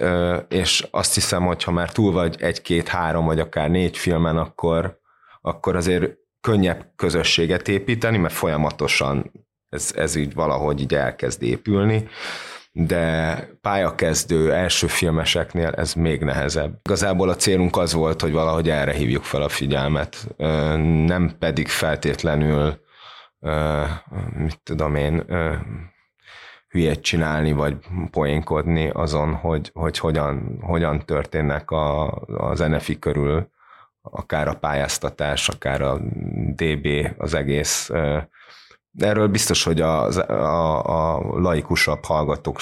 és 0.48 0.88
azt 0.92 1.14
hiszem, 1.14 1.46
hogy 1.46 1.64
ha 1.64 1.72
már 1.72 1.92
túl 1.92 2.12
vagy 2.12 2.36
egy-két-három, 2.42 3.26
vagy 3.26 3.40
akár 3.40 3.70
négy 3.70 3.98
filmen, 3.98 4.38
akkor, 4.38 5.00
akkor 5.42 5.76
azért 5.76 6.18
könnyebb 6.42 6.92
közösséget 6.96 7.68
építeni, 7.68 8.18
mert 8.18 8.34
folyamatosan 8.34 9.32
ez, 9.70 9.92
ez 9.96 10.16
így 10.16 10.34
valahogy 10.34 10.82
így 10.82 10.94
elkezd 10.94 11.44
épülni, 11.44 12.08
de 12.72 13.38
pályakezdő 13.62 14.54
első 14.54 14.88
filmeseknél 14.88 15.70
ez 15.70 15.94
még 15.94 16.22
nehezebb. 16.22 16.80
Igazából 16.84 17.30
a 17.30 17.36
célunk 17.36 17.78
az 17.78 17.94
volt, 17.94 18.22
hogy 18.22 18.32
valahogy 18.32 18.70
erre 18.70 18.92
hívjuk 18.92 19.24
fel 19.24 19.42
a 19.42 19.50
figyelmet, 19.50 20.28
nem 21.06 21.36
pedig 21.40 21.68
feltétlenül 21.68 22.80
mit 24.38 24.62
tudom 24.64 24.96
én, 24.96 25.26
hülyet 26.70 27.02
csinálni, 27.02 27.52
vagy 27.52 27.78
poénkodni 28.12 28.90
azon, 28.90 29.34
hogy, 29.34 29.72
hogy 29.74 29.98
hogyan, 29.98 30.58
hogyan 30.62 31.06
történnek 31.06 31.72
a, 31.72 32.12
az 32.26 32.60
NFI 32.60 33.00
körül 33.00 33.50
akár 34.02 34.48
a 34.48 34.54
pályáztatás, 34.54 35.50
akár 35.50 35.82
a 35.82 36.00
DB, 36.56 36.88
az 37.18 37.34
egész. 37.34 37.90
Erről 38.98 39.28
biztos, 39.28 39.64
hogy 39.64 39.82
a, 39.82 40.08
a, 40.32 41.16
a 41.16 41.22
laikusabb 41.40 42.06
hallgatók 42.06 42.60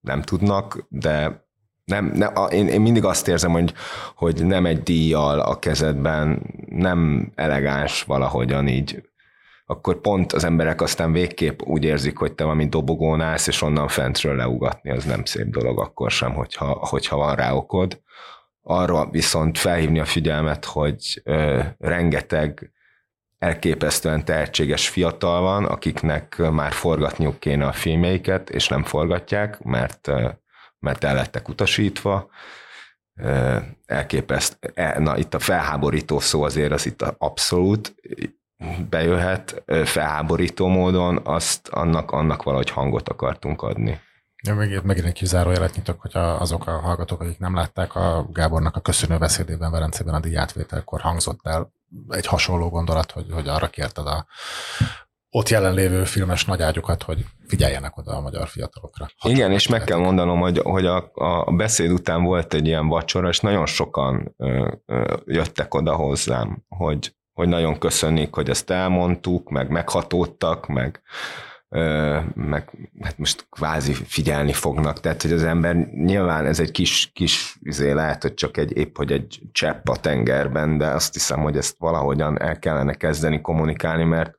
nem 0.00 0.22
tudnak, 0.22 0.86
de 0.88 1.46
nem, 1.84 2.12
ne, 2.14 2.26
a, 2.26 2.46
én, 2.46 2.68
én 2.68 2.80
mindig 2.80 3.04
azt 3.04 3.28
érzem, 3.28 3.52
hogy, 3.52 3.74
hogy 4.14 4.46
nem 4.46 4.66
egy 4.66 4.82
díjjal 4.82 5.40
a 5.40 5.58
kezedben, 5.58 6.42
nem 6.68 7.30
elegáns 7.34 8.02
valahogyan 8.02 8.68
így 8.68 9.07
akkor 9.70 10.00
pont 10.00 10.32
az 10.32 10.44
emberek 10.44 10.80
aztán 10.80 11.12
végképp 11.12 11.62
úgy 11.62 11.84
érzik, 11.84 12.16
hogy 12.16 12.32
te 12.32 12.44
valami 12.44 12.68
dobogón 12.68 13.20
állsz, 13.20 13.46
és 13.46 13.62
onnan 13.62 13.88
fentről 13.88 14.36
leugatni, 14.36 14.90
az 14.90 15.04
nem 15.04 15.24
szép 15.24 15.46
dolog 15.46 15.80
akkor 15.80 16.10
sem, 16.10 16.34
hogyha, 16.34 16.66
hogyha 16.66 17.16
van 17.16 17.34
rá 17.34 17.52
okod. 17.52 18.00
Arra 18.62 19.10
viszont 19.10 19.58
felhívni 19.58 19.98
a 19.98 20.04
figyelmet, 20.04 20.64
hogy 20.64 21.20
ö, 21.24 21.60
rengeteg 21.78 22.72
elképesztően 23.38 24.24
tehetséges 24.24 24.88
fiatal 24.88 25.40
van, 25.40 25.64
akiknek 25.64 26.36
már 26.50 26.72
forgatniuk 26.72 27.38
kéne 27.38 27.66
a 27.66 27.72
filmjeiket, 27.72 28.50
és 28.50 28.68
nem 28.68 28.82
forgatják, 28.84 29.62
mert, 29.62 30.10
mert 30.78 31.04
el 31.04 31.14
lettek 31.14 31.48
utasítva. 31.48 32.30
Elképeszt, 33.86 34.72
e, 34.74 34.98
na 34.98 35.16
itt 35.16 35.34
a 35.34 35.38
felháborító 35.38 36.18
szó 36.18 36.42
azért 36.42 36.72
az 36.72 36.86
itt 36.86 37.02
abszolút, 37.02 37.94
bejöhet 38.90 39.62
felháborító 39.84 40.66
módon, 40.66 41.20
azt 41.24 41.68
annak, 41.68 42.10
annak 42.10 42.42
valahogy 42.42 42.70
hangot 42.70 43.08
akartunk 43.08 43.62
adni. 43.62 44.00
Ja, 44.42 44.54
megint, 44.54 44.84
megint 44.84 45.06
egy 45.06 45.12
kizárójelet 45.12 45.74
nyitok, 45.74 46.00
hogy 46.00 46.10
azok 46.14 46.66
a 46.66 46.70
hallgatók, 46.70 47.20
akik 47.20 47.38
nem 47.38 47.54
látták, 47.54 47.94
a 47.94 48.26
Gábornak 48.32 48.76
a 48.76 48.80
köszönő 48.80 49.18
beszédében 49.18 49.70
Velencében 49.70 50.14
a 50.14 50.20
díjátvételkor 50.20 51.00
hangzott 51.00 51.40
el 51.42 51.72
egy 52.08 52.26
hasonló 52.26 52.68
gondolat, 52.68 53.10
hogy, 53.10 53.26
hogy 53.32 53.48
arra 53.48 53.68
kérted 53.68 54.06
a 54.06 54.26
ott 55.30 55.48
jelenlévő 55.48 56.04
filmes 56.04 56.44
nagyágyukat, 56.44 57.02
hogy 57.02 57.24
figyeljenek 57.46 57.96
oda 57.96 58.16
a 58.16 58.20
magyar 58.20 58.48
fiatalokra. 58.48 59.06
Igen, 59.22 59.52
és 59.52 59.68
meg 59.68 59.84
kell 59.84 59.98
mondanom, 59.98 60.40
hogy, 60.40 60.58
hogy 60.58 60.86
a, 60.86 61.10
a 61.44 61.52
beszéd 61.52 61.90
után 61.90 62.22
volt 62.22 62.54
egy 62.54 62.66
ilyen 62.66 62.88
vacsora, 62.88 63.28
és 63.28 63.40
nagyon 63.40 63.66
sokan 63.66 64.34
ö, 64.36 64.72
ö, 64.86 65.16
jöttek 65.24 65.74
oda 65.74 65.94
hozzám, 65.94 66.64
hogy, 66.68 67.16
hogy 67.38 67.48
nagyon 67.48 67.78
köszönnék, 67.78 68.34
hogy 68.34 68.48
ezt 68.48 68.70
elmondtuk, 68.70 69.50
meg 69.50 69.70
meghatódtak, 69.70 70.66
meg, 70.66 71.02
meg 72.34 72.88
hát 73.00 73.18
most 73.18 73.46
kvázi 73.50 73.92
figyelni 73.92 74.52
fognak, 74.52 75.00
tehát 75.00 75.22
hogy 75.22 75.32
az 75.32 75.42
ember 75.42 75.76
nyilván 75.76 76.46
ez 76.46 76.60
egy 76.60 76.70
kis, 76.70 77.10
kis 77.14 77.58
izé 77.60 77.92
lehet, 77.92 78.22
hogy 78.22 78.34
csak 78.34 78.56
egy 78.56 78.76
épp, 78.76 78.96
hogy 78.96 79.12
egy 79.12 79.40
csepp 79.52 79.88
a 79.88 79.96
tengerben, 79.96 80.78
de 80.78 80.86
azt 80.86 81.12
hiszem, 81.12 81.40
hogy 81.40 81.56
ezt 81.56 81.76
valahogyan 81.78 82.40
el 82.40 82.58
kellene 82.58 82.94
kezdeni 82.94 83.40
kommunikálni, 83.40 84.04
mert 84.04 84.34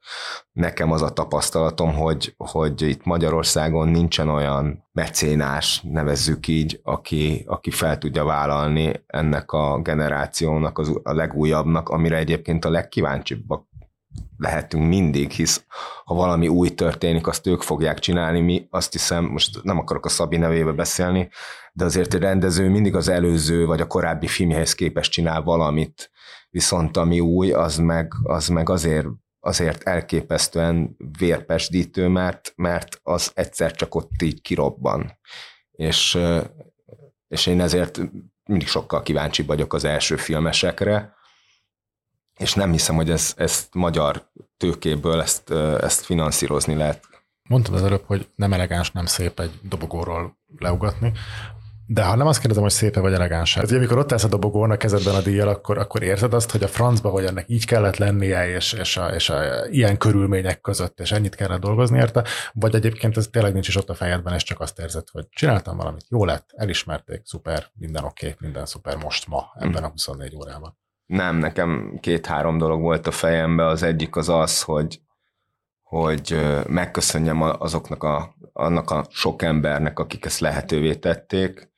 nekem 0.51 0.91
az 0.91 1.01
a 1.01 1.09
tapasztalatom, 1.09 1.93
hogy, 1.93 2.33
hogy 2.37 2.81
itt 2.81 3.05
Magyarországon 3.05 3.87
nincsen 3.87 4.27
olyan 4.27 4.87
mecénás, 4.91 5.81
nevezzük 5.81 6.47
így, 6.47 6.79
aki, 6.83 7.43
aki 7.47 7.71
fel 7.71 7.97
tudja 7.97 8.23
vállalni 8.23 9.03
ennek 9.07 9.51
a 9.51 9.81
generációnak, 9.81 10.77
az, 10.77 10.99
a 11.03 11.13
legújabbnak, 11.13 11.89
amire 11.89 12.17
egyébként 12.17 12.65
a 12.65 12.69
legkíváncsibbak 12.69 13.68
lehetünk 14.37 14.87
mindig, 14.87 15.31
hisz 15.31 15.65
ha 16.03 16.13
valami 16.13 16.47
új 16.47 16.69
történik, 16.69 17.27
azt 17.27 17.47
ők 17.47 17.61
fogják 17.61 17.99
csinálni. 17.99 18.39
Mi 18.39 18.67
azt 18.69 18.91
hiszem, 18.91 19.25
most 19.25 19.63
nem 19.63 19.77
akarok 19.77 20.05
a 20.05 20.09
Szabi 20.09 20.37
nevébe 20.37 20.71
beszélni, 20.71 21.29
de 21.73 21.85
azért 21.85 22.13
egy 22.13 22.21
rendező 22.21 22.69
mindig 22.69 22.95
az 22.95 23.07
előző 23.07 23.65
vagy 23.65 23.81
a 23.81 23.87
korábbi 23.87 24.27
filmjehez 24.27 24.75
képest 24.75 25.11
csinál 25.11 25.41
valamit, 25.41 26.11
viszont 26.49 26.97
ami 26.97 27.19
új, 27.19 27.51
az 27.51 27.77
meg, 27.77 28.13
az 28.23 28.47
meg 28.47 28.69
azért 28.69 29.07
azért 29.39 29.83
elképesztően 29.83 30.95
vérpesdítő, 31.17 32.07
mert, 32.07 32.53
mert 32.55 32.99
az 33.03 33.31
egyszer 33.33 33.71
csak 33.71 33.95
ott 33.95 34.21
így 34.21 34.41
kirobban. 34.41 35.19
És, 35.71 36.19
és 37.27 37.45
én 37.45 37.61
ezért 37.61 37.99
mindig 38.43 38.67
sokkal 38.67 39.01
kíváncsi 39.01 39.43
vagyok 39.43 39.73
az 39.73 39.83
első 39.83 40.15
filmesekre, 40.15 41.13
és 42.39 42.53
nem 42.53 42.71
hiszem, 42.71 42.95
hogy 42.95 43.09
ez, 43.09 43.33
ezt 43.37 43.73
magyar 43.73 44.29
tőkéből 44.57 45.21
ezt, 45.21 45.51
ezt 45.81 46.05
finanszírozni 46.05 46.75
lehet. 46.75 47.07
Mondtad 47.49 47.73
az 47.73 47.83
előbb, 47.83 48.03
hogy 48.05 48.29
nem 48.35 48.53
elegáns, 48.53 48.91
nem 48.91 49.05
szép 49.05 49.39
egy 49.39 49.51
dobogóról 49.61 50.37
leugatni, 50.57 51.11
de 51.91 52.03
ha 52.03 52.15
nem 52.15 52.27
azt 52.27 52.39
kérdezem, 52.39 52.63
hogy 52.63 52.71
szép 52.71 52.95
vagy 52.95 53.13
elegáns, 53.13 53.55
hát, 53.55 53.71
amikor 53.71 53.97
ott 53.97 54.11
állsz 54.11 54.23
a 54.23 54.27
dobogón 54.27 54.71
a 54.71 54.77
kezedben 54.77 55.15
a 55.15 55.21
díjjal, 55.21 55.47
akkor, 55.47 55.77
akkor 55.77 56.03
érzed 56.03 56.33
azt, 56.33 56.51
hogy 56.51 56.63
a 56.63 56.67
francba, 56.67 57.09
hogy 57.09 57.25
ennek 57.25 57.45
így 57.49 57.65
kellett 57.65 57.97
lennie, 57.97 58.49
és, 58.49 58.73
és, 58.73 58.97
a, 58.97 59.07
és 59.07 59.29
a, 59.29 59.65
ilyen 59.69 59.97
körülmények 59.97 60.61
között, 60.61 60.99
és 60.99 61.11
ennyit 61.11 61.35
kellett 61.35 61.59
dolgozni 61.59 61.97
érte, 61.97 62.23
vagy 62.53 62.75
egyébként 62.75 63.17
ez 63.17 63.27
tényleg 63.27 63.53
nincs 63.53 63.67
is 63.67 63.75
ott 63.75 63.89
a 63.89 63.93
fejedben, 63.93 64.33
és 64.33 64.43
csak 64.43 64.59
azt 64.59 64.79
érzed, 64.79 65.09
hogy 65.11 65.27
csináltam 65.29 65.77
valamit, 65.77 66.05
jó 66.09 66.25
lett, 66.25 66.49
elismerték, 66.55 67.21
szuper, 67.25 67.65
minden 67.73 68.03
oké, 68.03 68.25
okay, 68.25 68.37
minden 68.39 68.65
szuper 68.65 68.97
most 68.97 69.27
ma, 69.27 69.51
ebben 69.55 69.83
a 69.83 69.89
24 69.89 70.35
órában. 70.35 70.77
Nem, 71.09 71.35
nekem 71.35 71.97
két-három 71.99 72.57
dolog 72.57 72.81
volt 72.81 73.07
a 73.07 73.11
fejembe. 73.11 73.65
Az 73.65 73.83
egyik 73.83 74.15
az 74.15 74.29
az, 74.29 74.61
hogy, 74.61 75.01
hogy 75.81 76.39
megköszönjem 76.67 77.41
azoknak 77.41 78.03
a, 78.03 78.35
annak 78.53 78.91
a 78.91 79.05
sok 79.09 79.41
embernek, 79.41 79.99
akik 79.99 80.25
ezt 80.25 80.39
lehetővé 80.39 80.95
tették, 80.95 81.71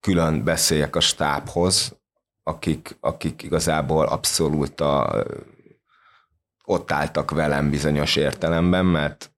külön 0.00 0.44
beszéljek 0.44 0.96
a 0.96 1.00
stábhoz, 1.00 1.98
akik, 2.42 2.96
akik 3.00 3.42
igazából 3.42 4.06
abszolút 4.06 4.80
a, 4.80 5.24
ott 6.64 6.90
álltak 6.90 7.30
velem 7.30 7.70
bizonyos 7.70 8.16
értelemben, 8.16 8.86
mert 8.86 9.32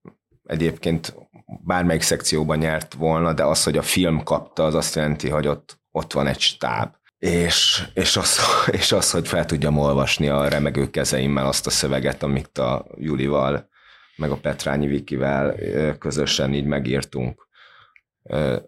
egyébként 0.44 1.14
bármelyik 1.64 2.02
szekcióban 2.02 2.58
nyert 2.58 2.94
volna, 2.94 3.32
de 3.32 3.44
az, 3.44 3.64
hogy 3.64 3.76
a 3.76 3.82
film 3.82 4.22
kapta, 4.22 4.64
az 4.64 4.74
azt 4.74 4.94
jelenti, 4.94 5.28
hogy 5.28 5.46
ott, 5.46 5.80
ott 5.90 6.12
van 6.12 6.26
egy 6.26 6.40
stáb 6.40 6.97
és, 7.18 7.88
és, 7.94 8.16
az, 8.16 8.38
és 8.80 8.92
az, 8.92 9.10
hogy 9.10 9.28
fel 9.28 9.44
tudjam 9.44 9.78
olvasni 9.78 10.28
a 10.28 10.48
remegő 10.48 10.90
kezeimmel 10.90 11.46
azt 11.46 11.66
a 11.66 11.70
szöveget, 11.70 12.22
amit 12.22 12.58
a 12.58 12.86
Julival, 12.96 13.68
meg 14.16 14.30
a 14.30 14.36
Petrányi 14.36 14.86
Vikivel 14.86 15.54
közösen 15.98 16.54
így 16.54 16.66
megírtunk, 16.66 17.48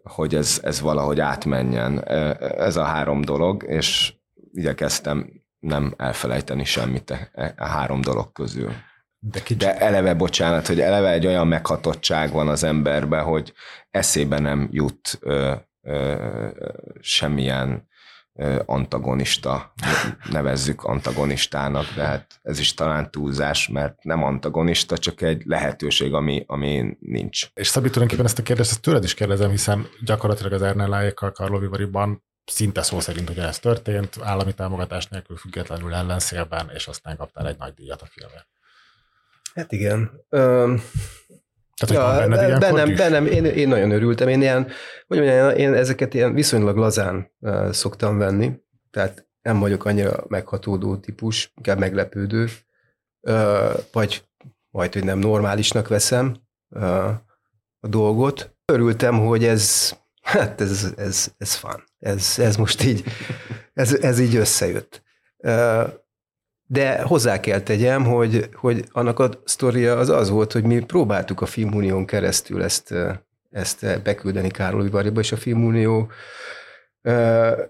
hogy 0.02 0.34
ez, 0.34 0.60
ez 0.62 0.80
valahogy 0.80 1.20
átmenjen. 1.20 2.04
Ez 2.38 2.76
a 2.76 2.82
három 2.82 3.20
dolog, 3.20 3.64
és 3.68 4.14
igyekeztem 4.52 5.40
nem 5.58 5.94
elfelejteni 5.96 6.64
semmit 6.64 7.10
a, 7.10 7.14
e, 7.14 7.28
e, 7.32 7.54
a 7.56 7.64
három 7.64 8.00
dolog 8.00 8.32
közül. 8.32 8.72
De, 9.18 9.40
kicsit... 9.40 9.58
De 9.58 9.78
eleve, 9.78 10.14
bocsánat, 10.14 10.66
hogy 10.66 10.80
eleve 10.80 11.10
egy 11.10 11.26
olyan 11.26 11.46
meghatottság 11.46 12.32
van 12.32 12.48
az 12.48 12.62
emberbe, 12.62 13.20
hogy 13.20 13.52
eszébe 13.90 14.38
nem 14.38 14.68
jut 14.70 15.18
ö, 15.20 15.54
ö, 15.82 16.48
semmilyen 17.00 17.88
antagonista, 18.66 19.72
nevezzük 20.30 20.84
antagonistának, 20.84 21.94
de 21.94 22.02
hát 22.02 22.40
ez 22.42 22.58
is 22.58 22.74
talán 22.74 23.10
túlzás, 23.10 23.68
mert 23.68 24.04
nem 24.04 24.22
antagonista, 24.22 24.98
csak 24.98 25.22
egy 25.22 25.42
lehetőség, 25.44 26.14
ami, 26.14 26.44
ami 26.46 26.96
nincs. 27.00 27.48
És 27.54 27.68
Szabi, 27.68 27.86
tulajdonképpen 27.86 28.24
ezt 28.24 28.38
a 28.38 28.42
kérdést 28.42 28.70
ezt 28.70 28.82
tőled 28.82 29.04
is 29.04 29.14
kérdezem, 29.14 29.50
hiszen 29.50 29.86
gyakorlatilag 30.04 30.52
az 30.52 30.62
Ernelláékkal 30.62 31.32
Karlo 31.32 31.58
Vivariban 31.58 32.24
szinte 32.44 32.82
szó 32.82 33.00
szerint, 33.00 33.28
hogy 33.28 33.38
ez 33.38 33.58
történt, 33.58 34.18
állami 34.22 34.54
támogatás 34.54 35.06
nélkül 35.06 35.36
függetlenül 35.36 35.94
ellenszélben, 35.94 36.70
és 36.74 36.86
aztán 36.86 37.16
kaptál 37.16 37.48
egy 37.48 37.58
nagy 37.58 37.74
díjat 37.74 38.02
a 38.02 38.06
filmre. 38.06 38.46
Hát 39.54 39.72
igen. 39.72 40.24
Um, 40.30 40.82
tehát, 41.86 42.20
ja, 42.20 42.28
benned 42.28 42.60
bennem, 42.60 42.94
bennem, 42.94 43.26
én, 43.26 43.44
én 43.44 43.68
nagyon 43.68 43.90
örültem. 43.90 44.28
Én 44.28 44.40
ilyen, 44.40 44.68
hogy 45.06 45.18
mondjam, 45.18 45.56
én 45.56 45.72
ezeket 45.74 46.14
ilyen 46.14 46.34
viszonylag 46.34 46.76
lazán 46.76 47.30
uh, 47.40 47.70
szoktam 47.70 48.18
venni, 48.18 48.52
tehát 48.90 49.28
nem 49.42 49.58
vagyok 49.58 49.84
annyira 49.84 50.24
meghatódó 50.28 50.96
típus, 50.96 51.52
inkább 51.56 51.78
meglepődő, 51.78 52.48
uh, 53.20 53.72
vagy 53.92 54.24
majd, 54.70 54.92
hogy 54.92 55.04
nem 55.04 55.18
normálisnak 55.18 55.88
veszem 55.88 56.36
uh, 56.68 57.08
a 57.80 57.88
dolgot. 57.88 58.56
Örültem, 58.64 59.18
hogy 59.18 59.44
ez, 59.44 59.92
hát 60.22 60.60
ez, 60.60 60.92
ez, 60.96 61.32
ez 61.38 61.54
fan. 61.54 61.84
Ez, 61.98 62.34
ez 62.38 62.56
most 62.56 62.84
így, 62.84 63.04
ez, 63.72 63.94
ez 63.94 64.18
így 64.18 64.36
összejött. 64.36 65.02
Uh, 65.36 65.82
de 66.72 67.02
hozzá 67.02 67.40
kell 67.40 67.60
tegyem, 67.60 68.04
hogy, 68.04 68.48
hogy 68.52 68.84
annak 68.92 69.18
a 69.18 69.30
sztoria 69.44 69.96
az 69.96 70.08
az 70.08 70.30
volt, 70.30 70.52
hogy 70.52 70.64
mi 70.64 70.78
próbáltuk 70.78 71.40
a 71.40 71.46
Filmunión 71.46 72.06
keresztül 72.06 72.62
ezt, 72.62 72.94
ezt 73.50 74.02
beküldeni 74.02 74.50
Károly 74.50 74.88
Variba, 74.88 75.20
és 75.20 75.32
a 75.32 75.36
Filmunió 75.36 76.10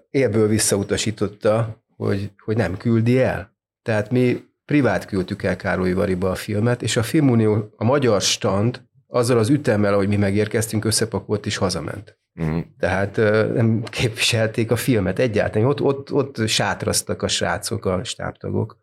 élből 0.09 0.47
visszautasította, 0.47 1.83
hogy, 1.95 2.31
hogy 2.43 2.57
nem 2.57 2.77
küldi 2.77 3.19
el. 3.19 3.55
Tehát 3.81 4.11
mi 4.11 4.43
privát 4.65 5.05
küldtük 5.05 5.43
el 5.43 5.55
Károly 5.55 5.93
Variba 5.93 6.29
a 6.29 6.35
filmet, 6.35 6.81
és 6.81 6.97
a 6.97 7.03
Filmunió, 7.03 7.73
a 7.75 7.83
magyar 7.83 8.21
stand 8.21 8.81
azzal 9.07 9.37
az 9.37 9.49
ütemmel, 9.49 9.93
ahogy 9.93 10.07
mi 10.07 10.15
megérkeztünk, 10.17 10.85
összepakolt 10.85 11.45
és 11.45 11.57
hazament. 11.57 12.19
Uh-huh. 12.35 12.63
Tehát 12.79 13.15
nem 13.53 13.83
képviselték 13.83 14.71
a 14.71 14.75
filmet 14.75 15.19
egyáltalán. 15.19 15.67
Ott, 15.67 15.81
ott, 15.81 16.11
ott 16.11 16.47
sátraztak 16.47 17.21
a 17.21 17.27
srácok, 17.27 17.85
a 17.85 18.03
stábtagok 18.03 18.80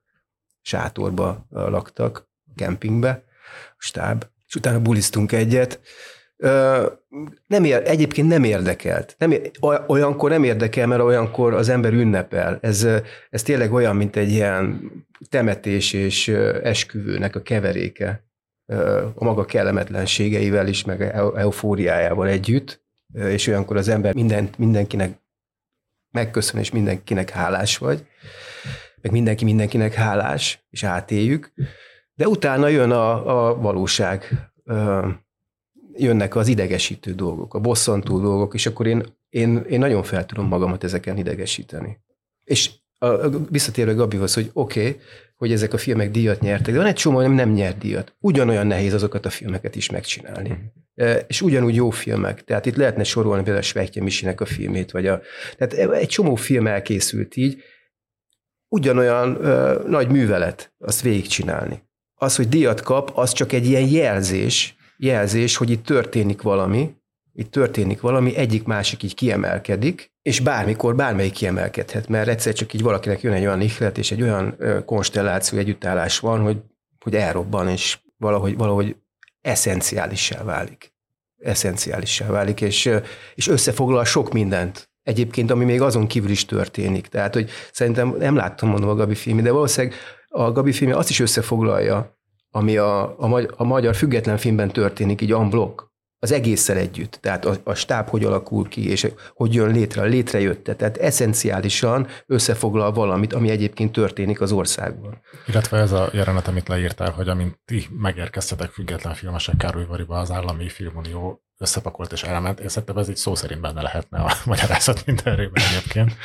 sátorba 0.68 1.46
laktak, 1.50 2.28
kempingbe, 2.56 3.22
a 3.70 3.76
stáb, 3.78 4.26
és 4.46 4.54
utána 4.54 4.80
bulisztunk 4.80 5.32
egyet. 5.32 5.80
Nem 7.46 7.64
ér, 7.64 7.82
egyébként 7.84 8.28
nem 8.28 8.44
érdekelt. 8.44 9.14
Nem, 9.18 9.34
olyankor 9.86 10.30
nem 10.30 10.44
érdekel, 10.44 10.86
mert 10.86 11.00
olyankor 11.00 11.54
az 11.54 11.68
ember 11.68 11.92
ünnepel. 11.92 12.58
Ez, 12.62 12.86
ez 13.30 13.42
tényleg 13.42 13.72
olyan, 13.72 13.96
mint 13.96 14.16
egy 14.16 14.30
ilyen 14.30 14.90
temetés 15.28 15.92
és 15.92 16.28
esküvőnek 16.62 17.36
a 17.36 17.42
keveréke 17.42 18.26
a 19.14 19.24
maga 19.24 19.44
kellemetlenségeivel 19.44 20.68
is, 20.68 20.84
meg 20.84 21.02
eufóriájával 21.36 22.28
együtt, 22.28 22.82
és 23.14 23.46
olyankor 23.46 23.76
az 23.76 23.88
ember 23.88 24.14
mindent, 24.14 24.58
mindenkinek 24.58 25.18
megköszön, 26.10 26.60
és 26.60 26.70
mindenkinek 26.70 27.30
hálás 27.30 27.78
vagy 27.78 28.06
meg 29.00 29.12
mindenki 29.12 29.44
mindenkinek 29.44 29.94
hálás, 29.94 30.66
és 30.70 30.84
átéljük, 30.84 31.52
de 32.14 32.28
utána 32.28 32.68
jön 32.68 32.90
a, 32.90 33.48
a 33.48 33.56
valóság, 33.56 34.50
jönnek 35.94 36.36
az 36.36 36.48
idegesítő 36.48 37.12
dolgok, 37.12 37.54
a 37.54 37.60
bosszantó 37.60 38.20
dolgok, 38.20 38.54
és 38.54 38.66
akkor 38.66 38.86
én, 38.86 39.04
én, 39.28 39.64
én 39.68 39.78
nagyon 39.78 40.02
fel 40.02 40.26
tudom 40.26 40.46
magamat 40.46 40.84
ezeken 40.84 41.16
idegesíteni. 41.16 41.98
És 42.44 42.70
a, 42.98 43.28
visszatérve 43.50 43.92
Gabihoz, 43.92 44.34
hogy 44.34 44.50
oké, 44.52 44.80
okay, 44.80 45.00
hogy 45.36 45.52
ezek 45.52 45.72
a 45.72 45.78
filmek 45.78 46.10
díjat 46.10 46.40
nyertek, 46.40 46.72
de 46.72 46.78
van 46.78 46.88
egy 46.88 46.94
csomó, 46.94 47.20
nem, 47.20 47.32
nem 47.32 47.50
nyert 47.50 47.78
díjat. 47.78 48.16
Ugyanolyan 48.20 48.66
nehéz 48.66 48.94
azokat 48.94 49.26
a 49.26 49.30
filmeket 49.30 49.76
is 49.76 49.90
megcsinálni. 49.90 50.72
És 51.26 51.42
ugyanúgy 51.42 51.74
jó 51.74 51.90
filmek. 51.90 52.44
Tehát 52.44 52.66
itt 52.66 52.76
lehetne 52.76 53.04
sorolni 53.04 53.42
például 53.42 53.64
a 53.64 53.66
Svejtje 53.66 54.02
Misinek 54.02 54.40
a 54.40 54.44
filmét, 54.44 54.90
vagy 54.90 55.06
a, 55.06 55.20
tehát 55.56 55.92
egy 55.92 56.08
csomó 56.08 56.34
film 56.34 56.66
elkészült 56.66 57.36
így, 57.36 57.62
ugyanolyan 58.68 59.44
ö, 59.44 59.82
nagy 59.86 60.08
művelet 60.08 60.72
azt 60.78 61.00
végigcsinálni. 61.00 61.82
Az, 62.14 62.36
hogy 62.36 62.48
díjat 62.48 62.80
kap, 62.80 63.10
az 63.14 63.32
csak 63.32 63.52
egy 63.52 63.66
ilyen 63.66 63.88
jelzés, 63.88 64.76
jelzés, 64.96 65.56
hogy 65.56 65.70
itt 65.70 65.84
történik 65.84 66.42
valami, 66.42 66.94
itt 67.38 67.50
történik 67.50 68.00
valami, 68.00 68.36
egyik 68.36 68.64
másik 68.64 69.02
így 69.02 69.14
kiemelkedik, 69.14 70.12
és 70.22 70.40
bármikor 70.40 70.96
bármelyik 70.96 71.32
kiemelkedhet, 71.32 72.08
mert 72.08 72.28
egyszer 72.28 72.52
csak 72.52 72.72
így 72.72 72.82
valakinek 72.82 73.20
jön 73.20 73.32
egy 73.32 73.44
olyan 73.44 73.60
ihlet, 73.60 73.98
és 73.98 74.10
egy 74.10 74.22
olyan 74.22 74.56
konstelláció, 74.84 75.58
együttállás 75.58 76.18
van, 76.18 76.40
hogy, 76.40 76.56
hogy 76.98 77.14
elrobban, 77.14 77.68
és 77.68 77.98
valahogy, 78.16 78.56
valahogy 78.56 78.96
eszenciálissá 79.40 80.42
válik. 80.42 80.92
Eszenciálissá 81.42 82.26
válik, 82.26 82.60
és, 82.60 82.90
és 83.34 83.48
összefoglal 83.48 84.04
sok 84.04 84.32
mindent. 84.32 84.87
Egyébként, 85.08 85.50
ami 85.50 85.64
még 85.64 85.80
azon 85.80 86.06
kívül 86.06 86.30
is 86.30 86.44
történik. 86.44 87.06
Tehát, 87.06 87.34
hogy 87.34 87.50
szerintem 87.72 88.14
nem 88.18 88.36
láttam 88.36 88.68
mondom 88.68 88.88
a 88.88 88.94
Gabi 88.94 89.14
filmi, 89.14 89.42
de 89.42 89.52
valószínűleg 89.52 89.96
a 90.28 90.52
Gabi 90.52 90.72
filmi 90.72 90.92
azt 90.92 91.10
is 91.10 91.20
összefoglalja, 91.20 92.18
ami 92.50 92.76
a, 92.76 93.18
a, 93.18 93.40
a 93.56 93.64
magyar 93.64 93.94
független 93.94 94.36
filmben 94.36 94.68
történik, 94.68 95.20
így 95.20 95.34
unblock 95.34 95.86
az 96.18 96.32
egésszel 96.32 96.76
együtt. 96.76 97.18
Tehát 97.20 97.44
a, 97.44 97.56
a 97.64 97.74
stáb 97.74 98.08
hogy 98.08 98.24
alakul 98.24 98.68
ki, 98.68 98.90
és 98.90 99.12
hogy 99.34 99.54
jön 99.54 99.70
létre, 99.72 100.02
létrejötte. 100.02 100.74
Tehát 100.74 100.96
eszenciálisan 100.96 102.06
összefoglal 102.26 102.92
valamit, 102.92 103.32
ami 103.32 103.50
egyébként 103.50 103.92
történik 103.92 104.40
az 104.40 104.52
országban. 104.52 105.20
Illetve 105.46 105.78
ez 105.78 105.92
a 105.92 106.08
jelenet, 106.12 106.48
amit 106.48 106.68
leírtál, 106.68 107.10
hogy 107.10 107.28
amint 107.28 107.58
ti 107.64 107.86
megérkeztetek 107.98 108.70
független 108.70 109.14
filmesek 109.14 109.56
Károlyvariba, 109.56 110.18
az 110.18 110.30
állami 110.30 110.68
filmunió 110.68 111.42
összepakolt 111.58 112.12
és 112.12 112.22
elment. 112.22 112.60
Én 112.60 112.68
szerintem 112.68 112.96
ez 112.96 113.08
így 113.08 113.16
szó 113.16 113.34
szerint 113.34 113.60
benne 113.60 113.82
lehetne 113.82 114.18
a 114.18 114.34
magyarázat 114.44 115.06
mindenrében 115.06 115.64
egyébként 115.64 116.16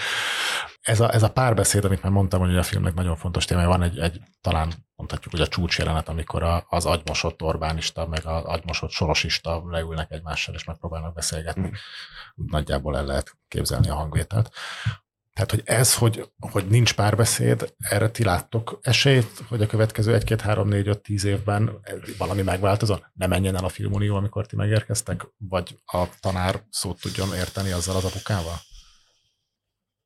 ez 0.84 1.00
a, 1.00 1.14
ez 1.14 1.24
a 1.24 1.32
párbeszéd, 1.32 1.86
amit 1.86 2.04
már 2.04 2.12
mondtam, 2.12 2.40
hogy 2.40 2.58
a 2.58 2.64
filmnek 2.64 2.94
nagyon 2.94 3.16
fontos 3.16 3.46
témája, 3.46 3.68
van 3.68 3.82
egy, 3.82 4.00
egy 4.00 4.22
talán 4.42 4.74
mondhatjuk, 4.96 5.34
hogy 5.34 5.42
a 5.42 5.48
csúcsjelenet, 5.48 6.10
amikor 6.10 6.44
a, 6.44 6.66
az 6.70 6.86
agymosott 6.86 7.42
Orbánista, 7.42 8.08
meg 8.08 8.26
az 8.26 8.44
agymosott 8.44 8.90
Sorosista 8.90 9.64
leülnek 9.70 10.12
egymással, 10.12 10.56
és 10.56 10.64
megpróbálnak 10.64 11.14
beszélgetni. 11.14 11.72
Úgy 12.36 12.52
nagyjából 12.52 12.98
el 12.98 13.06
lehet 13.06 13.38
képzelni 13.48 13.90
a 13.90 13.96
hangvételt. 13.96 14.50
Tehát, 15.34 15.52
hogy 15.52 15.62
ez, 15.66 15.96
hogy, 15.96 16.30
hogy 16.40 16.68
nincs 16.68 16.94
párbeszéd, 16.94 17.74
erre 17.78 18.10
ti 18.10 18.24
láttok 18.24 18.80
esélyt, 18.82 19.44
hogy 19.48 19.62
a 19.62 19.68
következő 19.68 20.14
egy, 20.14 20.24
két, 20.24 20.42
három, 20.42 20.68
négy, 20.68 20.88
öt, 20.88 21.02
tíz 21.02 21.24
évben 21.24 21.80
valami 22.18 22.42
megváltozon? 22.42 23.06
Ne 23.14 23.28
menjen 23.28 23.56
el 23.56 23.64
a 23.64 23.70
Filmunió, 23.70 24.16
amikor 24.16 24.46
ti 24.46 24.56
megérkeztek? 24.56 25.28
Vagy 25.38 25.82
a 25.86 26.06
tanár 26.20 26.64
szót 26.70 27.02
tudjon 27.02 27.34
érteni 27.36 27.72
azzal 27.72 27.96
az 27.96 28.06
apukával? 28.06 28.56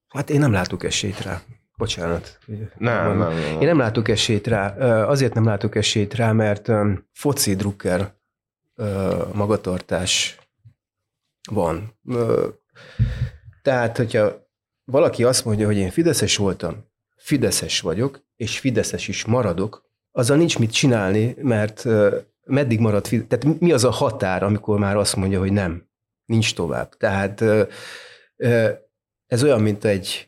Hát 0.07 0.29
én 0.29 0.39
nem 0.39 0.51
látok 0.51 0.83
esélyt 0.83 1.21
rá. 1.21 1.41
Bocsánat. 1.77 2.39
Nem, 2.77 3.17
nem, 3.17 3.17
nem. 3.17 3.61
Én 3.61 3.67
nem 3.67 3.77
látok 3.77 4.07
esélyt 4.07 4.47
rá. 4.47 4.75
Azért 5.05 5.33
nem 5.33 5.45
látok 5.45 5.75
esélyt 5.75 6.13
rá, 6.13 6.31
mert 6.31 6.69
foci 7.13 7.55
drukker 7.55 8.15
magatartás 9.33 10.37
van. 11.51 11.99
Tehát, 13.61 13.97
hogyha 13.97 14.46
valaki 14.91 15.23
azt 15.23 15.45
mondja, 15.45 15.65
hogy 15.65 15.77
én 15.77 15.89
Fideszes 15.89 16.37
voltam, 16.37 16.85
Fideszes 17.15 17.81
vagyok, 17.81 18.25
és 18.35 18.59
Fideszes 18.59 19.07
is 19.07 19.25
maradok, 19.25 19.85
azzal 20.11 20.37
nincs 20.37 20.59
mit 20.59 20.71
csinálni, 20.71 21.35
mert 21.41 21.85
meddig 22.45 22.79
marad 22.79 23.07
Tehát 23.07 23.59
mi 23.59 23.71
az 23.71 23.83
a 23.83 23.91
határ, 23.91 24.43
amikor 24.43 24.79
már 24.79 24.95
azt 24.95 25.15
mondja, 25.15 25.39
hogy 25.39 25.51
nem, 25.51 25.89
nincs 26.25 26.55
tovább. 26.55 26.95
Tehát 26.97 27.43
ez 29.27 29.43
olyan, 29.43 29.61
mint 29.61 29.85
egy 29.85 30.25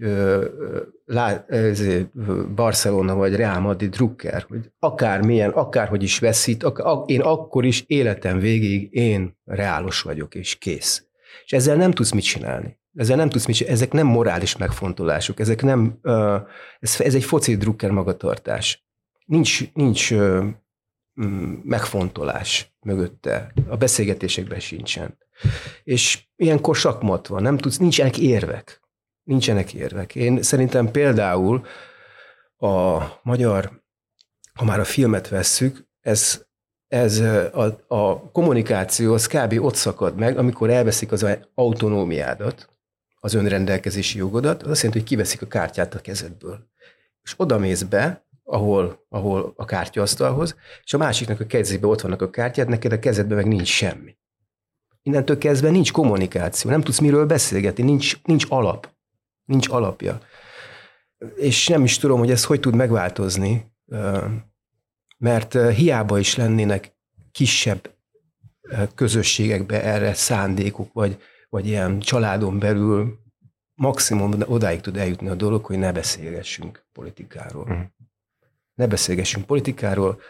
Barcelona 2.55 3.15
vagy 3.15 3.35
Real 3.35 3.59
Madrid 3.59 3.89
drukker, 3.89 4.45
hogy 4.47 4.71
akármilyen, 4.79 5.49
akárhogy 5.49 6.03
is 6.03 6.19
veszít, 6.19 6.65
én 7.05 7.21
akkor 7.21 7.65
is 7.65 7.83
életem 7.87 8.39
végig 8.39 8.95
én 8.95 9.37
reálos 9.45 10.01
vagyok, 10.01 10.35
és 10.35 10.55
kész. 10.55 11.05
És 11.45 11.51
ezzel 11.51 11.75
nem 11.75 11.91
tudsz 11.91 12.11
mit 12.11 12.23
csinálni. 12.23 12.77
Ezzel 12.99 13.15
nem 13.15 13.29
tudsz 13.29 13.45
mit. 13.45 13.61
Ezek 13.61 13.91
nem 13.91 14.07
morális 14.07 14.57
megfontolások, 14.57 15.39
ezek 15.39 15.61
nem, 15.61 15.99
ez, 16.79 16.99
ez 16.99 17.15
egy 17.15 17.23
foci 17.23 17.57
drukker 17.57 17.91
magatartás. 17.91 18.87
Nincs, 19.25 19.73
nincs 19.73 20.13
megfontolás 21.63 22.75
mögötte. 22.79 23.53
A 23.67 23.77
beszélgetésekben 23.77 24.59
sincsen. 24.59 25.17
És 25.83 26.27
ilyenkor 26.35 26.75
sakmat 26.75 27.27
van, 27.27 27.41
nem 27.41 27.57
tudsz, 27.57 27.77
nincsenek 27.77 28.17
érvek 28.17 28.79
nincsenek 29.29 29.73
érvek. 29.73 30.15
Én 30.15 30.41
szerintem 30.41 30.91
például 30.91 31.65
a 32.57 33.03
magyar, 33.23 33.81
ha 34.53 34.65
már 34.65 34.79
a 34.79 34.83
filmet 34.83 35.27
vesszük, 35.27 35.87
ez, 36.01 36.45
ez 36.87 37.19
a, 37.19 37.85
a 37.87 38.31
kommunikáció 38.31 39.13
az 39.13 39.27
kb. 39.27 39.63
ott 39.63 39.75
szakad 39.75 40.15
meg, 40.15 40.37
amikor 40.37 40.69
elveszik 40.69 41.11
az 41.11 41.25
autonómiádat, 41.53 42.68
az 43.19 43.33
önrendelkezési 43.33 44.17
jogodat, 44.17 44.63
az 44.63 44.69
azt 44.69 44.81
jelenti, 44.81 44.99
hogy 44.99 45.09
kiveszik 45.09 45.41
a 45.41 45.47
kártyát 45.47 45.95
a 45.95 45.99
kezedből. 45.99 46.67
És 47.23 47.33
oda 47.37 47.57
mész 47.57 47.83
be, 47.83 48.25
ahol, 48.43 49.05
ahol 49.09 49.53
a 49.55 49.65
kártyaasztalhoz, 49.65 50.55
és 50.83 50.93
a 50.93 50.97
másiknak 50.97 51.39
a 51.39 51.45
kezébe 51.45 51.87
ott 51.87 52.01
vannak 52.01 52.21
a 52.21 52.29
kártyát, 52.29 52.67
neked 52.67 52.91
a 52.91 52.99
kezedben 52.99 53.37
meg 53.37 53.47
nincs 53.47 53.67
semmi. 53.67 54.17
Innentől 55.01 55.37
kezdve 55.37 55.69
nincs 55.69 55.91
kommunikáció, 55.91 56.69
nem 56.69 56.81
tudsz 56.81 56.99
miről 56.99 57.25
beszélgetni, 57.25 57.83
nincs, 57.83 58.23
nincs 58.23 58.45
alap 58.49 58.97
nincs 59.49 59.69
alapja. 59.69 60.19
És 61.35 61.67
nem 61.67 61.83
is 61.83 61.97
tudom, 61.97 62.19
hogy 62.19 62.31
ez 62.31 62.45
hogy 62.45 62.59
tud 62.59 62.75
megváltozni, 62.75 63.71
mert 65.17 65.53
hiába 65.53 66.19
is 66.19 66.35
lennének 66.35 66.93
kisebb 67.31 67.93
közösségekbe 68.95 69.83
erre 69.83 70.13
szándékuk, 70.13 70.93
vagy, 70.93 71.21
vagy 71.49 71.67
ilyen 71.67 71.99
családon 71.99 72.59
belül 72.59 73.19
maximum 73.73 74.33
odáig 74.45 74.81
tud 74.81 74.97
eljutni 74.97 75.27
a 75.27 75.35
dolog, 75.35 75.65
hogy 75.65 75.77
ne 75.77 75.91
beszélgessünk 75.91 76.85
politikáról. 76.93 77.61
Uh-huh. 77.61 77.85
Ne 78.73 78.87
beszélgessünk 78.87 79.45
politikáról, 79.45 80.21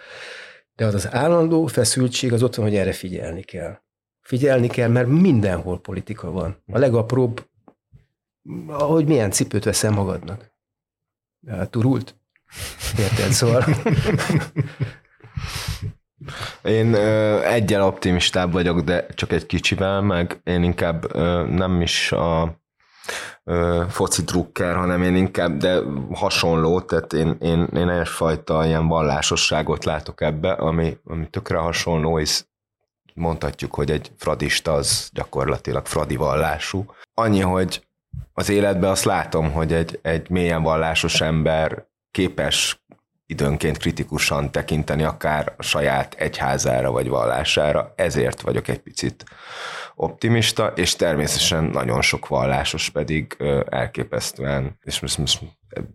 de 0.76 0.86
az 0.86 0.94
az 0.94 1.14
állandó 1.14 1.66
feszültség 1.66 2.34
az 2.34 2.44
ott 2.44 2.56
van, 2.56 2.66
hogy 2.66 2.76
erre 2.76 2.94
figyelni 2.94 3.42
kell. 3.42 3.80
Figyelni 4.22 4.68
kell, 4.68 4.90
mert 4.90 5.08
mindenhol 5.08 5.80
politika 5.80 6.32
van. 6.32 6.64
A 6.72 6.78
legapróbb 6.78 7.50
hogy 8.68 9.06
milyen 9.06 9.32
cipőt 9.32 9.64
veszel 9.64 9.92
magadnak. 9.92 10.52
Turult? 11.70 12.16
Érted? 12.98 13.32
Szóval... 13.32 13.64
Én 16.64 16.94
ö, 16.94 17.42
egyel 17.44 17.84
optimistább 17.84 18.52
vagyok, 18.52 18.80
de 18.80 19.06
csak 19.14 19.32
egy 19.32 19.46
kicsivel, 19.46 20.02
meg 20.02 20.42
én 20.44 20.64
inkább 20.64 21.16
ö, 21.16 21.46
nem 21.46 21.82
is 21.82 22.12
a 22.12 22.60
ö, 23.44 23.84
foci 23.90 24.22
drukker, 24.22 24.76
hanem 24.76 25.04
én 25.04 25.16
inkább, 25.16 25.58
de 25.58 25.80
hasonló, 26.14 26.82
tehát 26.82 27.14
én, 27.14 27.38
én, 27.42 27.68
én 27.76 27.90
egyfajta 27.90 28.66
ilyen 28.66 28.88
vallásosságot 28.88 29.86
látok 29.86 30.22
ebbe, 30.22 30.52
ami, 30.52 30.98
ami 31.06 31.30
tökre 31.30 31.58
hasonló, 31.58 32.20
és 32.20 32.44
mondhatjuk, 33.14 33.76
hogy 33.76 33.92
egy 33.92 34.12
fradista 34.18 34.74
az 34.74 35.10
gyakorlatilag 35.14 35.86
fradi 35.86 36.16
vallású. 36.16 36.86
Annyi, 37.14 37.42
hogy 37.42 37.88
az 38.34 38.50
életben 38.50 38.90
azt 38.90 39.04
látom, 39.04 39.52
hogy 39.52 39.74
egy, 39.74 40.00
egy 40.02 40.30
mélyen 40.30 40.64
vallásos 40.64 41.22
ember 41.22 41.86
képes 42.12 42.84
időnként 43.30 43.78
kritikusan 43.78 44.52
tekinteni 44.52 45.04
akár 45.04 45.54
a 45.58 45.64
saját 45.64 46.14
egyházára 46.14 46.92
vagy 46.92 47.08
vallására, 47.08 47.94
ezért 47.96 48.42
vagyok 48.42 48.68
egy 48.68 48.80
picit 48.80 49.24
optimista, 49.96 50.68
és 50.68 50.96
természetesen 50.96 51.64
nagyon 51.64 52.02
sok 52.02 52.28
vallásos 52.28 52.90
pedig 52.90 53.38
elképesztően, 53.70 54.78
és 54.84 55.00
most, 55.00 55.18
most 55.18 55.42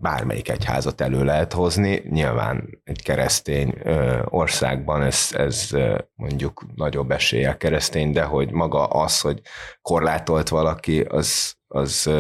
bármelyik 0.01 0.49
egyházat 0.49 1.01
elő 1.01 1.25
lehet 1.25 1.53
hozni, 1.53 2.03
nyilván 2.11 2.81
egy 2.85 3.03
keresztény 3.03 3.75
országban 4.25 5.03
ez, 5.03 5.29
ez 5.33 5.71
mondjuk 6.15 6.67
nagyobb 6.75 7.11
eséllyel 7.11 7.57
keresztény, 7.57 8.13
de 8.13 8.23
hogy 8.23 8.51
maga 8.51 8.85
az, 8.85 9.21
hogy 9.21 9.41
korlátolt 9.83 10.49
valaki, 10.49 11.01
az, 11.01 11.55
az 11.69 12.11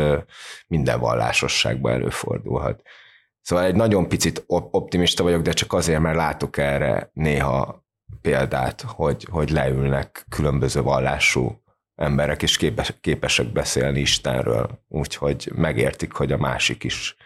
minden 0.66 1.00
vallásosságban 1.00 1.92
előfordulhat. 1.92 2.82
Szóval 3.45 3.64
egy 3.64 3.74
nagyon 3.74 4.09
picit 4.09 4.45
optimista 4.47 5.22
vagyok, 5.22 5.42
de 5.42 5.53
csak 5.53 5.72
azért, 5.72 6.01
mert 6.01 6.16
látok 6.16 6.57
erre 6.57 7.11
néha 7.12 7.84
példát, 8.20 8.80
hogy, 8.86 9.26
hogy 9.30 9.51
leülnek 9.51 10.26
különböző 10.28 10.82
vallású 10.82 11.62
emberek, 11.95 12.42
és 12.42 12.57
képes, 12.57 12.95
képesek 13.01 13.53
beszélni 13.53 14.01
Istenről, 14.01 14.84
úgyhogy 14.88 15.51
megértik, 15.55 16.12
hogy 16.12 16.32
a 16.32 16.36
másik 16.36 16.84
is 16.84 17.16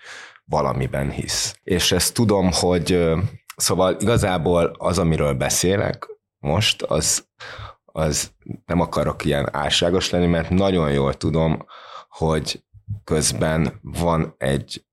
valamiben 0.44 1.10
hisz. 1.10 1.58
És 1.62 1.92
ezt 1.92 2.14
tudom, 2.14 2.50
hogy 2.52 3.08
szóval 3.56 3.96
igazából 4.00 4.74
az, 4.78 4.98
amiről 4.98 5.34
beszélek 5.34 6.06
most, 6.38 6.82
az, 6.82 7.26
az 7.84 8.32
nem 8.66 8.80
akarok 8.80 9.24
ilyen 9.24 9.48
álságos 9.52 10.10
lenni, 10.10 10.26
mert 10.26 10.50
nagyon 10.50 10.92
jól 10.92 11.14
tudom, 11.14 11.66
hogy 12.08 12.64
közben 13.04 13.80
van 13.82 14.34
egy, 14.38 14.86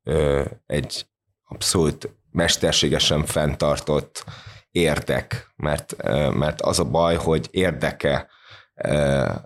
egy 0.66 1.08
abszolút 1.46 2.16
mesterségesen 2.32 3.26
fenntartott 3.26 4.24
érdek, 4.72 5.54
mert, 5.56 5.96
mert 6.34 6.62
az 6.62 6.80
a 6.80 6.84
baj, 6.84 7.16
hogy 7.16 7.48
érdeke 7.52 8.28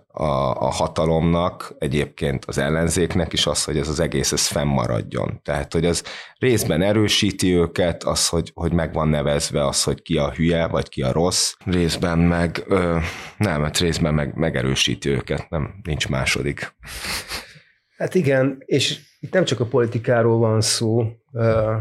a, 0.06 0.24
a 0.60 0.70
hatalomnak, 0.70 1.74
egyébként 1.78 2.44
az 2.44 2.58
ellenzéknek 2.58 3.32
is 3.32 3.46
az, 3.46 3.64
hogy 3.64 3.76
ez 3.78 3.88
az 3.88 4.00
egész 4.00 4.32
ez 4.32 4.46
fennmaradjon. 4.46 5.40
Tehát, 5.42 5.72
hogy 5.72 5.86
az 5.86 6.04
részben 6.38 6.82
erősíti 6.82 7.54
őket, 7.54 8.04
az, 8.04 8.28
hogy, 8.28 8.50
hogy 8.54 8.72
meg 8.72 8.92
van 8.92 9.08
nevezve 9.08 9.66
az, 9.66 9.82
hogy 9.82 10.02
ki 10.02 10.16
a 10.16 10.30
hülye, 10.30 10.66
vagy 10.66 10.88
ki 10.88 11.02
a 11.02 11.12
rossz, 11.12 11.54
részben 11.64 12.18
meg, 12.18 12.64
ö, 12.66 12.98
nem, 13.36 13.62
hát 13.62 13.78
részben 13.78 14.14
meg 14.14 14.34
megerősíti 14.34 15.08
őket, 15.08 15.48
nem, 15.48 15.74
nincs 15.82 16.08
második. 16.08 16.74
Hát 18.00 18.14
igen, 18.14 18.62
és 18.64 19.00
itt 19.20 19.32
nem 19.32 19.44
csak 19.44 19.60
a 19.60 19.66
politikáról 19.66 20.38
van 20.38 20.60
szó, 20.60 21.12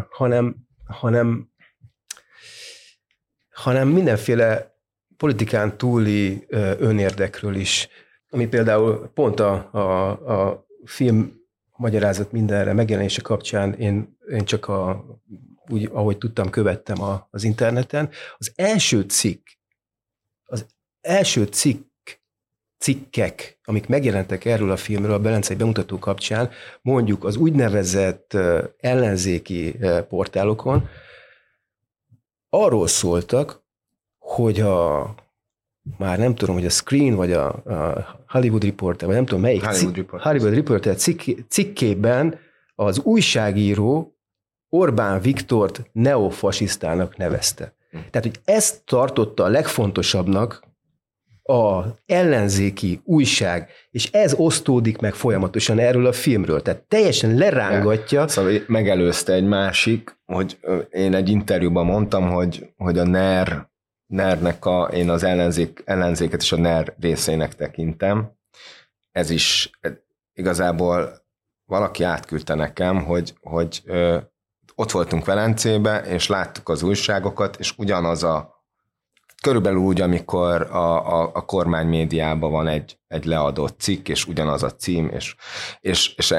hanem, 0.09 0.55
hanem, 0.85 1.51
hanem 3.49 3.87
mindenféle 3.87 4.75
politikán 5.17 5.77
túli 5.77 6.45
önérdekről 6.77 7.55
is, 7.55 7.87
ami 8.29 8.47
például 8.47 9.11
pont 9.13 9.39
a, 9.39 9.69
a, 9.73 10.09
a 10.09 10.65
film 10.85 11.33
magyarázat 11.75 12.31
mindenre 12.31 12.73
megjelenése 12.73 13.21
kapcsán 13.21 13.73
én, 13.73 14.17
én 14.29 14.45
csak 14.45 14.67
a, 14.67 15.05
úgy, 15.67 15.89
ahogy 15.91 16.17
tudtam, 16.17 16.49
követtem 16.49 17.01
a, 17.01 17.27
az 17.31 17.43
interneten. 17.43 18.09
Az 18.37 18.51
első 18.55 19.01
cikk, 19.01 19.47
az 20.43 20.65
első 21.01 21.43
cikk, 21.43 21.87
cikkek, 22.77 23.58
amik 23.69 23.87
megjelentek 23.87 24.45
erről 24.45 24.71
a 24.71 24.77
filmről 24.77 25.13
a 25.13 25.19
Belencei 25.19 25.55
bemutató 25.55 25.99
kapcsán, 25.99 26.49
mondjuk 26.81 27.23
az 27.23 27.35
úgynevezett 27.35 28.37
ellenzéki 28.79 29.75
portálokon, 30.09 30.89
arról 32.49 32.87
szóltak, 32.87 33.63
hogy 34.17 34.59
a 34.59 35.15
már 35.97 36.17
nem 36.17 36.35
tudom, 36.35 36.55
hogy 36.55 36.65
a 36.65 36.69
Screen, 36.69 37.15
vagy 37.15 37.31
a, 37.31 37.47
a 37.47 38.23
Hollywood 38.27 38.63
Reporter, 38.63 39.07
vagy 39.07 39.15
nem 39.15 39.25
tudom 39.25 39.41
melyik 39.41 39.63
Hollywood 39.63 39.95
Reporter, 39.95 40.31
Hollywood 40.31 40.53
Reporter 40.53 40.95
cikk, 40.95 41.21
cikkében 41.47 42.39
az 42.75 42.99
újságíró 42.99 44.17
Orbán 44.69 45.21
Viktort 45.21 45.89
neofasisztának 45.91 47.17
nevezte. 47.17 47.73
Hm. 47.91 47.97
Tehát, 47.97 48.27
hogy 48.27 48.39
ezt 48.45 48.81
tartotta 48.85 49.43
a 49.43 49.47
legfontosabbnak 49.47 50.68
a 51.49 51.95
ellenzéki 52.05 53.01
újság, 53.03 53.69
és 53.91 54.11
ez 54.11 54.33
osztódik 54.37 54.97
meg 54.97 55.13
folyamatosan 55.13 55.79
erről 55.79 56.05
a 56.05 56.11
filmről. 56.11 56.61
Tehát 56.61 56.81
teljesen 56.81 57.35
lerángatja. 57.35 58.27
Szóval 58.27 58.53
megelőzte 58.67 59.33
egy 59.33 59.47
másik, 59.47 60.17
hogy 60.25 60.59
én 60.89 61.13
egy 61.13 61.29
interjúban 61.29 61.85
mondtam, 61.85 62.29
hogy, 62.29 62.69
hogy 62.77 62.97
a 62.97 63.03
NER 63.03 63.69
NER-nek 64.09 64.65
a, 64.65 64.83
én 64.83 65.09
az 65.09 65.23
ellenzék, 65.23 65.81
ellenzéket 65.85 66.41
is 66.41 66.51
a 66.51 66.57
NER 66.57 66.95
részének 66.99 67.55
tekintem. 67.55 68.31
Ez 69.11 69.29
is 69.29 69.69
igazából 70.33 71.25
valaki 71.65 72.03
átküldte 72.03 72.55
nekem, 72.55 73.03
hogy, 73.03 73.33
hogy 73.41 73.81
ö, 73.85 74.17
ott 74.75 74.91
voltunk 74.91 75.25
Velencébe, 75.25 75.99
és 75.99 76.27
láttuk 76.27 76.69
az 76.69 76.83
újságokat, 76.83 77.55
és 77.59 77.73
ugyanaz 77.77 78.23
a 78.23 78.58
körülbelül 79.41 79.79
úgy, 79.79 80.01
amikor 80.01 80.61
a, 80.61 81.21
a, 81.21 81.31
a 81.33 81.45
kormány 81.45 81.87
médiában 81.87 82.51
van 82.51 82.67
egy, 82.67 82.99
egy 83.07 83.25
leadott 83.25 83.79
cikk, 83.79 84.07
és 84.07 84.27
ugyanaz 84.27 84.63
a 84.63 84.75
cím, 84.75 85.09
és, 85.09 85.35
és, 85.79 86.13
és 86.15 86.31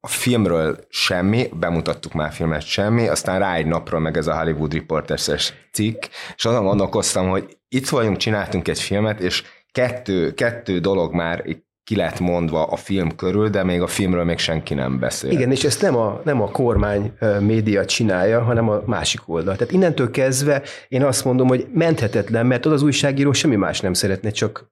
a 0.00 0.08
filmről 0.08 0.78
semmi, 0.88 1.48
bemutattuk 1.52 2.12
már 2.12 2.32
filmet 2.32 2.62
semmi, 2.62 3.08
aztán 3.08 3.38
rá 3.38 3.54
egy 3.54 3.66
napra 3.66 3.98
meg 3.98 4.16
ez 4.16 4.26
a 4.26 4.38
Hollywood 4.38 4.74
Reporters 4.74 5.52
cikk, 5.72 6.04
és 6.36 6.44
azon 6.44 6.64
gondolkoztam, 6.64 7.28
hogy 7.28 7.58
itt 7.68 7.88
vagyunk, 7.88 8.16
csináltunk 8.16 8.68
egy 8.68 8.80
filmet, 8.80 9.20
és 9.20 9.42
kettő, 9.72 10.34
kettő 10.34 10.78
dolog 10.78 11.14
már 11.14 11.44
ki 11.84 11.96
lett 11.96 12.20
mondva 12.20 12.64
a 12.64 12.76
film 12.76 13.16
körül, 13.16 13.48
de 13.48 13.64
még 13.64 13.82
a 13.82 13.86
filmről 13.86 14.24
még 14.24 14.38
senki 14.38 14.74
nem 14.74 14.98
beszél. 14.98 15.30
Igen, 15.30 15.50
és 15.50 15.64
ezt 15.64 15.82
nem 15.82 15.96
a, 15.96 16.20
nem 16.24 16.42
a 16.42 16.50
kormány 16.50 17.12
média 17.40 17.84
csinálja, 17.84 18.42
hanem 18.42 18.68
a 18.68 18.82
másik 18.86 19.20
oldal. 19.26 19.56
Tehát 19.56 19.72
innentől 19.72 20.10
kezdve 20.10 20.62
én 20.88 21.02
azt 21.02 21.24
mondom, 21.24 21.48
hogy 21.48 21.66
menthetetlen, 21.72 22.46
mert 22.46 22.66
az 22.66 22.82
újságíró 22.82 23.32
semmi 23.32 23.56
más 23.56 23.80
nem 23.80 23.92
szeretne, 23.92 24.30
csak, 24.30 24.70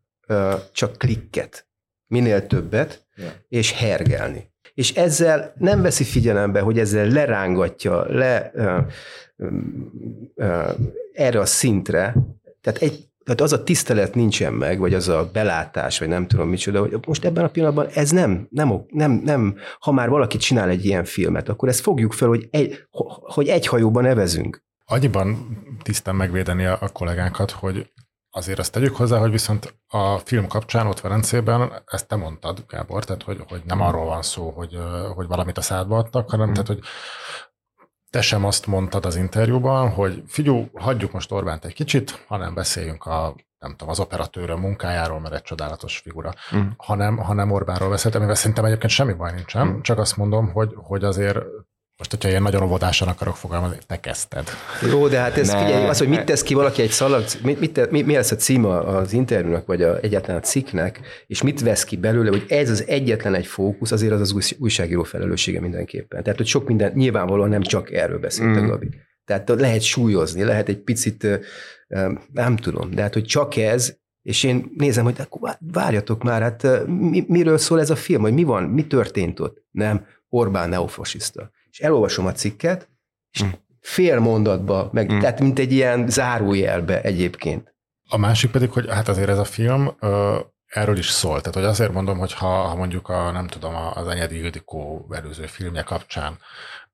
csak 0.73 0.99
klikket, 0.99 1.67
minél 2.07 2.47
többet, 2.47 3.07
ja. 3.17 3.33
és 3.49 3.73
hergelni 3.73 4.51
és 4.75 4.95
ezzel 4.95 5.55
nem 5.59 5.83
veszi 5.83 6.05
figyelembe, 6.05 6.61
hogy 6.61 6.79
ezzel 6.79 7.07
lerángatja 7.07 8.05
le 8.05 8.51
ö, 8.55 8.79
ö, 9.37 9.47
ö, 10.35 10.71
erre 11.13 11.41
a 11.41 11.47
szintre, 11.47 12.15
tehát 12.61 12.83
egy 12.83 13.09
tehát 13.25 13.41
az 13.41 13.53
a 13.53 13.62
tisztelet 13.62 14.14
nincsen 14.14 14.53
meg, 14.53 14.79
vagy 14.79 14.95
az 14.95 15.09
a 15.09 15.31
belátás, 15.33 15.99
vagy 15.99 16.09
nem 16.09 16.27
tudom 16.27 16.49
micsoda, 16.49 16.81
hogy 16.81 16.99
most 17.07 17.25
ebben 17.25 17.45
a 17.45 17.49
pillanatban 17.49 17.87
ez 17.95 18.11
nem, 18.11 18.47
nem, 18.51 18.85
nem, 18.89 19.12
nem, 19.12 19.57
ha 19.81 19.93
már 19.93 20.09
valaki 20.09 20.37
csinál 20.37 20.68
egy 20.68 20.85
ilyen 20.85 21.05
filmet, 21.05 21.49
akkor 21.49 21.68
ezt 21.68 21.81
fogjuk 21.81 22.12
fel, 22.12 22.29
hogy 22.29 22.49
egy, 22.51 22.87
hogy 23.23 23.49
egy 23.49 23.66
hajóban 23.66 24.03
nevezünk. 24.03 24.62
Annyiban 24.85 25.59
tisztán 25.83 26.14
megvédeni 26.14 26.64
a, 26.64 26.79
a 26.81 26.89
kollégánkat, 26.89 27.51
hogy 27.51 27.91
Azért 28.35 28.59
azt 28.59 28.73
tegyük 28.73 28.97
hozzá, 28.97 29.18
hogy 29.18 29.31
viszont 29.31 29.75
a 29.89 30.18
film 30.18 30.47
kapcsán 30.47 30.87
ott 30.87 31.01
Velencében, 31.01 31.83
ezt 31.87 32.09
te 32.09 32.16
mondtad, 32.16 32.64
Gábor, 32.68 33.05
tehát 33.05 33.23
hogy, 33.23 33.45
hogy 33.49 33.62
nem 33.64 33.81
arról 33.81 34.05
van 34.05 34.23
szó, 34.23 34.51
hogy, 34.51 34.79
hogy 35.14 35.27
valamit 35.27 35.59
a 35.59 35.62
szádba 35.62 35.97
adtak, 35.97 36.31
hanem 36.31 36.49
mm. 36.49 36.53
tehát, 36.53 36.66
hogy 36.66 36.81
te 38.13 38.21
sem 38.21 38.45
azt 38.45 38.67
mondtad 38.67 39.05
az 39.05 39.17
interjúban, 39.17 39.91
hogy 39.91 40.23
figyú, 40.27 40.71
hagyjuk 40.75 41.13
most 41.13 41.33
Orbánt 41.33 41.65
egy 41.65 41.75
kicsit, 41.75 42.25
hanem 42.27 42.55
beszéljünk 42.55 43.05
a 43.05 43.35
nem 43.59 43.71
tudom, 43.71 43.89
az 43.89 44.01
operatőrő 44.01 44.55
munkájáról, 44.55 45.21
mert 45.21 45.35
egy 45.35 45.43
csodálatos 45.43 45.99
figura, 45.99 46.33
mm. 46.57 46.69
hanem, 46.77 47.17
hanem 47.17 47.51
Orbánról 47.51 47.89
beszélt, 47.89 48.15
amivel 48.15 48.35
szerintem 48.35 48.65
egyébként 48.65 48.93
semmi 48.93 49.13
baj 49.13 49.33
nincsen, 49.33 49.67
mm. 49.67 49.81
csak 49.81 49.99
azt 49.99 50.17
mondom, 50.17 50.53
hogy, 50.53 50.73
hogy 50.77 51.05
azért 51.05 51.39
most, 52.03 52.23
hogyha 52.23 52.39
én 52.39 52.43
nagyon 52.43 52.63
óvodásan 52.63 53.09
akarok 53.09 53.37
fogalmazni, 53.37 53.79
te 53.87 54.01
kezdted. 54.01 54.49
Jó, 54.91 55.09
de 55.09 55.19
hát 55.19 55.37
ez 55.37 55.49
ne. 55.49 55.65
figyelj, 55.65 55.87
az, 55.87 55.99
hogy 55.99 56.09
mit 56.09 56.25
tesz 56.25 56.43
ki 56.43 56.55
valaki 56.55 56.83
egy 56.83 56.91
szalag, 56.91 57.25
mit, 57.43 57.61
mit, 57.61 57.91
mi, 57.91 58.03
mi 58.03 58.15
lesz 58.15 58.31
a 58.31 58.37
címe 58.37 58.79
az 58.79 59.13
interjúnak, 59.13 59.67
vagy 59.67 59.83
a, 59.83 59.99
egyáltalán 60.01 60.37
a 60.37 60.45
cikknek, 60.45 61.01
és 61.27 61.43
mit 61.43 61.61
vesz 61.61 61.85
ki 61.85 61.97
belőle, 61.97 62.31
hogy 62.31 62.45
ez 62.49 62.71
az 62.71 62.85
egyetlen 62.87 63.35
egy 63.35 63.47
fókusz, 63.47 63.93
azért 63.93 64.13
az 64.13 64.21
az 64.21 64.55
újságíró 64.59 65.03
felelőssége 65.03 65.61
mindenképpen. 65.61 66.23
Tehát, 66.23 66.39
hogy 66.39 66.47
sok 66.47 66.67
minden, 66.67 66.93
nyilvánvalóan 66.95 67.49
nem 67.49 67.63
csak 67.63 67.93
erről 67.93 68.19
beszélt 68.19 68.61
mm. 68.61 68.67
Gabi. 68.67 68.89
Tehát 69.25 69.49
lehet 69.49 69.83
súlyozni, 69.83 70.43
lehet 70.43 70.69
egy 70.69 70.79
picit, 70.79 71.27
nem 72.33 72.57
tudom, 72.57 72.91
de 72.91 73.03
hát, 73.03 73.15
hogy 73.15 73.25
csak 73.25 73.57
ez, 73.57 73.97
és 74.23 74.43
én 74.43 74.73
nézem, 74.77 75.05
hogy 75.05 75.17
akkor 75.19 75.57
várjatok 75.73 76.23
már, 76.23 76.43
hát 76.43 76.87
mi, 76.87 77.25
miről 77.29 77.59
szól 77.59 77.81
ez 77.81 77.91
a 77.91 77.97
film, 77.97 78.23
hogy 78.23 78.33
mi 78.33 78.43
van, 78.43 78.63
mi 78.63 78.87
történt 78.87 79.41
ott? 79.41 79.65
Nem, 79.71 80.07
Orbán 80.29 80.69
neofasiszta 80.69 81.51
és 81.73 81.81
elolvasom 81.81 82.27
a 82.27 82.33
cikket, 82.33 82.89
és 83.31 83.45
mm. 83.45 83.49
fél 83.81 84.18
mondatba, 84.18 84.89
meg, 84.93 85.12
mm. 85.12 85.18
tehát 85.18 85.41
mint 85.41 85.59
egy 85.59 85.73
ilyen 85.73 86.09
zárójelbe 86.09 87.01
egyébként. 87.01 87.75
A 88.09 88.16
másik 88.16 88.51
pedig, 88.51 88.70
hogy 88.70 88.91
hát 88.91 89.09
azért 89.09 89.29
ez 89.29 89.39
a 89.39 89.45
film 89.45 89.97
ö, 90.01 90.39
erről 90.66 90.99
is 90.99 91.09
szól. 91.09 91.39
Tehát, 91.39 91.55
hogy 91.55 91.64
azért 91.64 91.93
mondom, 91.93 92.18
hogy 92.18 92.33
ha, 92.33 92.47
ha 92.47 92.75
mondjuk 92.75 93.09
a, 93.09 93.31
nem 93.31 93.47
tudom, 93.47 93.75
az 93.95 94.07
Enyedi 94.07 94.37
Ildikó 94.37 95.07
előző 95.11 95.47
filmje 95.47 95.83
kapcsán 95.83 96.39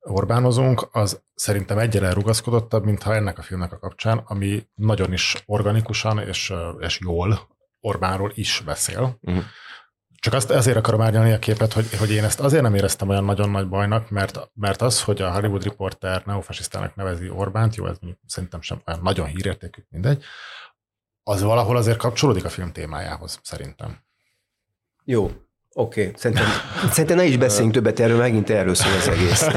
Orbánozunk, 0.00 0.88
az 0.92 1.20
szerintem 1.34 1.78
egyre 1.78 2.12
rugaszkodottabb, 2.12 2.84
mint 2.84 3.02
ha 3.02 3.14
ennek 3.14 3.38
a 3.38 3.42
filmnek 3.42 3.72
a 3.72 3.78
kapcsán, 3.78 4.22
ami 4.26 4.66
nagyon 4.74 5.12
is 5.12 5.42
organikusan 5.46 6.18
és, 6.18 6.52
és 6.78 6.98
jól 7.00 7.48
Orbánról 7.80 8.32
is 8.34 8.62
beszél. 8.64 9.18
Mm. 9.30 9.38
Csak 10.20 10.34
azt 10.34 10.50
ezért 10.50 10.76
akarom 10.76 11.00
árnyalni 11.00 11.32
a 11.32 11.38
képet, 11.38 11.72
hogy, 11.72 11.96
hogy 11.98 12.10
én 12.10 12.24
ezt 12.24 12.40
azért 12.40 12.62
nem 12.62 12.74
éreztem 12.74 13.08
olyan 13.08 13.24
nagyon 13.24 13.50
nagy 13.50 13.68
bajnak, 13.68 14.10
mert, 14.10 14.50
mert 14.54 14.82
az, 14.82 15.02
hogy 15.02 15.22
a 15.22 15.32
Hollywood 15.32 15.64
Reporter 15.64 16.22
neofasisztának 16.26 16.94
nevezi 16.94 17.30
Orbánt, 17.30 17.76
jó, 17.76 17.86
ez 17.86 17.96
szerintem 18.26 18.60
sem 18.60 18.82
olyan 18.86 19.00
nagyon 19.02 19.26
hírértékű, 19.26 19.82
mindegy, 19.88 20.24
az 21.22 21.42
valahol 21.42 21.76
azért 21.76 21.98
kapcsolódik 21.98 22.44
a 22.44 22.48
film 22.48 22.72
témájához, 22.72 23.40
szerintem. 23.42 23.98
Jó, 25.04 25.24
oké. 25.24 26.00
Okay. 26.00 26.12
Szerintem, 26.16 26.46
szerintem 26.92 27.16
ne 27.16 27.24
is 27.24 27.36
beszéljünk 27.36 27.74
többet 27.74 28.00
erről, 28.00 28.18
megint 28.18 28.50
erről 28.50 28.74
szól 28.74 28.92
az 28.92 29.08
egész. 29.08 29.46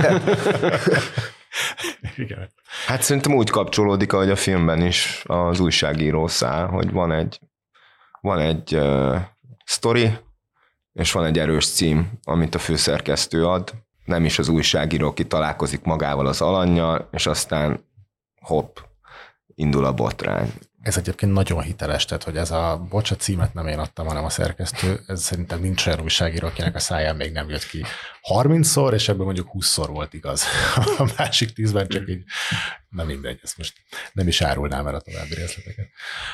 Igen. 2.15 2.51
Hát 2.85 3.01
szerintem 3.01 3.33
úgy 3.33 3.49
kapcsolódik, 3.49 4.13
ahogy 4.13 4.29
a 4.29 4.35
filmben 4.35 4.81
is 4.81 5.23
az 5.25 5.59
újságíró 5.59 6.27
száll, 6.27 6.65
hogy 6.65 6.91
van 6.91 7.11
egy, 7.11 7.39
van 8.21 8.39
egy 8.39 8.75
uh, 8.75 9.19
sztori, 9.65 10.17
és 10.93 11.11
van 11.11 11.25
egy 11.25 11.39
erős 11.39 11.67
cím, 11.67 12.11
amit 12.23 12.55
a 12.55 12.59
főszerkesztő 12.59 13.45
ad, 13.45 13.73
nem 14.05 14.25
is 14.25 14.39
az 14.39 14.47
újságíró, 14.47 15.07
aki 15.07 15.27
találkozik 15.27 15.83
magával 15.83 16.27
az 16.27 16.41
alanyjal, 16.41 17.09
és 17.11 17.25
aztán 17.25 17.85
hopp, 18.41 18.77
indul 19.55 19.85
a 19.85 19.93
botrány. 19.93 20.53
Ez 20.81 20.97
egyébként 20.97 21.31
nagyon 21.31 21.61
hiteles, 21.61 22.05
tehát 22.05 22.23
hogy 22.23 22.37
ez 22.37 22.51
a 22.51 22.85
bocsa 22.89 23.15
címet 23.15 23.53
nem 23.53 23.67
én 23.67 23.79
adtam, 23.79 24.07
hanem 24.07 24.23
a 24.23 24.29
szerkesztő, 24.29 24.99
ez 25.07 25.23
szerintem 25.23 25.59
nincs 25.59 25.87
olyan 25.87 26.01
újságíró, 26.01 26.47
akinek 26.47 26.75
a 26.75 26.79
száján 26.79 27.15
még 27.15 27.31
nem 27.31 27.49
jött 27.49 27.65
ki 27.65 27.83
30-szor, 28.29 28.93
és 28.93 29.09
ebből 29.09 29.25
mondjuk 29.25 29.49
20-szor 29.53 29.87
volt 29.91 30.13
igaz. 30.13 30.43
A 30.97 31.13
másik 31.17 31.49
10-ben 31.55 31.87
csak 31.87 32.09
így, 32.09 32.23
nem 32.89 33.05
mindegy, 33.05 33.39
ezt 33.43 33.57
most 33.57 33.73
nem 34.13 34.27
is 34.27 34.41
árulnám 34.41 34.87
el 34.87 34.95
a 34.95 34.99
további 34.99 35.33
részleteket. 35.33 35.87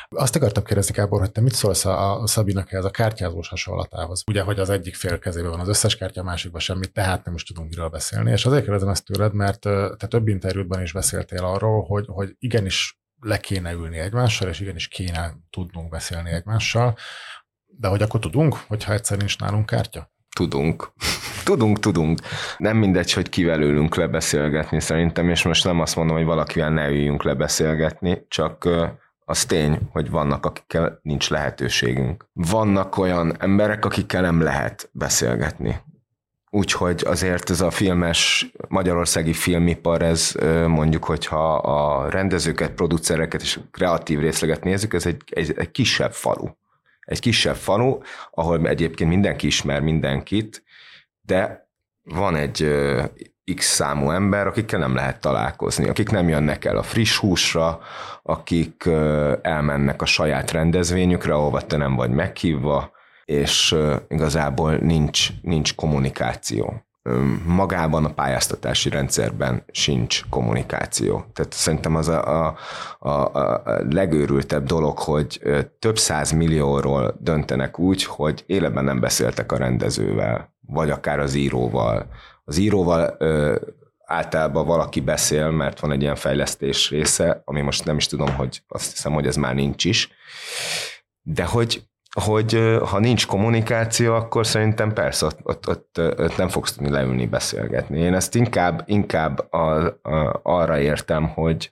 Azt 0.10 0.36
akartam 0.36 0.64
kérdezni, 0.64 0.94
Kábor, 0.94 1.20
hogy 1.20 1.32
te 1.32 1.42
mit 1.42 1.54
szólsz 1.54 1.86
a, 1.86 2.22
a 2.22 2.28
Szabinak 2.28 2.72
ez 2.72 2.86
a 2.86 2.90
kártyázós 2.90 3.48
hasonlatához? 3.48 4.24
Ugye, 4.28 4.42
hogy 4.42 4.60
az 4.60 4.70
egyik 4.70 4.96
fél 4.96 5.20
kezében 5.20 5.52
van 5.52 5.60
az 5.60 5.68
összes 5.68 5.98
kártya, 5.98 6.22
a 6.22 6.24
másikban 6.24 6.62
semmit, 6.62 6.94
tehát 6.94 7.26
nem 7.26 7.36
is 7.36 7.44
tudunk 7.44 7.70
miről 7.70 7.90
beszélni. 7.90 8.32
És 8.32 8.46
azért 8.46 8.64
kérdezem 8.64 8.90
ezt 8.90 9.06
tőled, 9.06 9.34
mert 9.34 9.60
te 9.98 10.08
több 10.08 10.28
interjútban 10.28 10.82
is 10.82 10.94
beszéltél 10.94 11.44
arról, 11.44 11.84
hogy, 11.84 12.06
hogy 12.08 12.36
igenis 12.40 13.00
le 13.20 13.40
kéne 13.40 13.72
ülni 13.72 13.98
egymással, 13.98 14.50
és 14.50 14.60
igenis 14.60 14.88
kéne 14.88 15.34
tudnunk 15.50 15.90
beszélni 15.90 16.32
egymással, 16.32 16.98
de 17.66 17.88
hogy 17.88 18.02
akkor 18.02 18.20
tudunk, 18.20 18.56
hogyha 18.68 18.94
egyszer 18.94 19.18
nincs 19.18 19.40
nálunk 19.40 19.66
kártya? 19.66 20.12
Tudunk. 20.36 20.92
Tudunk, 21.44 21.80
tudunk. 21.80 22.20
Nem 22.58 22.78
mindegy, 22.78 23.14
hogy 23.14 23.30
kivel 23.30 23.62
ülünk 23.62 23.96
lebeszélgetni 23.96 24.80
szerintem, 24.80 25.30
és 25.30 25.44
most 25.44 25.64
nem 25.64 25.80
azt 25.80 25.96
mondom, 25.96 26.16
hogy 26.16 26.26
valakivel 26.26 26.70
ne 26.70 26.88
üljünk 26.88 27.24
lebeszélgetni, 27.24 28.26
csak 28.28 28.70
az 29.26 29.46
tény, 29.46 29.80
hogy 29.92 30.10
vannak, 30.10 30.46
akikkel 30.46 31.00
nincs 31.02 31.30
lehetőségünk. 31.30 32.26
Vannak 32.34 32.98
olyan 32.98 33.36
emberek, 33.40 33.86
akikkel 33.86 34.22
nem 34.22 34.42
lehet 34.42 34.90
beszélgetni. 34.92 35.82
Úgyhogy 36.50 37.04
azért 37.06 37.50
ez 37.50 37.62
a 37.62 37.72
filmes, 37.72 38.52
magyarországi 38.68 39.34
filmipar, 39.34 40.02
ez 40.02 40.36
mondjuk, 40.68 41.04
hogyha 41.04 41.56
a 41.56 42.10
rendezőket, 42.10 42.72
producereket 42.72 43.42
és 43.42 43.60
kreatív 43.72 44.20
részleget 44.20 44.64
nézzük, 44.64 44.94
ez 44.94 45.06
egy, 45.06 45.22
egy, 45.30 45.54
egy 45.58 45.72
kisebb 45.72 46.14
falu. 46.14 46.48
Egy 47.00 47.20
kisebb 47.20 47.56
falu, 47.56 47.98
ahol 48.32 48.68
egyébként 48.68 49.10
mindenki 49.10 49.48
ismer 49.48 49.82
mindenkit, 49.82 50.64
de 51.22 51.70
van 52.04 52.36
egy 52.36 52.68
X 53.56 53.66
számú 53.66 54.12
ember, 54.12 54.48
akikkel 54.48 54.80
nem 54.80 54.96
lehet 54.96 55.22
találkozni, 55.22 55.90
akik 55.90 56.10
nem 56.10 56.30
jönnek 56.30 56.66
el 56.66 56.78
a 56.78 56.84
friss 56.84 57.18
húsra, 57.18 57.80
akik 58.24 58.86
elmennek 59.42 60.02
a 60.02 60.06
saját 60.06 60.52
rendezvényükre, 60.52 61.34
ahova 61.34 61.62
te 61.62 61.78
nem 61.78 61.96
vagy 61.96 62.10
meghívva, 62.10 62.92
és 63.26 63.76
igazából 64.10 64.76
nincs, 64.76 65.30
nincs 65.42 65.76
kommunikáció. 65.76 66.87
Magában 67.46 68.06
a 68.06 68.14
pályáztatási 68.14 68.90
rendszerben 68.90 69.64
sincs 69.72 70.22
kommunikáció. 70.30 71.26
Tehát 71.34 71.54
szerintem 71.54 71.96
az 71.96 72.08
a, 72.08 72.48
a, 72.48 72.58
a, 73.00 73.10
a 73.10 73.64
legőrültebb 73.90 74.66
dolog, 74.66 75.00
hogy 75.00 75.42
több 75.80 75.98
száz 75.98 76.32
millióról 76.32 77.18
döntenek 77.20 77.80
úgy, 77.80 78.04
hogy 78.04 78.44
életben 78.46 78.84
nem 78.84 79.00
beszéltek 79.00 79.52
a 79.52 79.58
rendezővel, 79.58 80.54
vagy 80.68 80.90
akár 80.90 81.20
az 81.20 81.34
íróval. 81.34 82.08
Az 82.44 82.58
íróval 82.58 83.16
ö, 83.18 83.56
általában 84.06 84.66
valaki 84.66 85.00
beszél, 85.02 85.50
mert 85.50 85.80
van 85.80 85.92
egy 85.92 86.02
ilyen 86.02 86.16
fejlesztés 86.16 86.90
része, 86.90 87.42
ami 87.46 87.62
most 87.62 87.86
nem 87.86 87.98
is 87.98 88.08
tudom, 88.08 88.36
hogy 88.36 88.64
azt 88.68 88.92
hiszem, 88.92 89.14
hogy 89.14 89.28
ez 89.28 89.36
már 89.36 89.56
nincs 89.56 89.86
is. 89.86 90.10
De 91.22 91.46
hogy 91.46 91.88
hogy 92.22 92.78
ha 92.86 93.00
nincs 93.00 93.28
kommunikáció, 93.28 94.14
akkor 94.14 94.48
szerintem 94.48 94.94
persze 94.94 95.26
ott, 95.26 95.40
ott, 95.44 95.68
ott, 95.68 96.00
ott 96.18 96.38
nem 96.38 96.50
fogsz 96.50 96.74
tudni 96.74 96.90
leülni 96.90 97.26
beszélgetni. 97.26 98.00
Én 98.00 98.14
ezt 98.14 98.36
inkább, 98.36 98.84
inkább 98.86 99.54
a, 99.54 99.86
a, 100.02 100.40
arra 100.44 100.80
értem, 100.80 101.28
hogy, 101.28 101.72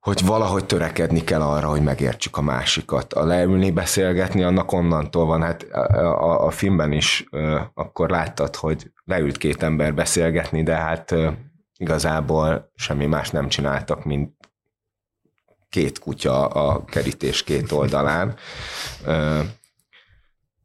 hogy 0.00 0.26
valahogy 0.26 0.64
törekedni 0.64 1.24
kell 1.24 1.42
arra, 1.42 1.68
hogy 1.68 1.82
megértsük 1.82 2.36
a 2.36 2.42
másikat. 2.42 3.12
A 3.12 3.24
leülni, 3.24 3.70
beszélgetni, 3.70 4.42
annak 4.42 4.72
onnantól 4.72 5.26
van. 5.26 5.42
Hát 5.42 5.62
a, 5.62 6.46
a, 6.46 6.50
filmben 6.50 6.92
is 6.92 7.28
akkor 7.74 8.10
láttad, 8.10 8.56
hogy 8.56 8.90
leült 9.04 9.36
két 9.36 9.62
ember 9.62 9.94
beszélgetni, 9.94 10.62
de 10.62 10.74
hát 10.74 11.14
igazából 11.76 12.70
semmi 12.74 13.06
más 13.06 13.30
nem 13.30 13.48
csináltak, 13.48 14.04
mint 14.04 14.43
két 15.74 15.98
kutya 15.98 16.46
a 16.46 16.84
kerítés 16.84 17.42
két 17.42 17.72
oldalán, 17.72 18.34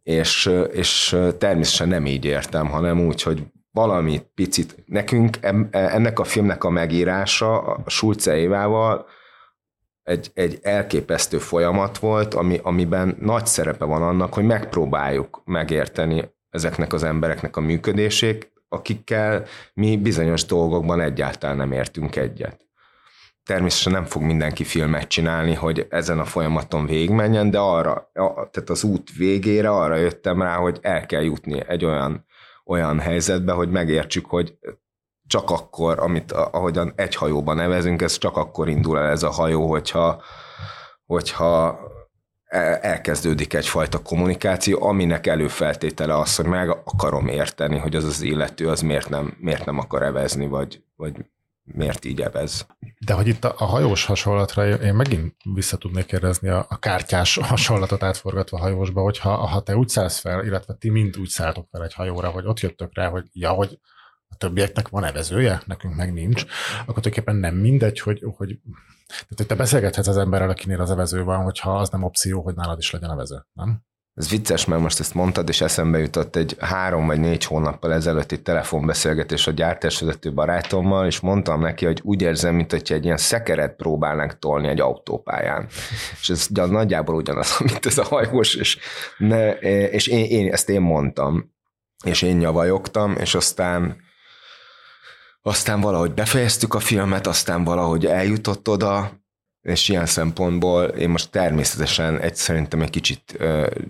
és, 0.03 0.51
és 0.72 1.18
természetesen 1.38 1.88
nem 1.88 2.05
így 2.05 2.26
értem, 2.26 2.68
hanem 2.68 2.99
úgy, 2.99 3.22
hogy 3.22 3.43
valamit 3.72 4.32
picit, 4.36 4.76
nekünk 4.86 5.38
ennek 5.72 6.20
a 6.20 6.24
filmnek 6.24 6.64
a 6.64 6.70
megírása 6.70 7.62
a 7.62 7.89
Schulze 7.89 8.38
Évával 8.38 9.05
egy, 10.03 10.32
egy 10.34 10.60
elképesztő 10.62 11.38
folyamat 11.38 11.97
volt, 11.97 12.34
ami, 12.34 12.60
amiben 12.64 13.18
nagy 13.20 13.45
szerepe 13.45 13.86
van 13.86 14.01
annak, 14.01 14.34
hogy 14.34 14.45
megpróbáljuk 14.45 15.41
megérteni 15.45 16.34
ezeknek 16.49 16.93
az 16.93 17.03
embereknek 17.03 17.57
a 17.57 17.62
működését, 17.62 18.51
akikkel 18.68 19.45
mi 19.74 19.97
bizonyos 19.97 20.45
dolgokban 20.45 21.01
egyáltalán 21.01 21.57
nem 21.57 21.72
értünk 21.72 22.16
egyet 22.16 22.68
természetesen 23.46 23.92
nem 23.92 24.06
fog 24.06 24.22
mindenki 24.22 24.64
filmet 24.64 25.08
csinálni, 25.08 25.54
hogy 25.54 25.88
ezen 25.90 26.20
a 26.20 26.26
folyamaton 26.26 26.86
végigmenjen, 26.86 27.50
de 27.50 27.60
arra, 27.60 28.12
tehát 28.52 28.70
az 28.70 28.84
út 28.84 29.10
végére 29.18 29.70
arra 29.70 29.96
jöttem 29.96 30.42
rá, 30.42 30.56
hogy 30.56 30.80
el 30.82 31.06
kell 31.06 31.24
jutni 31.24 31.64
egy 31.68 31.86
olyan, 31.86 32.26
olyan 32.66 33.00
helyzetbe, 33.00 33.52
hogy 33.52 33.70
megértsük, 33.70 34.26
hogy 34.26 34.58
csak 35.28 35.50
akkor, 35.50 36.00
amit 36.00 36.32
ahogyan 36.32 36.94
egy 36.96 37.16
hajóban 37.16 37.56
nevezünk, 37.56 38.02
ez 38.02 38.18
csak 38.18 38.38
akkor 38.38 38.70
indul 38.70 38.98
el 39.00 39.10
ez 39.10 39.24
a 39.24 39.30
hajó, 39.30 39.70
hogyha, 39.70 40.22
hogyha 41.06 41.80
e, 42.46 42.80
elkezdődik 42.82 43.54
egyfajta 43.54 44.02
kommunikáció, 44.02 44.84
aminek 44.84 45.28
előfeltétele 45.28 46.18
az, 46.18 46.36
hogy 46.36 46.46
meg 46.46 46.70
akarom 46.70 47.28
érteni, 47.28 47.78
hogy 47.78 47.96
az 47.96 48.04
az 48.04 48.22
illető 48.22 48.68
az 48.68 48.82
miért 48.82 49.10
nem, 49.10 49.38
miért 49.40 49.66
nem 49.66 49.78
akar 49.78 50.04
evezni, 50.04 50.48
vagy, 50.48 50.84
vagy 50.96 51.16
miért 51.74 52.05
így 52.05 52.22
evez. 52.22 52.67
De 53.05 53.13
hogy 53.13 53.28
itt 53.28 53.43
a, 53.43 53.53
a 53.57 53.65
hajós 53.65 54.05
hasonlatra 54.05 54.70
én 54.70 54.93
megint 54.93 55.36
vissza 55.53 55.78
tudnék 55.78 56.05
kérdezni 56.05 56.49
a, 56.49 56.65
a 56.70 56.80
kártyás 56.80 57.38
hasonlatot 57.41 58.03
átforgatva 58.03 58.57
a 58.57 58.61
hajósba, 58.61 59.01
hogyha 59.01 59.36
ha 59.36 59.61
te 59.61 59.76
úgy 59.76 59.89
szállsz 59.89 60.20
fel, 60.20 60.45
illetve 60.45 60.74
ti 60.74 60.89
mind 60.89 61.17
úgy 61.17 61.30
szálltok 61.30 61.67
fel 61.72 61.84
egy 61.84 61.93
hajóra, 61.93 62.30
hogy 62.30 62.45
ott 62.45 62.59
jöttök 62.59 62.89
rá, 62.93 63.09
hogy 63.09 63.26
ja, 63.32 63.49
hogy 63.49 63.80
a 64.28 64.36
többieknek 64.36 64.88
van 64.88 65.03
evezője, 65.03 65.61
nekünk 65.65 65.95
meg 65.95 66.13
nincs, 66.13 66.45
akkor 66.82 66.86
tulajdonképpen 66.86 67.36
nem 67.36 67.55
mindegy, 67.55 67.99
hogy, 67.99 68.24
hogy 68.38 68.59
tehát, 69.07 69.34
hogy 69.36 69.45
te 69.45 69.55
beszélgethetsz 69.55 70.07
az 70.07 70.17
emberrel, 70.17 70.49
akinél 70.49 70.82
az 70.82 70.91
evező 70.91 71.24
van, 71.24 71.43
hogyha 71.43 71.80
az 71.80 71.89
nem 71.89 72.03
opció, 72.03 72.41
hogy 72.41 72.55
nálad 72.55 72.80
is 72.80 72.91
legyen 72.91 73.11
evező, 73.11 73.45
nem? 73.53 73.84
Ez 74.20 74.30
vicces, 74.30 74.65
mert 74.65 74.82
most 74.82 74.99
ezt 74.99 75.13
mondtad, 75.13 75.49
és 75.49 75.61
eszembe 75.61 75.97
jutott 75.97 76.36
egy 76.36 76.55
három 76.59 77.07
vagy 77.07 77.20
négy 77.20 77.45
hónappal 77.45 77.93
ezelőtti 77.93 78.41
telefonbeszélgetés 78.41 79.47
a 79.47 79.51
gyártásvezető 79.51 80.34
barátommal, 80.34 81.05
és 81.05 81.20
mondtam 81.20 81.61
neki, 81.61 81.86
hogy 81.86 81.99
úgy 82.03 82.22
érzem, 82.22 82.55
mint 82.55 82.72
hogy 82.72 82.91
egy 82.91 83.05
ilyen 83.05 83.17
szekeret 83.17 83.76
próbálnánk 83.76 84.39
tolni 84.39 84.67
egy 84.67 84.80
autópályán. 84.80 85.67
és 86.20 86.30
ez 86.30 86.47
nagyjából 86.47 87.15
ugyanaz, 87.15 87.59
mint 87.72 87.86
ez 87.86 87.97
a 87.97 88.03
hajós, 88.03 88.55
és, 88.55 88.78
ne, 89.17 89.51
és 89.89 90.07
én, 90.07 90.26
én, 90.26 90.51
ezt 90.51 90.70
én 90.70 90.82
mondtam, 90.82 91.53
és 92.03 92.22
én 92.22 92.38
nyavajogtam, 92.38 93.15
és 93.20 93.36
aztán 93.36 93.97
aztán 95.41 95.82
valahogy 95.82 96.13
befejeztük 96.13 96.74
a 96.74 96.80
filmet, 96.80 97.28
aztán 97.28 97.63
valahogy 97.63 98.05
eljutott 98.05 98.70
oda, 98.70 99.11
és 99.62 99.89
ilyen 99.89 100.05
szempontból 100.05 100.84
én 100.84 101.10
most 101.10 101.32
természetesen 101.32 102.20
egy 102.20 102.36
szerintem 102.36 102.82
egy 102.82 102.89
kicsit 102.89 103.38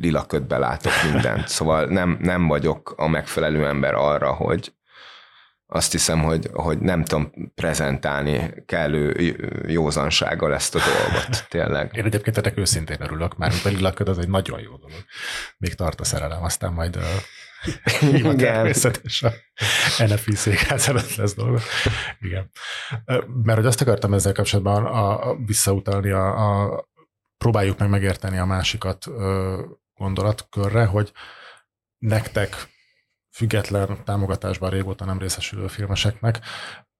lila 0.01 0.25
ködbe 0.25 0.57
látok 0.57 0.91
mindent, 1.11 1.47
szóval 1.57 1.85
nem, 1.85 2.17
nem 2.21 2.47
vagyok 2.47 2.93
a 2.97 3.07
megfelelő 3.07 3.65
ember 3.65 3.93
arra, 3.93 4.33
hogy 4.33 4.73
azt 5.71 5.91
hiszem, 5.91 6.23
hogy, 6.23 6.49
hogy 6.53 6.79
nem 6.79 7.03
tudom 7.03 7.31
prezentálni 7.55 8.53
kellő 8.65 9.15
józansággal 9.67 10.53
ezt 10.53 10.75
a 10.75 10.79
dolgot, 10.79 11.45
tényleg. 11.49 11.95
Én 11.95 12.05
egyébként 12.05 12.37
ennek 12.37 12.57
őszintén 12.57 13.01
örülök, 13.01 13.37
már 13.37 13.51
a 13.63 13.67
lila 13.67 13.93
köd 13.93 14.07
az 14.07 14.17
egy 14.17 14.29
nagyon 14.29 14.59
jó 14.59 14.75
dolog. 14.75 15.05
Még 15.57 15.73
tart 15.73 15.99
a 15.99 16.03
szerelem, 16.03 16.43
aztán 16.43 16.73
majd 16.73 16.97
igen. 18.01 18.37
természetesen 18.37 19.33
NFI 19.97 20.35
székház 20.35 20.87
előtt 20.87 21.15
lesz 21.15 21.35
dolga. 21.35 21.59
Igen. 22.19 22.49
Mert 23.43 23.57
hogy 23.57 23.67
azt 23.67 23.81
akartam 23.81 24.13
ezzel 24.13 24.33
kapcsolatban 24.33 24.85
a, 24.85 25.29
a, 25.29 25.37
visszautalni, 25.45 26.09
a, 26.09 26.63
a, 26.63 26.87
próbáljuk 27.37 27.79
meg 27.79 27.89
megérteni 27.89 28.37
a 28.37 28.45
másikat 28.45 29.07
ö, 29.07 29.61
gondolatkörre, 29.93 30.85
hogy 30.85 31.11
nektek 31.97 32.55
független 33.31 34.03
támogatásban 34.05 34.69
régóta 34.69 35.05
nem 35.05 35.19
részesülő 35.19 35.67
filmeseknek 35.67 36.39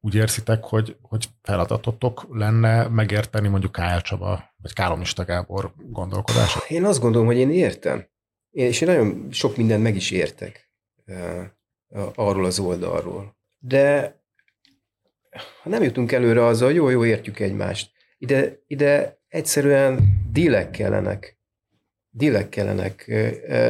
úgy 0.01 0.15
érzitek, 0.15 0.63
hogy, 0.63 0.97
hogy 1.01 1.29
feladatotok 1.41 2.27
lenne 2.31 2.87
megérteni 2.87 3.47
mondjuk 3.47 3.71
K.L. 3.71 4.01
Csaba, 4.01 4.53
vagy 4.61 4.73
Kálomista 4.73 5.25
Gábor 5.25 5.73
gondolkodását? 5.75 6.69
Én 6.69 6.85
azt 6.85 6.99
gondolom, 6.99 7.27
hogy 7.27 7.37
én 7.37 7.51
értem. 7.51 8.07
És 8.51 8.81
én 8.81 8.87
nagyon 8.87 9.27
sok 9.31 9.57
mindent 9.57 9.83
meg 9.83 9.95
is 9.95 10.11
értek 10.11 10.69
arról 12.15 12.45
az 12.45 12.59
oldalról. 12.59 13.37
De 13.57 14.17
ha 15.63 15.69
nem 15.69 15.83
jutunk 15.83 16.11
előre 16.11 16.45
azzal, 16.45 16.71
jó, 16.71 16.89
jó, 16.89 17.05
értjük 17.05 17.39
egymást. 17.39 17.91
Ide, 18.17 18.63
ide 18.67 19.19
egyszerűen 19.27 19.99
dílek 20.31 20.71
kellenek. 20.71 21.37
Dílek 22.09 22.49
kellenek. 22.49 23.07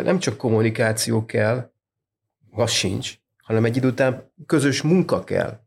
Nem 0.04 0.20
csak 0.20 0.38
kommunikáció 0.38 1.26
kell, 1.26 1.72
az 2.52 2.72
sincs, 2.72 3.18
hanem 3.38 3.66
egy 3.66 3.76
idő 3.76 3.88
után 3.88 4.34
közös 4.46 4.82
munka 4.82 5.24
kell, 5.24 5.60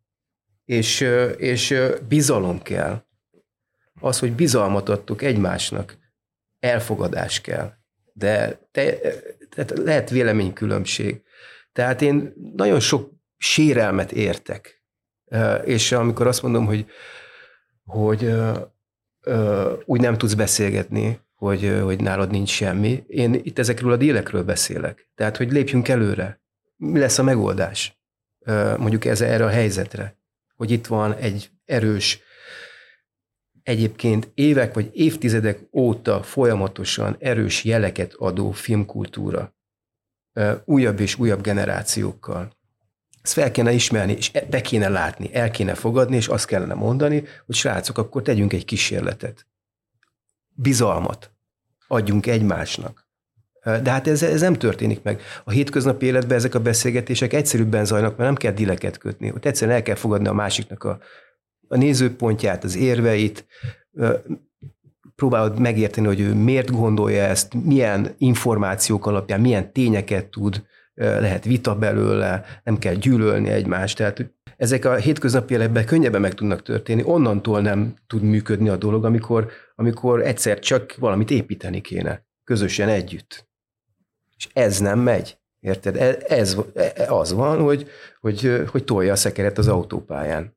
és, 0.65 1.01
és 1.37 1.75
bizalom 2.09 2.63
kell. 2.63 3.05
Az, 4.01 4.19
hogy 4.19 4.33
bizalmat 4.33 4.89
adtuk 4.89 5.23
egymásnak, 5.23 5.99
elfogadás 6.59 7.41
kell. 7.41 7.73
De 8.13 8.61
te, 8.71 8.99
tehát 9.49 9.79
lehet 9.79 10.11
véleménykülönbség. 10.11 11.23
Tehát 11.73 12.03
én 12.03 12.33
nagyon 12.55 12.81
sok 12.81 13.11
sérelmet 13.37 14.13
értek. 14.13 14.83
És 15.65 15.93
amikor 15.93 16.27
azt 16.27 16.43
mondom, 16.43 16.67
hogy, 16.67 16.87
hogy 17.85 18.35
úgy 19.85 20.01
nem 20.01 20.19
tudsz 20.19 20.35
beszélgetni, 20.35 21.21
hogy, 21.35 21.79
hogy 21.83 22.01
nálad 22.01 22.31
nincs 22.31 22.51
semmi, 22.51 23.05
én 23.07 23.35
itt 23.35 23.59
ezekről 23.59 23.93
a 23.93 23.97
délekről 23.97 24.43
beszélek. 24.43 25.11
Tehát, 25.15 25.37
hogy 25.37 25.53
lépjünk 25.53 25.89
előre. 25.89 26.41
Mi 26.77 26.99
lesz 26.99 27.19
a 27.19 27.23
megoldás? 27.23 28.01
Mondjuk 28.77 29.05
ez 29.05 29.21
erre 29.21 29.45
a 29.45 29.49
helyzetre. 29.49 30.17
Hogy 30.57 30.71
itt 30.71 30.87
van 30.87 31.15
egy 31.15 31.51
erős, 31.65 32.21
egyébként 33.63 34.31
évek 34.35 34.75
vagy 34.75 34.91
évtizedek 34.93 35.61
óta 35.73 36.23
folyamatosan 36.23 37.17
erős 37.19 37.65
jeleket 37.65 38.15
adó 38.15 38.51
filmkultúra. 38.51 39.55
Újabb 40.65 41.01
és 41.01 41.19
újabb 41.19 41.43
generációkkal 41.43 42.53
ezt 43.23 43.33
fel 43.33 43.51
kéne 43.51 43.73
ismerni, 43.73 44.13
és 44.13 44.31
be 44.51 44.61
kéne 44.61 44.89
látni, 44.89 45.35
el 45.35 45.51
kéne 45.51 45.75
fogadni, 45.75 46.17
és 46.17 46.29
azt 46.29 46.47
kellene 46.47 46.75
mondani, 46.75 47.25
hogy 47.47 47.55
srácok, 47.55 47.99
akkor 47.99 48.23
tegyünk 48.23 48.53
egy 48.53 48.65
kísérletet. 48.65 49.47
Bizalmat 50.49 51.31
adjunk 51.89 52.27
egymásnak. 52.27 53.07
De 53.63 53.91
hát 53.91 54.07
ez, 54.07 54.23
ez 54.23 54.41
nem 54.41 54.55
történik 54.55 55.03
meg. 55.03 55.21
A 55.45 55.51
hétköznapi 55.51 56.07
életben 56.07 56.37
ezek 56.37 56.55
a 56.55 56.61
beszélgetések 56.61 57.33
egyszerűbben 57.33 57.85
zajlanak, 57.85 58.17
mert 58.17 58.29
nem 58.29 58.39
kell 58.39 58.53
dileket 58.53 58.99
kötni. 58.99 59.31
Ott 59.31 59.45
egyszerűen 59.45 59.77
el 59.77 59.83
kell 59.83 59.95
fogadni 59.95 60.29
a 60.29 60.33
másiknak 60.33 60.85
a, 60.85 60.99
a 61.73 61.77
nézőpontját, 61.77 62.65
az 62.65 62.77
érveit, 62.77 63.47
próbálod 65.17 65.59
megérteni, 65.59 66.07
hogy 66.07 66.21
ő 66.21 66.35
miért 66.35 66.71
gondolja 66.71 67.23
ezt, 67.23 67.55
milyen 67.65 68.15
információk 68.19 69.07
alapján, 69.07 69.41
milyen 69.41 69.73
tényeket 69.73 70.27
tud, 70.27 70.63
lehet 70.95 71.45
vita 71.45 71.79
belőle, 71.79 72.45
nem 72.65 72.79
kell 72.79 72.95
gyűlölni 72.95 73.49
egymást. 73.49 73.97
Tehát 73.97 74.33
ezek 74.57 74.85
a 74.85 74.95
hétköznapi 74.95 75.55
életben 75.55 75.85
könnyebben 75.85 76.21
meg 76.21 76.35
tudnak 76.35 76.63
történni, 76.63 77.03
onnantól 77.05 77.61
nem 77.61 77.95
tud 78.07 78.23
működni 78.23 78.69
a 78.69 78.77
dolog, 78.77 79.05
amikor, 79.05 79.51
amikor 79.75 80.23
egyszer 80.23 80.59
csak 80.59 80.97
valamit 80.97 81.31
építeni 81.31 81.81
kéne, 81.81 82.27
közösen 82.45 82.89
együtt. 82.89 83.49
És 84.37 84.49
ez 84.53 84.79
nem 84.79 84.99
megy. 84.99 85.41
Érted? 85.61 85.97
E, 85.97 86.19
ez, 86.29 86.57
e, 86.75 87.13
az 87.13 87.33
van, 87.33 87.61
hogy, 87.61 87.91
hogy, 88.21 88.65
hogy 88.71 88.85
tolja 88.85 89.13
a 89.13 89.17
szekeret 89.17 89.59
az 89.59 89.69
autópályán. 89.69 90.57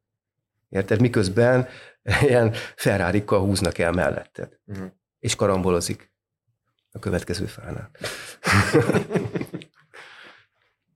Érted? 0.76 1.00
Miközben 1.00 1.68
ilyen 2.28 2.54
ferrari 2.76 3.24
húznak 3.28 3.78
el 3.78 3.92
melletted. 3.92 4.60
Uh-huh. 4.66 4.92
És 5.20 5.36
karambolozik 5.36 6.14
a 6.92 7.00
következő 7.00 7.46
fánál. 7.46 7.92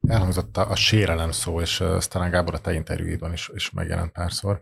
Elhangzott 0.07 0.57
a, 0.57 0.69
a 0.69 0.75
sérelem 0.75 1.31
szó, 1.31 1.61
és 1.61 1.79
uh, 1.79 1.97
talán 1.97 2.29
Gábor 2.29 2.53
a 2.53 2.59
te 2.59 2.73
interjúidban 2.73 3.33
is, 3.33 3.49
is 3.53 3.69
megjelent 3.71 4.11
párszor. 4.11 4.59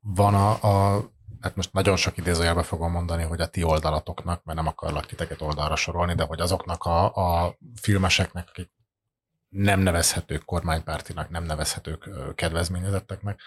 Van 0.00 0.34
a, 0.34 0.50
a 0.50 1.04
hát 1.40 1.56
most 1.56 1.72
nagyon 1.72 1.96
sok 1.96 2.16
idézőjelbe 2.16 2.62
fogom 2.62 2.92
mondani, 2.92 3.22
hogy 3.22 3.40
a 3.40 3.46
ti 3.46 3.62
oldalatoknak, 3.62 4.44
mert 4.44 4.58
nem 4.58 4.66
akarlak 4.66 5.06
titeket 5.06 5.40
oldalra 5.40 5.76
sorolni, 5.76 6.14
de 6.14 6.24
hogy 6.24 6.40
azoknak 6.40 6.84
a, 6.84 7.14
a 7.14 7.56
filmeseknek, 7.80 8.48
akik 8.48 8.70
nem 9.52 9.80
nevezhetők 9.80 10.44
kormánypártinak, 10.44 11.30
nem 11.30 11.44
nevezhetők 11.44 12.08
kedvezményezetteknek. 12.34 13.40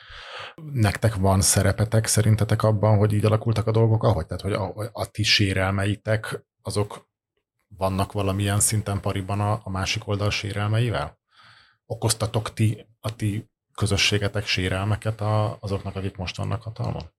Nektek 0.73 1.15
van 1.15 1.41
szerepetek 1.41 2.07
szerintetek 2.07 2.63
abban, 2.63 2.97
hogy 2.97 3.13
így 3.13 3.25
alakultak 3.25 3.67
a 3.67 3.71
dolgok, 3.71 4.03
ahogy? 4.03 4.25
Tehát, 4.25 4.41
hogy 4.41 4.53
a, 4.53 4.89
a 4.91 5.05
ti 5.05 5.23
sérelmeitek, 5.23 6.45
azok 6.61 7.09
vannak 7.67 8.11
valamilyen 8.11 8.59
szinten 8.59 8.99
pariban 8.99 9.39
a, 9.39 9.59
a 9.63 9.69
másik 9.69 10.07
oldal 10.07 10.29
sérelmeivel? 10.29 11.19
Okoztatok 11.85 12.53
ti 12.53 12.87
a 12.99 13.15
ti 13.15 13.49
közösségetek 13.73 14.45
sérelmeket 14.45 15.21
a, 15.21 15.57
azoknak, 15.59 15.95
akik 15.95 16.17
most 16.17 16.37
vannak 16.37 16.63
hatalmon? 16.63 17.13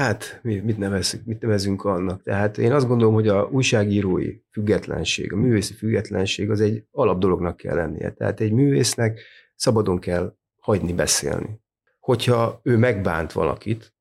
Hát, 0.00 0.40
mit, 0.42 0.78
nevezünk, 0.78 1.24
mit 1.24 1.40
nevezünk 1.40 1.84
annak? 1.84 2.22
Tehát 2.22 2.58
én 2.58 2.72
azt 2.72 2.86
gondolom, 2.86 3.14
hogy 3.14 3.28
a 3.28 3.48
újságírói 3.52 4.36
függetlenség, 4.50 5.32
a 5.32 5.36
művészi 5.36 5.74
függetlenség 5.74 6.50
az 6.50 6.60
egy 6.60 6.84
alap 6.90 7.18
dolognak 7.18 7.56
kell 7.56 7.74
lennie. 7.74 8.10
Tehát 8.12 8.40
egy 8.40 8.52
művésznek 8.52 9.20
szabadon 9.54 9.98
kell 9.98 10.34
hagyni 10.60 10.92
beszélni. 10.92 11.60
Hogyha 11.98 12.60
ő 12.62 12.76
megbánt 12.76 13.32
valakit, 13.32 13.94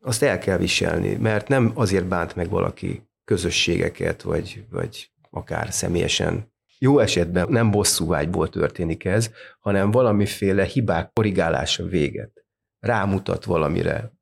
azt 0.00 0.22
el 0.22 0.38
kell 0.38 0.58
viselni, 0.58 1.14
mert 1.14 1.48
nem 1.48 1.72
azért 1.74 2.06
bánt 2.06 2.36
meg 2.36 2.48
valaki 2.48 3.08
közösségeket, 3.24 4.22
vagy, 4.22 4.64
vagy 4.70 5.10
akár 5.30 5.72
személyesen. 5.72 6.52
Jó 6.78 6.98
esetben 6.98 7.48
nem 7.48 7.70
bosszúvágyból 7.70 8.48
történik 8.48 9.04
ez, 9.04 9.30
hanem 9.60 9.90
valamiféle 9.90 10.64
hibák 10.64 11.12
korrigálása 11.12 11.84
véget. 11.84 12.44
Rámutat 12.78 13.44
valamire. 13.44 14.20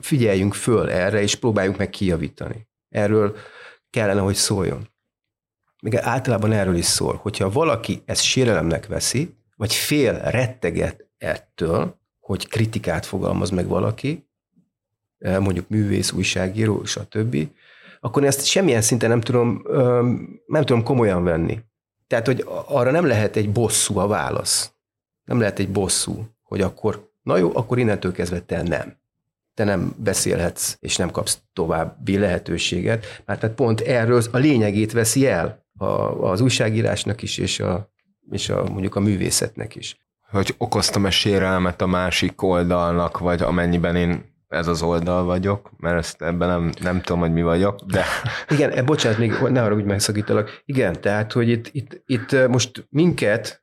Figyeljünk 0.00 0.54
föl 0.54 0.90
erre, 0.90 1.22
és 1.22 1.34
próbáljunk 1.34 1.78
meg 1.78 1.90
kijavítani. 1.90 2.68
Erről 2.88 3.36
kellene, 3.90 4.20
hogy 4.20 4.34
szóljon. 4.34 4.88
Még 5.82 5.96
általában 5.96 6.52
erről 6.52 6.76
is 6.76 6.84
szól, 6.84 7.14
hogyha 7.14 7.50
valaki 7.50 8.02
ezt 8.04 8.22
sérelemnek 8.22 8.86
veszi, 8.86 9.34
vagy 9.56 9.74
fél, 9.74 10.18
retteget 10.18 11.08
ettől, 11.18 11.98
hogy 12.18 12.48
kritikát 12.48 13.06
fogalmaz 13.06 13.50
meg 13.50 13.66
valaki, 13.66 14.28
mondjuk 15.18 15.68
művész, 15.68 16.12
újságíró, 16.12 16.84
stb., 16.84 17.48
akkor 18.00 18.24
ezt 18.24 18.44
semmilyen 18.44 18.82
szinten 18.82 19.08
nem 19.08 19.20
tudom, 19.20 19.62
nem 20.46 20.64
tudom 20.64 20.82
komolyan 20.82 21.24
venni. 21.24 21.60
Tehát, 22.06 22.26
hogy 22.26 22.44
arra 22.66 22.90
nem 22.90 23.06
lehet 23.06 23.36
egy 23.36 23.52
bosszú 23.52 23.98
a 23.98 24.06
válasz. 24.06 24.72
Nem 25.24 25.38
lehet 25.38 25.58
egy 25.58 25.70
bosszú, 25.70 26.28
hogy 26.42 26.60
akkor, 26.60 27.10
na 27.22 27.36
jó, 27.36 27.50
akkor 27.54 27.78
innentől 27.78 28.12
kezdve 28.12 28.40
te 28.40 28.62
nem. 28.62 28.99
Te 29.54 29.64
nem 29.64 29.94
beszélhetsz, 29.96 30.76
és 30.78 30.96
nem 30.96 31.10
kapsz 31.10 31.42
további 31.52 32.18
lehetőséget, 32.18 33.22
mert 33.24 33.40
tehát 33.40 33.56
pont 33.56 33.80
erről 33.80 34.22
a 34.32 34.38
lényegét 34.38 34.92
veszi 34.92 35.26
el 35.26 35.66
az 36.20 36.40
újságírásnak 36.40 37.22
is, 37.22 37.38
és, 37.38 37.60
a, 37.60 37.92
és 38.30 38.48
a, 38.48 38.64
mondjuk 38.64 38.94
a 38.94 39.00
művészetnek 39.00 39.76
is. 39.76 39.96
Hogy 40.30 40.54
okoztam-e 40.58 41.10
sérelmet 41.10 41.80
a 41.80 41.86
másik 41.86 42.42
oldalnak, 42.42 43.18
vagy 43.18 43.42
amennyiben 43.42 43.96
én 43.96 44.30
ez 44.50 44.66
az 44.66 44.82
oldal 44.82 45.24
vagyok, 45.24 45.70
mert 45.76 45.96
ezt 45.96 46.22
ebben 46.22 46.48
nem, 46.48 46.72
nem 46.82 47.00
tudom, 47.00 47.20
hogy 47.20 47.32
mi 47.32 47.42
vagyok, 47.42 47.80
de... 47.80 48.04
Igen, 48.48 48.70
e, 48.70 48.82
bocsánat, 48.82 49.18
még 49.18 49.32
ne 49.48 49.62
arra 49.62 49.74
úgy 49.74 49.84
megszakítalak. 49.84 50.62
Igen, 50.64 51.00
tehát, 51.00 51.32
hogy 51.32 51.48
itt, 51.48 51.68
itt, 51.72 52.02
itt 52.06 52.48
most 52.48 52.86
minket, 52.88 53.59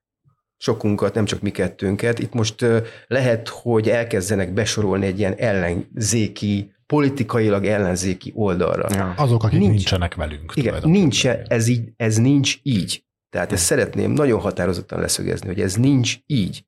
sokunkat, 0.58 1.14
nem 1.14 1.26
csak 1.26 1.42
mi 1.42 1.52
kettőnket, 1.52 2.20
itt 2.20 2.34
most 2.34 2.66
lehet, 3.08 3.48
hogy 3.48 3.90
elkezdenek 3.90 4.54
besorolni 4.54 5.06
egy 5.06 5.20
ilyen 5.20 5.36
ellenzéki, 5.38 6.72
politikailag 6.86 7.66
ellenzéki 7.66 8.32
oldalra. 8.36 8.88
Ja. 8.90 9.14
Azok, 9.18 9.44
akik 9.44 9.60
nincs, 9.60 9.72
nincsenek 9.74 10.16
velünk. 10.16 10.52
Igen, 10.56 10.82
nincs, 10.84 11.28
ez, 11.28 11.68
így, 11.68 11.90
ez 11.98 12.18
nincs 12.18 12.58
így. 12.64 13.06
Tehát 13.30 13.52
ezt 13.52 13.64
szeretném 13.64 14.12
nagyon 14.12 14.40
határozottan 14.40 15.00
leszögezni, 15.00 15.48
hogy 15.48 15.62
ez 15.62 15.76
nincs 15.76 16.18
így. 16.26 16.66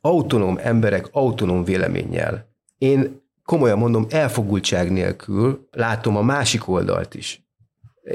Autonóm 0.00 0.58
emberek 0.62 1.08
autonóm 1.12 1.64
véleménnyel 1.64 2.52
én 2.78 3.22
komolyan 3.44 3.78
mondom, 3.78 4.06
elfogultság 4.10 4.92
nélkül 4.92 5.68
látom 5.70 6.16
a 6.16 6.22
másik 6.22 6.68
oldalt 6.68 7.14
is. 7.14 7.43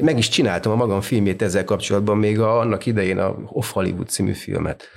Meg 0.01 0.17
is 0.17 0.29
csináltam 0.29 0.71
a 0.71 0.75
magam 0.75 1.01
filmét 1.01 1.41
ezzel 1.41 1.63
kapcsolatban, 1.63 2.17
még 2.17 2.39
a, 2.39 2.59
annak 2.59 2.85
idején 2.85 3.17
a 3.17 3.35
Off 3.45 3.71
Hollywood 3.71 4.09
című 4.09 4.33
filmet. 4.33 4.87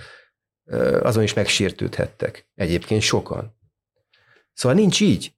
Azon 1.02 1.22
is 1.22 1.34
megsértődhettek. 1.34 2.46
Egyébként 2.54 3.02
sokan. 3.02 3.56
Szóval 4.52 4.78
nincs 4.78 5.00
így. 5.00 5.34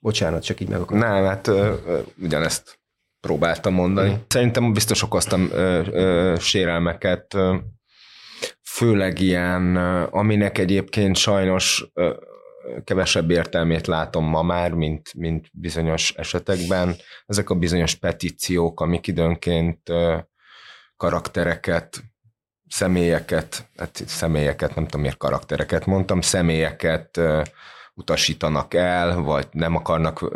Bocsánat, 0.00 0.42
csak 0.42 0.60
így 0.60 0.68
meg 0.68 0.80
akarom. 0.80 0.98
Nem, 0.98 1.24
hát 1.24 1.46
ö, 1.46 1.74
ö, 1.86 1.98
ugyanezt 2.22 2.78
próbáltam 3.20 3.74
mondani. 3.74 4.10
Mm. 4.10 4.16
Szerintem 4.28 4.72
biztos 4.72 5.02
okoztam 5.02 5.48
ö, 5.52 5.82
ö, 5.90 6.34
sérelmeket, 6.38 7.34
ö, 7.34 7.56
főleg 8.62 9.20
ilyen, 9.20 9.76
aminek 10.06 10.58
egyébként 10.58 11.16
sajnos 11.16 11.90
ö, 11.94 12.14
kevesebb 12.84 13.30
értelmét 13.30 13.86
látom 13.86 14.24
ma 14.24 14.42
már, 14.42 14.72
mint, 14.72 15.14
mint 15.14 15.48
bizonyos 15.52 16.14
esetekben. 16.16 16.94
Ezek 17.26 17.50
a 17.50 17.54
bizonyos 17.54 17.94
petíciók, 17.94 18.80
amik 18.80 19.06
időnként 19.06 19.92
karaktereket, 20.96 22.04
személyeket, 22.68 23.68
hát 23.76 24.02
személyeket, 24.06 24.74
nem 24.74 24.84
tudom 24.84 25.00
miért 25.00 25.16
karaktereket 25.16 25.86
mondtam, 25.86 26.20
személyeket 26.20 27.20
utasítanak 27.94 28.74
el, 28.74 29.20
vagy 29.20 29.46
nem, 29.50 29.76
akarnak, 29.76 30.30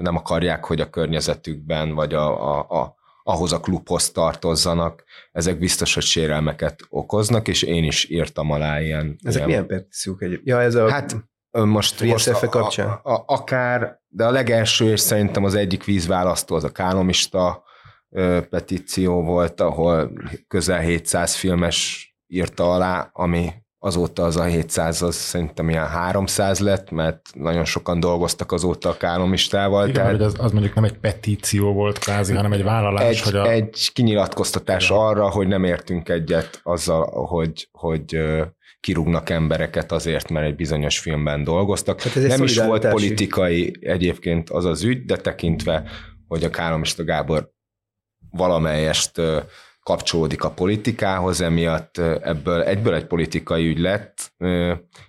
nem 0.00 0.16
akarják, 0.16 0.64
hogy 0.64 0.80
a 0.80 0.90
környezetükben, 0.90 1.94
vagy 1.94 2.14
a, 2.14 2.56
a, 2.56 2.80
a, 2.80 2.96
ahhoz 3.22 3.52
a 3.52 3.60
klubhoz 3.60 4.10
tartozzanak, 4.10 5.04
ezek 5.32 5.58
biztos, 5.58 5.94
hogy 5.94 6.02
sérelmeket 6.02 6.80
okoznak, 6.88 7.48
és 7.48 7.62
én 7.62 7.84
is 7.84 8.08
írtam 8.10 8.50
alá 8.50 8.80
ilyen. 8.80 9.16
Ezek 9.22 9.36
ilyen, 9.36 9.48
milyen 9.48 9.66
petíciók 9.66 10.22
egy? 10.22 10.40
Ja, 10.44 10.60
ez 10.60 10.74
a... 10.74 10.90
Hát 10.90 11.16
most, 11.50 12.00
a, 12.00 12.48
kapcsán? 12.48 12.88
A, 13.02 13.12
a, 13.12 13.24
akár, 13.26 14.00
de 14.08 14.24
a 14.24 14.30
legelső, 14.30 14.90
és 14.90 15.00
szerintem 15.00 15.44
az 15.44 15.54
egyik 15.54 15.84
vízválasztó 15.84 16.54
az 16.54 16.64
a 16.64 16.72
kálomista 16.72 17.62
ö, 18.10 18.40
petíció 18.50 19.22
volt, 19.22 19.60
ahol 19.60 20.12
közel 20.48 20.80
700 20.80 21.34
filmes 21.34 22.08
írta 22.26 22.72
alá, 22.72 23.10
ami 23.12 23.52
azóta 23.78 24.24
az 24.24 24.36
a 24.36 24.44
700 24.44 25.02
az 25.02 25.14
szerintem 25.14 25.68
ilyen 25.68 25.86
300 25.86 26.58
lett, 26.58 26.90
mert 26.90 27.20
nagyon 27.34 27.64
sokan 27.64 28.00
dolgoztak 28.00 28.52
azóta 28.52 28.88
a 28.88 28.96
kálomistával. 28.96 29.88
Igen, 29.88 29.94
tehát 29.94 30.10
hogy 30.10 30.22
az, 30.22 30.34
az 30.38 30.52
mondjuk 30.52 30.74
nem 30.74 30.84
egy 30.84 30.98
petíció 30.98 31.72
volt 31.72 31.98
kvázi, 31.98 32.34
hanem 32.34 32.52
egy 32.52 32.62
vállalás. 32.62 33.04
Egy, 33.04 33.20
hogy 33.20 33.36
a... 33.36 33.50
egy 33.50 33.90
kinyilatkoztatás 33.92 34.90
Igen. 34.90 35.02
arra, 35.02 35.30
hogy 35.30 35.46
nem 35.46 35.64
értünk 35.64 36.08
egyet 36.08 36.60
azzal, 36.62 37.26
hogy, 37.26 37.68
hogy 37.72 38.18
kirúgnak 38.80 39.30
embereket 39.30 39.92
azért, 39.92 40.30
mert 40.30 40.46
egy 40.46 40.56
bizonyos 40.56 40.98
filmben 40.98 41.44
dolgoztak. 41.44 42.00
Hát 42.00 42.14
nem 42.14 42.42
is 42.42 42.58
volt 42.58 42.88
politikai 42.88 43.76
egyébként 43.80 44.50
az 44.50 44.64
az 44.64 44.82
ügy, 44.82 45.04
de 45.04 45.16
tekintve, 45.16 45.90
hogy 46.26 46.44
a 46.44 46.50
Kálomista 46.50 47.04
Gábor 47.04 47.50
valamelyest 48.30 49.20
kapcsolódik 49.82 50.44
a 50.44 50.50
politikához, 50.50 51.40
emiatt 51.40 51.98
ebből 51.98 52.62
egyből 52.62 52.94
egy 52.94 53.06
politikai 53.06 53.68
ügy 53.68 53.78
lett, 53.78 54.32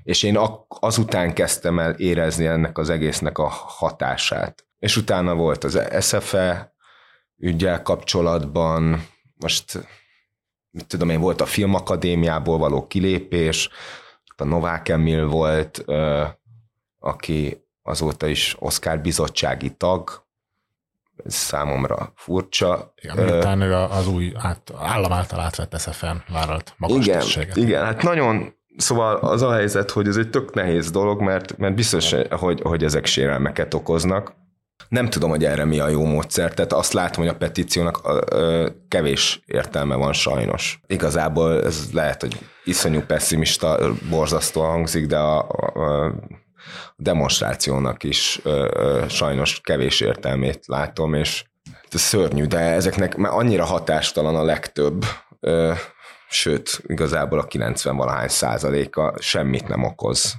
és 0.04 0.24
én 0.24 0.38
azután 0.68 1.34
kezdtem 1.34 1.80
el 1.80 1.92
érezni 1.92 2.46
ennek 2.46 2.78
az 2.78 2.90
egésznek 2.90 3.38
a 3.38 3.48
hatását. 3.48 4.68
És 4.78 4.98
utána 4.98 5.36
volt 5.36 5.64
az 5.64 5.82
SFE 6.00 6.74
ügyel 7.38 7.82
kapcsolatban, 7.82 9.08
most 9.36 9.88
mit 10.72 10.88
tudom 10.88 11.10
én, 11.10 11.20
volt 11.20 11.42
a 11.42 11.46
filmakadémiából 11.46 12.58
való 12.58 12.88
kilépés, 12.88 13.70
a 14.36 14.44
Novák 14.44 14.90
Emil 14.90 15.28
volt, 15.28 15.86
aki 17.00 17.66
azóta 17.82 18.28
is 18.28 18.56
Oscar 18.60 19.00
bizottsági 19.00 19.70
tag, 19.70 20.28
ez 21.26 21.34
számomra 21.34 22.12
furcsa. 22.16 22.94
Igen, 23.02 23.26
miután 23.26 23.62
ő 23.62 23.74
az 23.74 24.08
új 24.08 24.34
át, 24.36 24.72
állam 24.78 25.12
által 25.12 25.40
átvett 25.40 25.80
SFN 25.80 26.16
vállalt 26.28 26.74
magas 26.78 27.06
igen, 27.06 27.48
igen, 27.54 27.86
hát 27.86 28.02
nagyon, 28.02 28.54
szóval 28.78 29.16
az 29.16 29.42
a 29.42 29.54
helyzet, 29.54 29.92
hogy 29.92 30.08
ez 30.08 30.18
egy 30.18 30.30
tök 30.30 30.54
nehéz 30.54 30.92
dolog, 30.92 31.22
mert, 31.22 31.58
mert 31.58 31.76
biztos, 31.76 32.14
hogy, 32.30 32.62
hogy 32.62 32.84
ezek 32.84 33.06
sérelmeket 33.06 33.74
okoznak. 33.74 34.34
Nem 34.88 35.10
tudom, 35.10 35.30
hogy 35.30 35.44
erre 35.46 35.66
mi 35.66 35.80
a 35.80 35.88
jó 35.88 36.06
módszer, 36.06 36.54
tehát 36.54 36.74
azt 36.74 36.94
látom, 36.94 37.24
hogy 37.24 37.34
a 37.34 37.38
petíciónak 37.38 38.02
kevés 38.88 39.42
értelme 39.46 39.96
van 39.96 40.14
sajnos. 40.14 40.80
Igazából 40.88 41.64
ez 41.64 41.90
lehet, 41.94 42.22
hogy 42.22 42.38
iszonyú 42.64 43.02
pessimista, 43.02 43.80
borzasztóan 44.10 44.70
hangzik, 44.70 45.06
de 45.06 45.18
a, 45.18 45.38
a 45.40 46.14
demonstrációnak 46.96 48.04
is 48.04 48.40
ö, 48.44 48.68
ö, 48.74 49.06
sajnos 49.08 49.62
kevés 49.62 50.00
értelmét 50.00 50.68
látom, 50.68 51.14
és 51.14 51.44
ez 51.90 52.02
szörnyű, 52.02 52.46
de 52.46 52.60
ezeknek 52.60 53.16
már 53.16 53.34
annyira 53.34 53.66
hatástalan 53.66 54.36
a 54.36 54.44
legtöbb, 54.44 55.06
ö, 55.40 55.74
sőt, 56.30 56.82
igazából 56.88 57.40
a 57.40 57.48
90 57.48 57.96
valahány 57.96 58.28
százaléka 58.28 59.14
semmit 59.20 59.68
nem 59.68 59.84
okoz, 59.84 60.36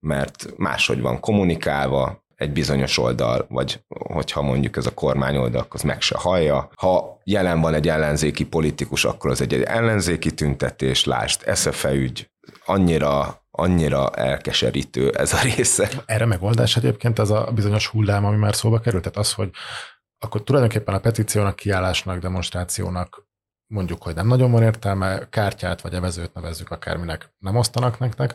mert 0.00 0.46
máshogy 0.56 1.00
van 1.00 1.20
kommunikálva, 1.20 2.23
egy 2.36 2.52
bizonyos 2.52 2.98
oldal, 2.98 3.46
vagy 3.48 3.84
hogyha 3.88 4.42
mondjuk 4.42 4.76
ez 4.76 4.86
a 4.86 4.94
kormány 4.94 5.36
oldal, 5.36 5.66
az 5.68 5.82
meg 5.82 6.00
se 6.00 6.16
hallja. 6.18 6.70
Ha 6.76 7.20
jelen 7.24 7.60
van 7.60 7.74
egy 7.74 7.88
ellenzéki 7.88 8.46
politikus, 8.46 9.04
akkor 9.04 9.30
az 9.30 9.40
egy, 9.40 9.54
egy 9.54 9.62
ellenzéki 9.62 10.30
tüntetés, 10.30 11.04
lást, 11.04 11.54
SZFE 11.54 11.92
ügy, 11.92 12.30
annyira 12.64 13.42
annyira 13.56 14.10
elkeserítő 14.10 15.10
ez 15.10 15.32
a 15.32 15.40
része. 15.42 15.88
Erre 16.06 16.26
megoldás 16.26 16.76
egyébként 16.76 17.18
az 17.18 17.30
a 17.30 17.50
bizonyos 17.54 17.86
hullám, 17.86 18.24
ami 18.24 18.36
már 18.36 18.54
szóba 18.54 18.78
került, 18.78 19.02
tehát 19.02 19.18
az, 19.18 19.32
hogy 19.32 19.50
akkor 20.18 20.42
tulajdonképpen 20.42 20.94
a 20.94 20.98
petíciónak, 20.98 21.56
kiállásnak, 21.56 22.18
demonstrációnak 22.18 23.26
mondjuk, 23.66 24.02
hogy 24.02 24.14
nem 24.14 24.26
nagyon 24.26 24.50
van 24.50 24.62
értelme, 24.62 25.28
kártyát 25.28 25.80
vagy 25.80 25.94
evezőt 25.94 26.34
nevezzük 26.34 26.70
akárminek 26.70 27.34
nem 27.38 27.56
osztanak 27.56 27.98
nektek, 27.98 28.34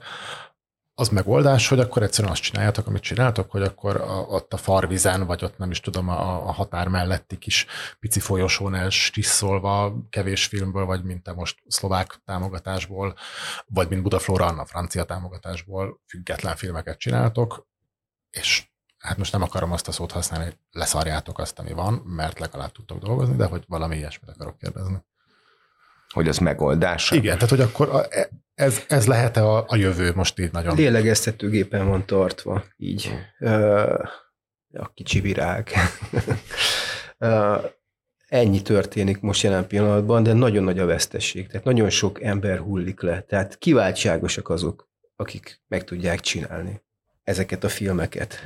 az 0.99 1.09
megoldás, 1.09 1.67
hogy 1.67 1.79
akkor 1.79 2.03
egyszerűen 2.03 2.33
azt 2.33 2.41
csináljátok, 2.41 2.87
amit 2.87 3.01
csináltok, 3.01 3.51
hogy 3.51 3.61
akkor 3.61 3.95
a, 3.95 4.19
ott 4.19 4.53
a 4.53 4.57
farvizen, 4.57 5.25
vagy 5.25 5.43
ott 5.43 5.57
nem 5.57 5.71
is 5.71 5.79
tudom, 5.79 6.09
a, 6.09 6.47
a 6.47 6.51
határ 6.51 6.87
melletti 6.87 7.37
kis 7.37 7.65
pici 7.99 8.19
folyosón 8.19 8.75
elstrisszolva 8.75 9.95
kevés 10.09 10.45
filmből, 10.45 10.85
vagy 10.85 11.03
mint 11.03 11.23
te 11.23 11.33
most 11.33 11.59
szlovák 11.67 12.21
támogatásból, 12.25 13.15
vagy 13.65 13.89
mint 13.89 14.01
Budaflóra 14.01 14.45
Anna 14.45 14.65
francia 14.65 15.03
támogatásból 15.03 16.01
független 16.07 16.55
filmeket 16.55 16.97
csináltok, 16.97 17.67
és 18.29 18.67
hát 18.97 19.17
most 19.17 19.31
nem 19.31 19.41
akarom 19.41 19.71
azt 19.71 19.87
a 19.87 19.91
szót 19.91 20.11
használni, 20.11 20.45
hogy 20.45 20.57
leszarjátok 20.71 21.39
azt, 21.39 21.59
ami 21.59 21.71
van, 21.71 21.93
mert 21.93 22.39
legalább 22.39 22.71
tudtok 22.71 22.99
dolgozni, 22.99 23.35
de 23.35 23.45
hogy 23.45 23.63
valami 23.67 23.95
ilyesmit 23.95 24.29
akarok 24.29 24.57
kérdezni. 24.57 25.03
Hogy 26.13 26.27
az 26.27 26.37
megoldás? 26.37 27.11
Igen, 27.11 27.35
tehát 27.35 27.49
hogy 27.49 27.61
akkor 27.61 27.89
a, 27.89 28.05
e, 28.09 28.29
ez, 28.53 28.83
ez 28.87 29.07
lehet-e 29.07 29.43
a, 29.43 29.65
a 29.67 29.75
jövő 29.75 30.11
most 30.15 30.39
így 30.39 30.51
nagyon? 30.51 30.75
Lélegeztetőgépen 30.75 31.87
van 31.87 32.05
tartva, 32.05 32.63
így. 32.77 33.11
A 34.73 34.93
kicsi 34.93 35.19
virág. 35.19 35.69
ennyi 38.29 38.61
történik 38.61 39.19
most 39.19 39.43
jelen 39.43 39.67
pillanatban, 39.67 40.23
de 40.23 40.33
nagyon 40.33 40.63
nagy 40.63 40.79
a 40.79 40.85
vesztesség. 40.85 41.47
Tehát 41.47 41.65
nagyon 41.65 41.89
sok 41.89 42.21
ember 42.23 42.59
hullik 42.59 43.01
le. 43.01 43.21
Tehát 43.21 43.57
kiváltságosak 43.57 44.49
azok, 44.49 44.89
akik 45.15 45.61
meg 45.67 45.83
tudják 45.83 46.19
csinálni 46.19 46.81
ezeket 47.23 47.63
a 47.63 47.69
filmeket. 47.69 48.39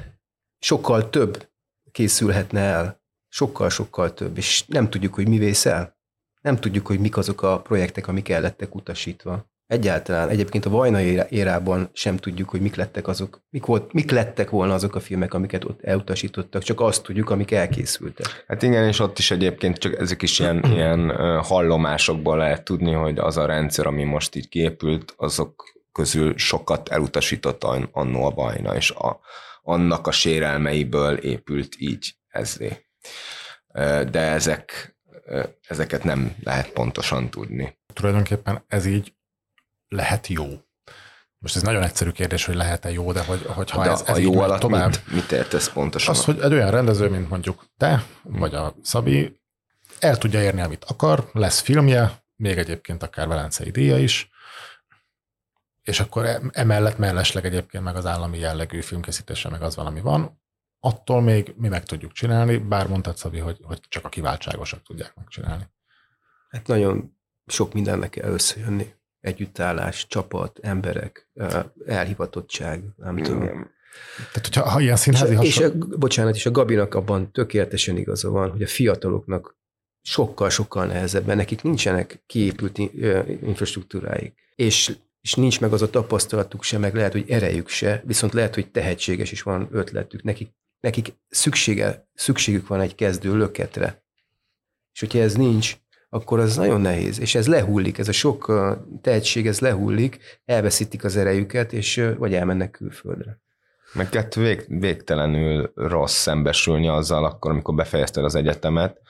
Sokkal 0.60 1.10
több 1.10 1.50
készülhetne 1.92 2.60
el. 2.60 3.02
Sokkal-sokkal 3.28 4.14
több. 4.14 4.38
És 4.38 4.66
nem 4.68 4.90
tudjuk, 4.90 5.14
hogy 5.14 5.28
mi 5.28 5.38
vész 5.38 5.66
el. 5.66 5.98
Nem 6.44 6.56
tudjuk, 6.56 6.88
hogy 6.88 7.00
mik 7.00 7.18
azok 7.18 7.42
a 7.42 7.62
projektek, 7.62 8.08
amik 8.08 8.30
el 8.30 8.42
lettek 8.42 8.76
utasítva. 8.76 9.52
Egyáltalán. 9.68 10.30
Egyébként 10.30 10.66
a 10.66 10.70
Vajna 10.70 11.02
érában 11.30 11.90
sem 11.94 12.18
tudjuk, 12.18 12.50
hogy 12.50 12.62
mik 12.62 12.76
lettek 12.76 13.08
azok, 13.08 13.42
mik, 13.50 13.66
volt, 13.66 13.94
mik 13.94 14.12
lettek 14.12 14.50
volna 14.50 14.74
azok 14.74 14.96
a 14.96 15.00
filmek, 15.00 15.34
amiket 15.34 15.64
ott 15.64 15.84
elutasítottak, 15.84 16.64
csak 16.64 16.82
azt 16.82 17.04
tudjuk, 17.04 17.30
amik 17.30 17.52
elkészültek. 17.52 18.44
Hát 18.48 18.64
igen, 18.64 18.88
és 18.88 19.00
ott 19.00 19.20
is 19.20 19.32
egyébként 19.32 19.78
csak 19.78 20.00
ezek 20.00 20.22
is 20.22 20.40
ilyen, 20.40 20.64
ilyen 20.76 21.10
hallomásokból 21.44 22.38
lehet 22.38 22.64
tudni, 22.64 22.92
hogy 22.92 23.18
az 23.18 23.38
a 23.38 23.46
rendszer, 23.46 23.86
ami 23.86 24.04
most 24.04 24.36
így 24.36 24.50
kiépült, 24.50 25.14
azok 25.18 25.64
közül 25.92 26.38
sokat 26.38 26.90
elutasított 26.90 27.64
annó 27.92 28.26
a 28.26 28.30
Vajna, 28.30 28.76
és 28.76 28.92
a, 28.92 29.20
annak 29.62 30.08
a 30.08 30.12
sérelmeiből 30.12 31.18
épült 31.18 31.76
így 31.78 32.16
ezzé. 32.28 32.86
De 34.12 34.20
ezek, 34.20 34.93
ezeket 35.68 36.04
nem 36.04 36.36
lehet 36.44 36.70
pontosan 36.70 37.30
tudni. 37.30 37.78
Tulajdonképpen 37.94 38.64
ez 38.68 38.86
így 38.86 39.14
lehet 39.88 40.28
jó? 40.28 40.46
Most 41.38 41.56
ez 41.56 41.62
nagyon 41.62 41.84
egyszerű 41.84 42.10
kérdés, 42.10 42.46
hogy 42.46 42.56
lehet-e 42.56 42.92
jó, 42.92 43.12
de 43.12 43.24
hogy, 43.24 43.46
hogyha 43.46 43.84
de 43.84 43.90
ez, 43.90 44.02
ez 44.02 44.16
a 44.16 44.20
jó 44.20 44.40
alatt 44.40 44.60
tovább, 44.60 44.90
mit, 44.90 45.12
mit 45.12 45.32
értesz 45.32 45.70
pontosan? 45.70 46.14
Az, 46.14 46.24
hogy 46.24 46.40
egy 46.40 46.54
olyan 46.54 46.72
rendező, 46.72 47.10
mint 47.10 47.30
mondjuk 47.30 47.66
te, 47.78 48.04
vagy 48.22 48.56
a 48.56 48.76
Szabi, 48.82 49.40
el 50.00 50.18
tudja 50.18 50.42
érni, 50.42 50.62
amit 50.62 50.84
akar, 50.84 51.30
lesz 51.34 51.60
filmje, 51.60 52.24
még 52.36 52.58
egyébként 52.58 53.04
akár 53.04 53.28
Velencei 53.28 53.72
díja 53.72 53.98
is, 53.98 54.30
és 55.84 56.00
akkor 56.00 56.42
emellett 56.52 56.98
mellesleg 56.98 57.46
egyébként 57.46 57.84
meg 57.84 57.96
az 57.96 58.06
állami 58.06 58.40
jellegű 58.40 58.82
filmkészítése 58.82 59.50
meg 59.50 59.62
az 59.62 59.76
valami 59.76 60.02
van, 60.02 60.42
attól 60.86 61.22
még 61.22 61.54
mi 61.58 61.68
meg 61.68 61.84
tudjuk 61.84 62.12
csinálni, 62.12 62.58
bár 62.58 62.88
mondtad 62.88 63.18
Szabi, 63.18 63.40
hogy, 63.40 63.58
hogy 63.62 63.80
csak 63.90 64.06
a 64.06 64.10
kiváltságosak 64.10 64.84
tudják 64.84 65.16
megcsinálni. 65.16 65.64
Hát 66.50 66.68
nagyon 66.68 67.18
sok 67.46 67.74
mindennek 67.74 68.10
kell 68.10 68.32
összejönni 68.32 68.94
együttállás, 69.20 70.08
csapat, 70.08 70.60
emberek, 70.62 71.30
elhivatottság, 71.86 72.84
nem 72.96 73.18
Igen. 73.18 73.30
tudom. 73.30 73.72
Tehát, 74.16 74.42
hogyha 74.42 74.70
ha 74.70 74.80
ilyen 74.80 74.96
színházi 74.96 75.32
és, 75.32 75.38
hasonl... 75.38 75.76
és 75.76 75.82
a, 75.82 75.98
bocsánat, 75.98 76.36
és 76.36 76.46
a 76.46 76.52
Gabinak 76.52 76.96
abban 76.96 77.32
tökéletesen 77.32 77.98
igaza 77.98 78.30
van, 78.30 78.52
hogy 78.52 78.62
a 78.62 78.68
fiataloknak 78.68 79.58
sokkal-sokkal 80.02 80.86
nehezebben, 80.86 81.38
nekik 81.38 81.62
nincsenek 81.62 82.24
kiépült 82.26 82.78
infrastruktúráik, 83.44 84.34
és, 84.56 84.96
és 85.22 85.34
nincs 85.34 85.62
meg 85.62 85.74
az 85.74 85.82
a 85.82 85.90
tapasztalatuk 85.90 86.64
se, 86.64 86.78
meg 86.78 86.96
lehet, 86.96 87.12
hogy 87.12 87.30
erejük 87.30 87.68
se, 87.68 88.04
viszont 88.06 88.34
lehet, 88.34 88.54
hogy 88.54 88.72
tehetséges 88.72 89.32
is 89.32 89.42
van 89.42 89.68
ötletük. 89.72 90.24
Nekik, 90.24 90.52
nekik 90.84 91.14
szüksége, 91.30 92.08
szükségük 92.14 92.68
van 92.68 92.80
egy 92.80 92.96
kezdő 92.96 93.38
löketre. 93.38 94.04
És 94.94 95.00
hogyha 95.00 95.20
ez 95.20 95.36
nincs, 95.36 95.78
akkor 96.10 96.40
az 96.40 96.56
nagyon 96.56 96.82
nehéz, 96.82 97.20
és 97.20 97.36
ez 97.36 97.48
lehullik, 97.48 97.98
ez 97.98 98.08
a 98.08 98.12
sok 98.12 98.52
tehetség, 99.02 99.48
ez 99.48 99.60
lehullik, 99.60 100.20
elveszítik 100.46 101.04
az 101.04 101.18
erejüket, 101.18 101.74
és 101.74 102.10
vagy 102.18 102.34
elmennek 102.34 102.72
külföldre. 102.72 103.42
Meg 103.94 104.10
kettő 104.10 104.42
vég, 104.42 104.66
végtelenül 104.68 105.72
rossz 105.76 106.16
szembesülni 106.16 106.88
azzal 106.88 107.26
akkor, 107.26 107.52
amikor 107.52 107.76
befejezted 107.76 108.24
az 108.24 108.36
egyetemet. 108.36 109.02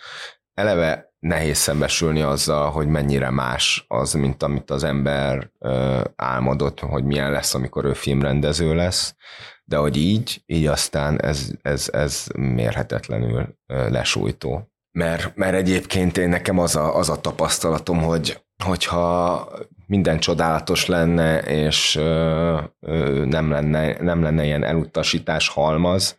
Eleve 0.53 1.13
nehéz 1.19 1.57
szembesülni 1.57 2.21
azzal, 2.21 2.71
hogy 2.71 2.88
mennyire 2.88 3.30
más 3.30 3.86
az, 3.88 4.13
mint 4.13 4.43
amit 4.43 4.69
az 4.69 4.84
ember 4.84 5.51
ö, 5.59 6.01
álmodott, 6.15 6.80
hogy 6.80 7.03
milyen 7.03 7.32
lesz, 7.32 7.53
amikor 7.53 7.86
ő 7.86 7.93
filmrendező 7.93 8.76
lesz, 8.76 9.15
de 9.64 9.78
hogy 9.78 9.97
így, 9.97 10.43
így 10.45 10.66
aztán 10.66 11.22
ez, 11.22 11.49
ez, 11.61 11.89
ez 11.91 12.28
mérhetetlenül 12.38 13.57
lesújtó. 13.68 14.72
Mert, 14.91 15.36
mert 15.36 15.55
egyébként 15.55 16.18
én 16.18 16.30
nekem 16.30 16.59
az 16.59 16.76
a, 16.76 16.95
az 16.97 17.09
a 17.09 17.22
tapasztalatom, 17.22 18.01
hogy 18.01 18.43
hogyha 18.64 19.47
minden 19.88 20.20
csodálatos 20.20 20.86
lenne, 20.86 21.39
és 21.39 21.95
ö, 21.95 22.59
ö, 22.80 23.26
nem, 23.26 23.49
lenne, 23.51 24.01
nem 24.01 24.22
lenne 24.22 24.45
ilyen 24.45 24.64
elutasítás 24.64 25.47
halmaz, 25.47 26.18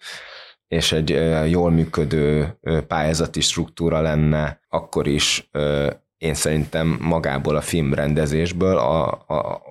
és 0.68 0.92
egy 0.92 1.12
ö, 1.12 1.44
jól 1.44 1.70
működő 1.70 2.58
ö, 2.60 2.80
pályázati 2.80 3.40
struktúra 3.40 4.00
lenne, 4.00 4.60
akkor 4.68 5.06
is 5.06 5.48
ö, 5.52 5.90
én 6.18 6.34
szerintem 6.34 6.98
magából 7.00 7.56
a 7.56 7.60
filmrendezésből 7.60 8.78
a, 8.78 9.10
a, 9.12 9.62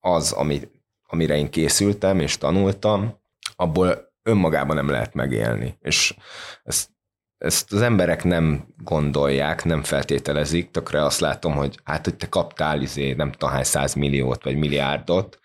az, 0.00 0.32
ami, 0.32 0.60
amire 1.06 1.36
én 1.36 1.50
készültem 1.50 2.20
és 2.20 2.38
tanultam, 2.38 3.20
abból 3.56 4.12
önmagában 4.22 4.76
nem 4.76 4.88
lehet 4.88 5.14
megélni. 5.14 5.78
És 5.80 6.14
ezt 6.62 6.94
ezt 7.38 7.72
az 7.72 7.80
emberek 7.82 8.24
nem 8.24 8.66
gondolják, 8.84 9.64
nem 9.64 9.82
feltételezik, 9.82 10.70
tökre 10.70 11.04
azt 11.04 11.20
látom, 11.20 11.52
hogy 11.52 11.78
hát, 11.84 12.04
hogy 12.04 12.16
te 12.16 12.28
kaptál 12.28 12.82
izé, 12.82 13.12
nem 13.12 13.32
tudom 13.32 13.50
hány 13.50 13.64
százmilliót 13.64 14.44
vagy 14.44 14.56
milliárdot, 14.56 15.38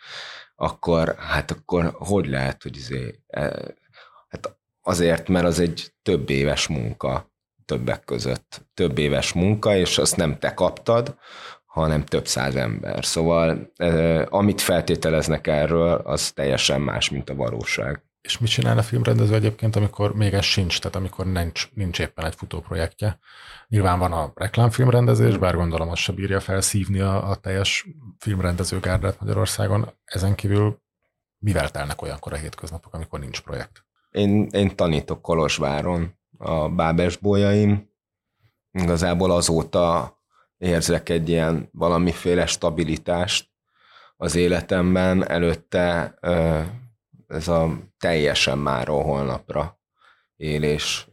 akkor 0.55 1.15
hát 1.17 1.51
akkor 1.51 1.95
hogy 1.97 2.27
lehet, 2.27 2.63
hogy 2.63 2.75
izé, 2.77 3.19
e, 3.27 3.41
hát 4.29 4.57
azért, 4.81 5.27
mert 5.27 5.45
az 5.45 5.59
egy 5.59 5.93
több 6.01 6.29
éves 6.29 6.67
munka 6.67 7.31
többek 7.65 8.03
között. 8.03 8.65
Több 8.73 8.97
éves 8.97 9.33
munka, 9.33 9.75
és 9.75 9.97
azt 9.97 10.15
nem 10.15 10.39
te 10.39 10.53
kaptad, 10.53 11.15
hanem 11.71 12.05
több 12.05 12.27
száz 12.27 12.55
ember. 12.55 13.05
Szóval 13.05 13.71
amit 14.29 14.61
feltételeznek 14.61 15.47
erről, 15.47 15.93
az 15.93 16.31
teljesen 16.31 16.81
más, 16.81 17.09
mint 17.09 17.29
a 17.29 17.35
valóság. 17.35 18.03
És 18.21 18.37
mit 18.37 18.49
csinál 18.49 18.77
a 18.77 18.81
filmrendező 18.81 19.33
egyébként, 19.33 19.75
amikor 19.75 20.15
még 20.15 20.33
ez 20.33 20.43
sincs, 20.43 20.79
tehát 20.79 20.95
amikor 20.95 21.25
nincs, 21.25 21.69
nincs 21.73 21.99
éppen 21.99 22.25
egy 22.25 22.35
futóprojektje? 22.35 23.19
Nyilván 23.67 23.99
van 23.99 24.11
a 24.11 24.31
reklámfilmrendezés, 24.35 25.37
bár 25.37 25.55
gondolom 25.55 25.89
az 25.89 25.99
se 25.99 26.11
bírja 26.11 26.39
felszívni 26.39 26.99
a, 26.99 27.29
a 27.29 27.35
teljes 27.35 27.87
filmrendezőgárdát 28.17 29.19
Magyarországon. 29.19 29.89
Ezen 30.05 30.35
kívül 30.35 30.81
mivel 31.37 31.69
telnek 31.69 32.01
olyankor 32.01 32.33
a 32.33 32.37
hétköznapok, 32.37 32.93
amikor 32.93 33.19
nincs 33.19 33.41
projekt? 33.41 33.85
Én, 34.11 34.47
én 34.51 34.75
tanítok 34.75 35.21
Kolozsváron 35.21 36.19
a 36.37 36.69
Bábes 36.69 37.17
bolyaim. 37.17 37.89
Igazából 38.71 39.31
azóta 39.31 40.15
érzek 40.61 41.09
egy 41.09 41.29
ilyen 41.29 41.69
valamiféle 41.71 42.45
stabilitást 42.45 43.49
az 44.17 44.35
életemben. 44.35 45.29
Előtte 45.29 46.17
ez 47.27 47.47
a 47.47 47.77
teljesen 47.97 48.57
máról 48.57 49.03
holnapra 49.03 49.79
élés 50.35 51.07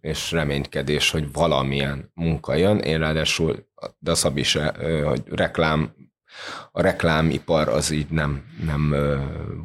és 0.00 0.30
reménykedés, 0.30 1.10
hogy 1.10 1.32
valamilyen 1.32 2.10
munka 2.14 2.54
jön. 2.54 2.78
Én 2.78 2.98
ráadásul, 2.98 3.68
de 3.98 4.10
a 4.10 4.14
Szabi 4.14 4.42
se, 4.42 4.74
hogy 5.04 5.22
reklám, 5.26 5.94
a 6.72 6.82
reklámipar 6.82 7.68
az 7.68 7.90
így 7.90 8.10
nem, 8.10 8.44
nem 8.64 8.94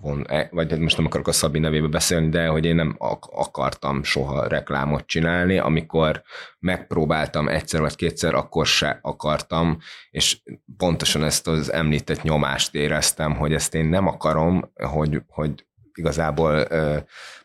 von, 0.02 0.26
e, 0.30 0.50
vagy 0.52 0.80
most 0.80 0.98
nem 0.98 1.06
akarok 1.06 1.28
a 1.28 1.32
Szabi 1.32 1.60
nevébe 1.60 1.88
beszélni, 1.88 2.30
de 2.30 2.48
hogy 2.48 2.66
én 2.66 2.76
nem 2.76 2.96
akartam 3.32 4.04
soha 4.04 4.48
reklámot 4.48 5.06
csinálni, 5.06 5.58
amikor 5.58 6.24
megpróbáltam 6.60 7.48
egyszer 7.48 7.82
vagy 7.82 7.96
kétszer, 7.96 8.34
akkor 8.34 8.66
se 8.66 9.00
akartam, 9.02 9.78
és 10.10 10.42
pontosan 10.78 11.24
ezt 11.24 11.48
az 11.48 11.72
említett 11.72 12.22
nyomást 12.22 12.76
éreztem, 12.76 13.36
hogy 13.36 13.54
ezt 13.54 13.76
én 13.76 13.86
nem 13.86 14.08
akarom, 14.08 14.72
hogy, 14.74 15.22
hogy 15.28 15.66
igazából 15.94 16.66
ö, 16.70 16.98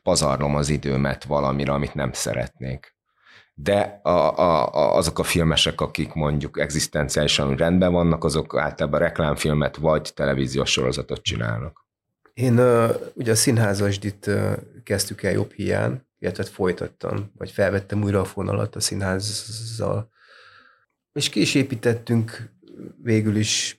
pazarlom 0.03 0.55
az 0.55 0.69
időmet 0.69 1.25
valamire, 1.25 1.73
amit 1.73 1.95
nem 1.95 2.13
szeretnék. 2.13 2.98
De 3.61 4.01
a, 4.03 4.11
a, 4.11 4.75
a, 4.75 4.97
azok 4.97 5.19
a 5.19 5.23
filmesek, 5.23 5.81
akik 5.81 6.13
mondjuk 6.13 6.59
egzisztenciálisan 6.59 7.57
rendben 7.57 7.93
vannak, 7.93 8.25
azok 8.25 8.57
általában 8.57 9.01
reklámfilmet 9.01 9.77
vagy 9.77 10.13
televíziós 10.15 10.71
sorozatot 10.71 11.23
csinálnak. 11.23 11.87
Én 12.35 12.59
uh, 12.59 12.95
ugye 13.15 13.31
a 13.31 13.35
színházasdit 13.35 14.27
uh, 14.27 14.53
kezdtük 14.85 15.23
el 15.23 15.33
jobb 15.33 15.53
hiány, 15.53 16.03
illetve 16.19 16.45
folytattam, 16.45 17.33
vagy 17.37 17.51
felvettem 17.51 18.03
újra 18.03 18.21
a 18.21 18.25
fonalat 18.25 18.77
a 18.77 18.81
színházzal, 18.81 20.11
és 21.13 21.29
ki 21.29 21.41
is 21.41 21.55
építettünk 21.55 22.51
végül 23.03 23.37
is 23.37 23.79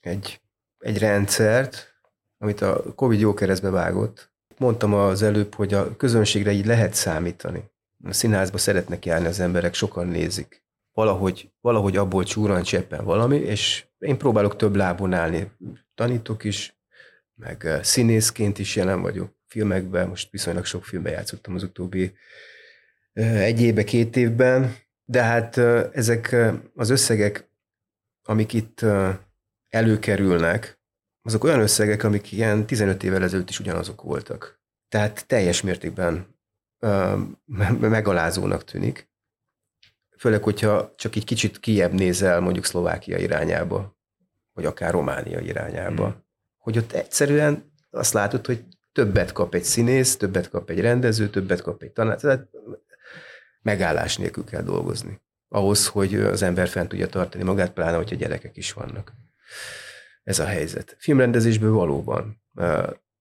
egy, 0.00 0.40
egy 0.78 0.98
rendszert, 0.98 1.94
amit 2.38 2.60
a 2.60 2.82
Covid 2.94 3.20
jó 3.20 3.34
keresztbe 3.34 3.70
vágott. 3.70 4.30
Mondtam 4.58 4.94
az 4.94 5.22
előbb, 5.22 5.54
hogy 5.54 5.74
a 5.74 5.96
közönségre 5.96 6.52
így 6.52 6.66
lehet 6.66 6.94
számítani. 6.94 7.70
A 8.04 8.12
színházba 8.12 8.58
szeretnek 8.58 9.06
járni 9.06 9.26
az 9.26 9.40
emberek, 9.40 9.74
sokan 9.74 10.06
nézik. 10.06 10.64
Valahogy, 10.92 11.52
valahogy 11.60 11.96
abból 11.96 12.24
csúran 12.24 12.62
cseppen 12.62 13.04
valami, 13.04 13.36
és 13.36 13.86
én 13.98 14.18
próbálok 14.18 14.56
több 14.56 14.74
lábon 14.74 15.12
állni. 15.12 15.52
Tanítok 15.94 16.44
is, 16.44 16.80
meg 17.34 17.78
színészként 17.82 18.58
is 18.58 18.76
jelen 18.76 19.00
vagyok 19.00 19.36
filmekben, 19.46 20.08
most 20.08 20.30
viszonylag 20.30 20.64
sok 20.64 20.84
filmben 20.84 21.12
játszottam 21.12 21.54
az 21.54 21.62
utóbbi 21.62 22.14
egy 23.18 23.60
évben, 23.60 23.84
két 23.84 24.16
évben, 24.16 24.76
de 25.04 25.22
hát 25.22 25.56
ezek 25.92 26.36
az 26.74 26.90
összegek, 26.90 27.50
amik 28.22 28.52
itt 28.52 28.84
előkerülnek, 29.68 30.80
azok 31.22 31.44
olyan 31.44 31.60
összegek, 31.60 32.02
amik 32.02 32.32
ilyen 32.32 32.66
15 32.66 33.02
évvel 33.02 33.22
ezelőtt 33.22 33.48
is 33.48 33.60
ugyanazok 33.60 34.02
voltak. 34.02 34.60
Tehát 34.88 35.26
teljes 35.26 35.62
mértékben 35.62 36.37
megalázónak 37.78 38.64
tűnik. 38.64 39.10
Főleg, 40.18 40.42
hogyha 40.42 40.94
csak 40.96 41.16
egy 41.16 41.24
kicsit 41.24 41.60
kiebb 41.60 41.92
nézel 41.92 42.40
mondjuk 42.40 42.64
Szlovákia 42.64 43.16
irányába, 43.16 43.98
vagy 44.52 44.64
akár 44.64 44.92
Románia 44.92 45.40
irányába. 45.40 46.04
Hmm. 46.04 46.26
Hogy 46.58 46.78
ott 46.78 46.92
egyszerűen 46.92 47.72
azt 47.90 48.12
látod, 48.12 48.46
hogy 48.46 48.64
többet 48.92 49.32
kap 49.32 49.54
egy 49.54 49.64
színész, 49.64 50.16
többet 50.16 50.48
kap 50.48 50.70
egy 50.70 50.80
rendező, 50.80 51.30
többet 51.30 51.60
kap 51.60 51.82
egy 51.82 51.92
tanács, 51.92 52.20
tehát 52.20 52.48
megállás 53.62 54.16
nélkül 54.16 54.44
kell 54.44 54.62
dolgozni. 54.62 55.20
Ahhoz, 55.48 55.86
hogy 55.86 56.14
az 56.14 56.42
ember 56.42 56.68
fent 56.68 56.88
tudja 56.88 57.06
tartani 57.06 57.44
magát, 57.44 57.72
pláne, 57.72 57.96
hogyha 57.96 58.16
gyerekek 58.16 58.56
is 58.56 58.72
vannak 58.72 59.12
ez 60.28 60.38
a 60.38 60.44
helyzet. 60.44 60.96
Filmrendezésből 60.98 61.72
valóban. 61.72 62.42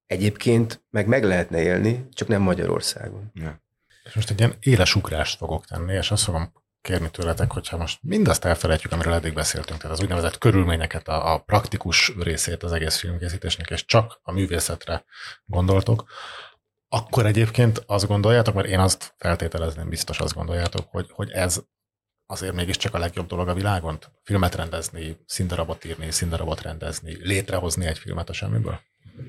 Egyébként 0.07 0.85
meg 0.89 1.07
meg 1.07 1.23
lehetne 1.23 1.61
élni, 1.61 2.07
csak 2.13 2.27
nem 2.27 2.41
Magyarországon. 2.41 3.31
Ja. 3.33 3.61
És 4.03 4.13
most 4.13 4.29
egy 4.29 4.39
ilyen 4.39 4.55
éles 4.59 4.95
ugrást 4.95 5.37
fogok 5.37 5.65
tenni, 5.65 5.93
és 5.93 6.11
azt 6.11 6.23
fogom 6.23 6.53
kérni 6.81 7.11
tőletek, 7.11 7.51
hogyha 7.51 7.77
most 7.77 7.99
mindazt 8.01 8.45
elfelejtjük, 8.45 8.91
amiről 8.91 9.13
eddig 9.13 9.33
beszéltünk, 9.33 9.81
tehát 9.81 9.97
az 9.97 10.03
úgynevezett 10.03 10.37
körülményeket, 10.37 11.07
a, 11.07 11.33
a 11.33 11.37
praktikus 11.37 12.13
részét 12.19 12.63
az 12.63 12.71
egész 12.71 12.97
filmkészítésnek, 12.97 13.69
és 13.69 13.85
csak 13.85 14.19
a 14.23 14.31
művészetre 14.31 15.03
gondoltok, 15.45 16.05
akkor 16.89 17.25
egyébként 17.25 17.83
azt 17.85 18.07
gondoljátok, 18.07 18.53
mert 18.53 18.67
én 18.67 18.79
azt 18.79 19.13
feltételezném, 19.17 19.89
biztos 19.89 20.19
azt 20.19 20.33
gondoljátok, 20.33 20.87
hogy, 20.91 21.07
hogy 21.11 21.31
ez 21.31 21.61
azért 22.25 22.53
mégiscsak 22.53 22.93
a 22.93 22.99
legjobb 22.99 23.27
dolog 23.27 23.47
a 23.47 23.53
világon? 23.53 23.99
Filmet 24.23 24.55
rendezni, 24.55 25.17
színdarabot 25.25 25.85
írni, 25.85 26.11
színdarabot 26.11 26.61
rendezni, 26.61 27.17
létrehozni 27.21 27.85
egy 27.85 27.97
filmet 27.97 28.29
a 28.29 28.33
semmiből? 28.33 28.79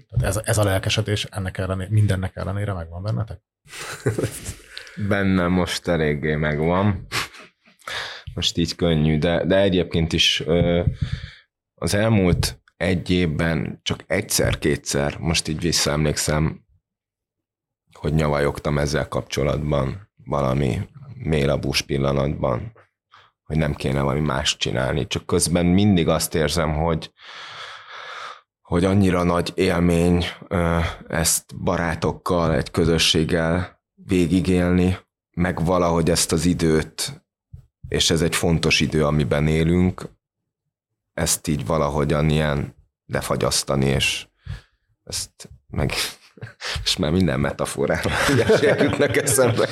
Tehát 0.08 0.36
ez, 0.36 0.42
ez 0.44 0.58
a 0.58 0.64
lelkesedés 0.64 1.24
ennek 1.24 1.58
ellenére, 1.58 1.90
mindennek 1.90 2.36
ellenére 2.36 2.72
megvan 2.72 3.02
bennetek? 3.02 3.40
Bennem 5.08 5.52
most 5.52 5.88
eléggé 5.88 6.34
megvan. 6.34 7.06
Most 8.34 8.56
így 8.56 8.74
könnyű, 8.74 9.18
de, 9.18 9.44
de 9.44 9.56
egyébként 9.56 10.12
is 10.12 10.42
az 11.74 11.94
elmúlt 11.94 12.60
egy 12.76 13.10
évben 13.10 13.80
csak 13.82 14.04
egyszer-kétszer, 14.06 15.18
most 15.18 15.48
így 15.48 15.60
visszaemlékszem, 15.60 16.64
hogy 17.92 18.14
nyavajogtam 18.14 18.78
ezzel 18.78 19.08
kapcsolatban 19.08 20.10
valami 20.24 20.88
mélabús 21.14 21.82
pillanatban 21.82 22.72
hogy 23.48 23.56
nem 23.56 23.74
kéne 23.74 24.00
valami 24.00 24.20
más 24.20 24.56
csinálni. 24.56 25.06
Csak 25.06 25.26
közben 25.26 25.66
mindig 25.66 26.08
azt 26.08 26.34
érzem, 26.34 26.74
hogy, 26.74 27.12
hogy 28.68 28.84
annyira 28.84 29.22
nagy 29.22 29.52
élmény 29.54 30.24
ezt 31.08 31.56
barátokkal, 31.62 32.54
egy 32.54 32.70
közösséggel 32.70 33.82
végigélni, 33.94 34.98
meg 35.30 35.64
valahogy 35.64 36.10
ezt 36.10 36.32
az 36.32 36.44
időt, 36.44 37.22
és 37.88 38.10
ez 38.10 38.22
egy 38.22 38.36
fontos 38.36 38.80
idő, 38.80 39.04
amiben 39.04 39.46
élünk, 39.46 40.08
ezt 41.14 41.46
így 41.46 41.66
valahogyan 41.66 42.30
ilyen 42.30 42.74
lefagyasztani, 43.06 43.86
és 43.86 44.26
ezt 45.04 45.50
meg 45.66 45.92
és 46.84 46.96
már 46.96 47.10
minden 47.10 47.40
metaforára 47.40 48.10
jutnak 48.82 49.16
eszembe, 49.16 49.68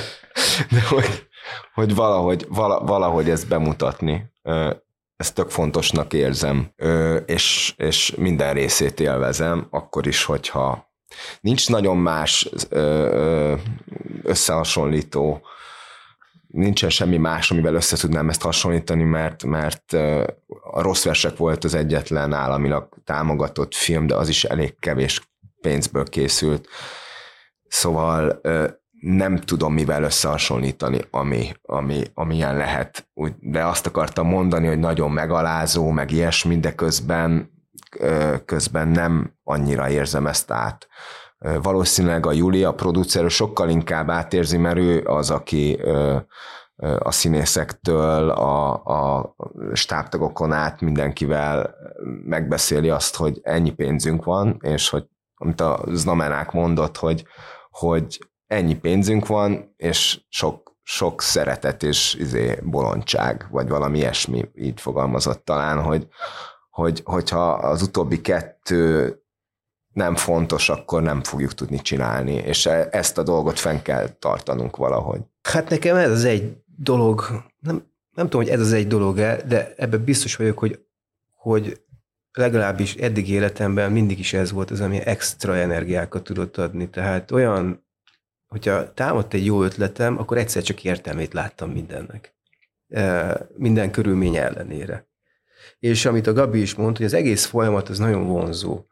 de 0.71 0.83
hogy, 0.89 1.29
hogy 1.75 1.95
valahogy, 1.95 2.47
valahogy 2.49 3.31
ezt 3.31 3.49
bemutatni, 3.49 4.33
ezt 5.17 5.35
tök 5.35 5.51
fontosnak 5.51 6.13
érzem, 6.13 6.73
és, 7.27 7.75
és 7.77 8.15
minden 8.17 8.55
részét 8.55 9.01
élvezem, 9.01 9.67
akkor 9.71 10.07
is, 10.07 10.25
hogyha 10.25 10.91
nincs 11.41 11.69
nagyon 11.69 11.97
más 11.97 12.51
összehasonlító, 14.23 15.47
nincsen 16.47 16.91
semmi 16.91 17.17
más, 17.17 17.51
amivel 17.51 17.75
össze 17.75 17.97
tudnám 17.97 18.29
ezt 18.29 18.43
hasonlítani, 18.43 19.03
mert, 19.03 19.45
mert 19.45 19.93
a 20.71 20.83
rossz 20.83 21.05
versek 21.05 21.37
volt 21.37 21.65
az 21.65 21.75
egyetlen 21.75 22.33
államilag 22.33 22.89
támogatott 23.05 23.75
film, 23.75 24.07
de 24.07 24.15
az 24.15 24.29
is 24.29 24.45
elég 24.45 24.79
kevés 24.79 25.31
pénzből 25.61 26.05
készült. 26.05 26.69
Szóval 27.69 28.41
nem 29.15 29.37
tudom 29.37 29.73
mivel 29.73 30.03
összehasonlítani, 30.03 31.01
ami, 31.11 31.53
ami, 31.63 32.03
amilyen 32.15 32.57
lehet. 32.57 33.09
Úgy, 33.15 33.33
de 33.41 33.65
azt 33.65 33.87
akartam 33.87 34.27
mondani, 34.27 34.67
hogy 34.67 34.79
nagyon 34.79 35.11
megalázó, 35.11 35.91
meg 35.91 36.11
ilyesmi, 36.11 36.59
de 36.59 36.75
közben, 36.75 37.51
közben 38.45 38.89
nem 38.89 39.33
annyira 39.45 39.91
érzem 39.91 40.27
ezt 40.27 40.51
át. 40.51 40.89
Valószínűleg 41.63 42.27
a 42.27 42.33
Juli, 42.33 42.65
a 42.65 42.75
producer, 42.75 43.31
sokkal 43.31 43.69
inkább 43.69 44.11
átérzi, 44.11 44.57
mert 44.57 44.77
ő 44.77 45.03
az, 45.05 45.31
aki 45.31 45.81
a 46.99 47.11
színészektől, 47.11 48.31
a, 48.31 48.73
a 48.85 49.35
stábtagokon 49.73 50.53
át 50.53 50.81
mindenkivel 50.81 51.75
megbeszéli 52.25 52.91
azt, 52.91 53.17
hogy 53.17 53.41
ennyi 53.43 53.71
pénzünk 53.71 54.25
van, 54.25 54.57
és 54.61 54.89
hogy 54.89 55.05
amit 55.37 55.61
a 55.61 55.81
Znamenák 55.87 56.53
mondott, 56.53 56.97
hogy, 56.97 57.25
hogy 57.71 58.19
ennyi 58.47 58.75
pénzünk 58.75 59.27
van, 59.27 59.75
és 59.77 60.21
sok, 60.29 60.77
sok 60.83 61.23
szeretet 61.23 61.83
és 61.83 62.15
izé, 62.15 62.59
bolondság, 62.63 63.47
vagy 63.51 63.69
valami 63.69 63.99
ilyesmi, 63.99 64.51
így 64.55 64.81
fogalmazott 64.81 65.45
talán, 65.45 65.83
hogy, 65.83 66.09
hogy 66.71 67.01
hogyha 67.05 67.53
az 67.53 67.83
utóbbi 67.83 68.21
kettő 68.21 69.15
nem 69.93 70.15
fontos, 70.15 70.69
akkor 70.69 71.03
nem 71.03 71.23
fogjuk 71.23 71.55
tudni 71.55 71.79
csinálni, 71.79 72.33
és 72.33 72.67
e, 72.67 72.89
ezt 72.91 73.19
a 73.19 73.23
dolgot 73.23 73.59
fenn 73.59 73.83
kell 73.83 74.09
tartanunk 74.09 74.77
valahogy. 74.77 75.21
Hát 75.43 75.69
nekem 75.69 75.97
ez 75.97 76.11
az 76.11 76.25
egy 76.25 76.57
dolog, 76.79 77.45
nem, 77.59 77.91
nem 78.11 78.29
tudom, 78.29 78.43
hogy 78.43 78.53
ez 78.53 78.61
az 78.61 78.73
egy 78.73 78.87
dolog-e, 78.87 79.43
de 79.47 79.75
ebben 79.77 80.05
biztos 80.05 80.37
vagyok, 80.37 80.59
hogy, 80.59 80.81
hogy 81.33 81.81
legalábbis 82.33 82.95
eddig 82.95 83.31
életemben 83.31 83.93
mindig 83.93 84.19
is 84.19 84.33
ez 84.33 84.53
volt 84.53 84.71
az, 84.71 84.81
ami 84.81 84.99
extra 84.99 85.57
energiákat 85.57 86.25
tudott 86.25 86.57
adni. 86.57 86.91
Tehát 86.91 87.31
olyan 87.31 87.86
hogyha 88.47 88.93
támadt 88.93 89.35
egy 89.35 89.45
jó 89.45 89.63
ötletem, 89.63 90.19
akkor 90.19 90.39
egyszer 90.39 90.63
csak 90.63 90.85
értelmét 90.85 91.33
láttam 91.33 91.71
mindennek. 91.71 92.35
Minden 93.57 93.91
körülmény 93.91 94.37
ellenére. 94.37 95.09
És 95.79 96.05
amit 96.07 96.27
a 96.27 96.33
Gabi 96.33 96.61
is 96.61 96.75
mondta, 96.75 96.97
hogy 96.97 97.07
az 97.07 97.15
egész 97.15 97.45
folyamat 97.45 97.89
az 97.89 97.99
nagyon 97.99 98.27
vonzó. 98.27 98.85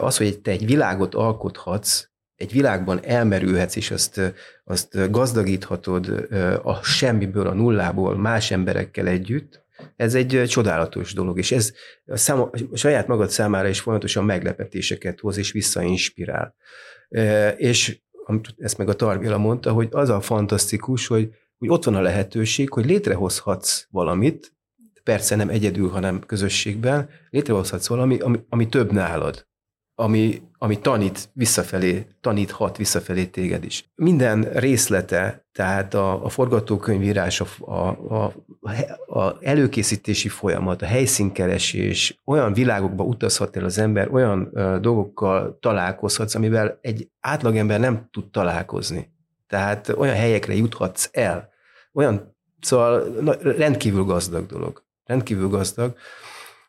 Az, 0.00 0.16
hogy 0.16 0.40
te 0.40 0.50
egy 0.50 0.66
világot 0.66 1.14
alkothatsz, 1.14 2.08
egy 2.36 2.52
világban 2.52 3.00
elmerülhetsz, 3.04 3.76
és 3.76 3.90
azt, 3.90 4.20
azt 4.64 5.10
gazdagíthatod 5.10 6.28
a 6.62 6.82
semmiből, 6.82 7.46
a 7.46 7.52
nullából 7.52 8.16
más 8.16 8.50
emberekkel 8.50 9.06
együtt, 9.06 9.64
ez 9.96 10.14
egy 10.14 10.44
csodálatos 10.46 11.14
dolog, 11.14 11.38
és 11.38 11.52
ez 11.52 11.72
a, 12.06 12.16
szám, 12.16 12.40
a 12.40 12.76
saját 12.76 13.06
magad 13.06 13.30
számára 13.30 13.68
is 13.68 13.80
folyamatosan 13.80 14.24
meglepetéseket 14.24 15.20
hoz, 15.20 15.36
és 15.36 15.52
visszainspirál. 15.52 16.54
És 17.56 18.00
amit 18.30 18.54
ezt 18.58 18.78
meg 18.78 18.88
a 18.88 18.94
Tarvila 18.94 19.38
mondta, 19.38 19.72
hogy 19.72 19.88
az 19.90 20.08
a 20.08 20.20
fantasztikus, 20.20 21.06
hogy, 21.06 21.30
hogy 21.58 21.68
ott 21.68 21.84
van 21.84 21.94
a 21.94 22.00
lehetőség, 22.00 22.72
hogy 22.72 22.86
létrehozhatsz 22.86 23.86
valamit, 23.90 24.54
persze 25.02 25.36
nem 25.36 25.48
egyedül, 25.48 25.88
hanem 25.88 26.20
közösségben, 26.20 27.08
létrehozhatsz 27.30 27.86
valami, 27.86 28.18
ami, 28.18 28.40
ami 28.48 28.68
több 28.68 28.92
nálad 28.92 29.48
ami, 30.00 30.42
ami 30.58 30.78
tanít 30.78 31.28
visszafelé, 31.32 32.06
taníthat 32.20 32.76
visszafelé 32.76 33.24
téged 33.24 33.64
is. 33.64 33.90
Minden 33.94 34.42
részlete, 34.42 35.46
tehát 35.52 35.94
a, 35.94 36.24
a 36.24 36.28
forgatókönyvírás, 36.28 37.40
a, 37.40 37.46
a, 37.58 37.88
a, 38.14 38.32
a 39.18 39.36
előkészítési 39.40 40.28
folyamat, 40.28 40.82
a 40.82 40.86
helyszínkeresés, 40.86 42.20
olyan 42.24 42.52
világokba 42.52 43.04
utazhat 43.04 43.56
el 43.56 43.64
az 43.64 43.78
ember, 43.78 44.08
olyan 44.12 44.50
uh, 44.52 44.76
dolgokkal 44.76 45.58
találkozhatsz, 45.60 46.34
amivel 46.34 46.78
egy 46.80 47.08
átlagember 47.20 47.80
nem 47.80 48.08
tud 48.10 48.30
találkozni. 48.30 49.12
Tehát 49.46 49.88
olyan 49.88 50.14
helyekre 50.14 50.54
juthatsz 50.54 51.08
el. 51.12 51.48
Olyan, 51.92 52.36
szóval 52.60 53.04
na, 53.20 53.34
rendkívül 53.42 54.04
gazdag 54.04 54.46
dolog. 54.46 54.82
Rendkívül 55.04 55.48
gazdag. 55.48 55.96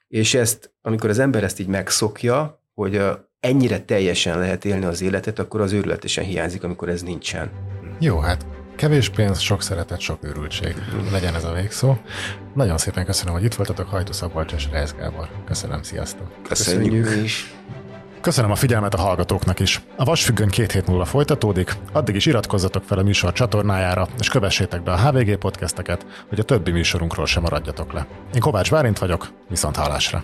És 0.08 0.34
ezt, 0.34 0.74
amikor 0.82 1.10
az 1.10 1.20
ember 1.20 1.44
ezt 1.44 1.60
így 1.60 1.68
megszokja, 1.68 2.61
hogy 2.74 3.02
ennyire 3.40 3.80
teljesen 3.80 4.40
lehet 4.40 4.66
élni 4.66 4.86
az 4.86 5.02
életet, 5.02 5.40
akkor 5.40 5.62
az 5.62 5.72
őrületesen 5.72 6.24
hiányzik, 6.24 6.64
amikor 6.64 6.90
ez 6.90 7.02
nincsen. 7.02 7.52
Jó, 8.00 8.20
hát 8.20 8.46
kevés 8.76 9.10
pénz, 9.10 9.40
sok 9.40 9.62
szeretet, 9.62 10.00
sok 10.00 10.24
őrültség. 10.24 10.76
Legyen 11.12 11.36
ez 11.36 11.44
a 11.44 11.54
végszó. 11.54 11.96
Nagyon 12.54 12.78
szépen 12.78 13.06
köszönöm, 13.06 13.34
hogy 13.34 13.44
itt 13.44 13.54
voltatok, 13.54 13.88
Hajtó 13.88 14.12
Szabolcs 14.12 14.54
és 14.54 14.68
Reis 14.72 14.94
Gábor. 14.94 15.30
Köszönöm, 15.46 15.84
sziasztok! 15.84 16.28
Köszönjük, 16.48 17.04
Köszönjük 17.04 17.26
is! 17.26 17.54
Köszönöm 18.22 18.52
a 18.52 18.56
figyelmet 18.56 18.94
a 18.94 19.02
hallgatóknak 19.02 19.60
is. 19.60 19.82
A 19.96 20.04
Vasfüggöny 20.04 20.50
két 20.50 20.72
hét 20.72 20.88
múlva 20.88 21.06
folytatódik, 21.06 21.76
addig 21.92 22.16
is 22.16 22.26
iratkozzatok 22.26 22.84
fel 22.84 22.98
a 22.98 23.04
műsor 23.04 23.34
csatornájára, 23.34 24.08
és 24.20 24.30
kövessétek 24.30 24.84
be 24.84 24.92
a 24.92 24.98
HVG 24.98 25.38
podcasteket, 25.38 26.06
hogy 26.30 26.40
a 26.40 26.44
többi 26.44 26.72
műsorunkról 26.72 27.26
sem 27.26 27.42
maradjatok 27.42 27.94
le. 27.94 28.08
Én 28.34 28.42
Kovács 28.42 28.72
Bárint 28.72 29.00
vagyok, 29.00 29.28
viszont 29.50 29.76
hallásra! 29.76 30.24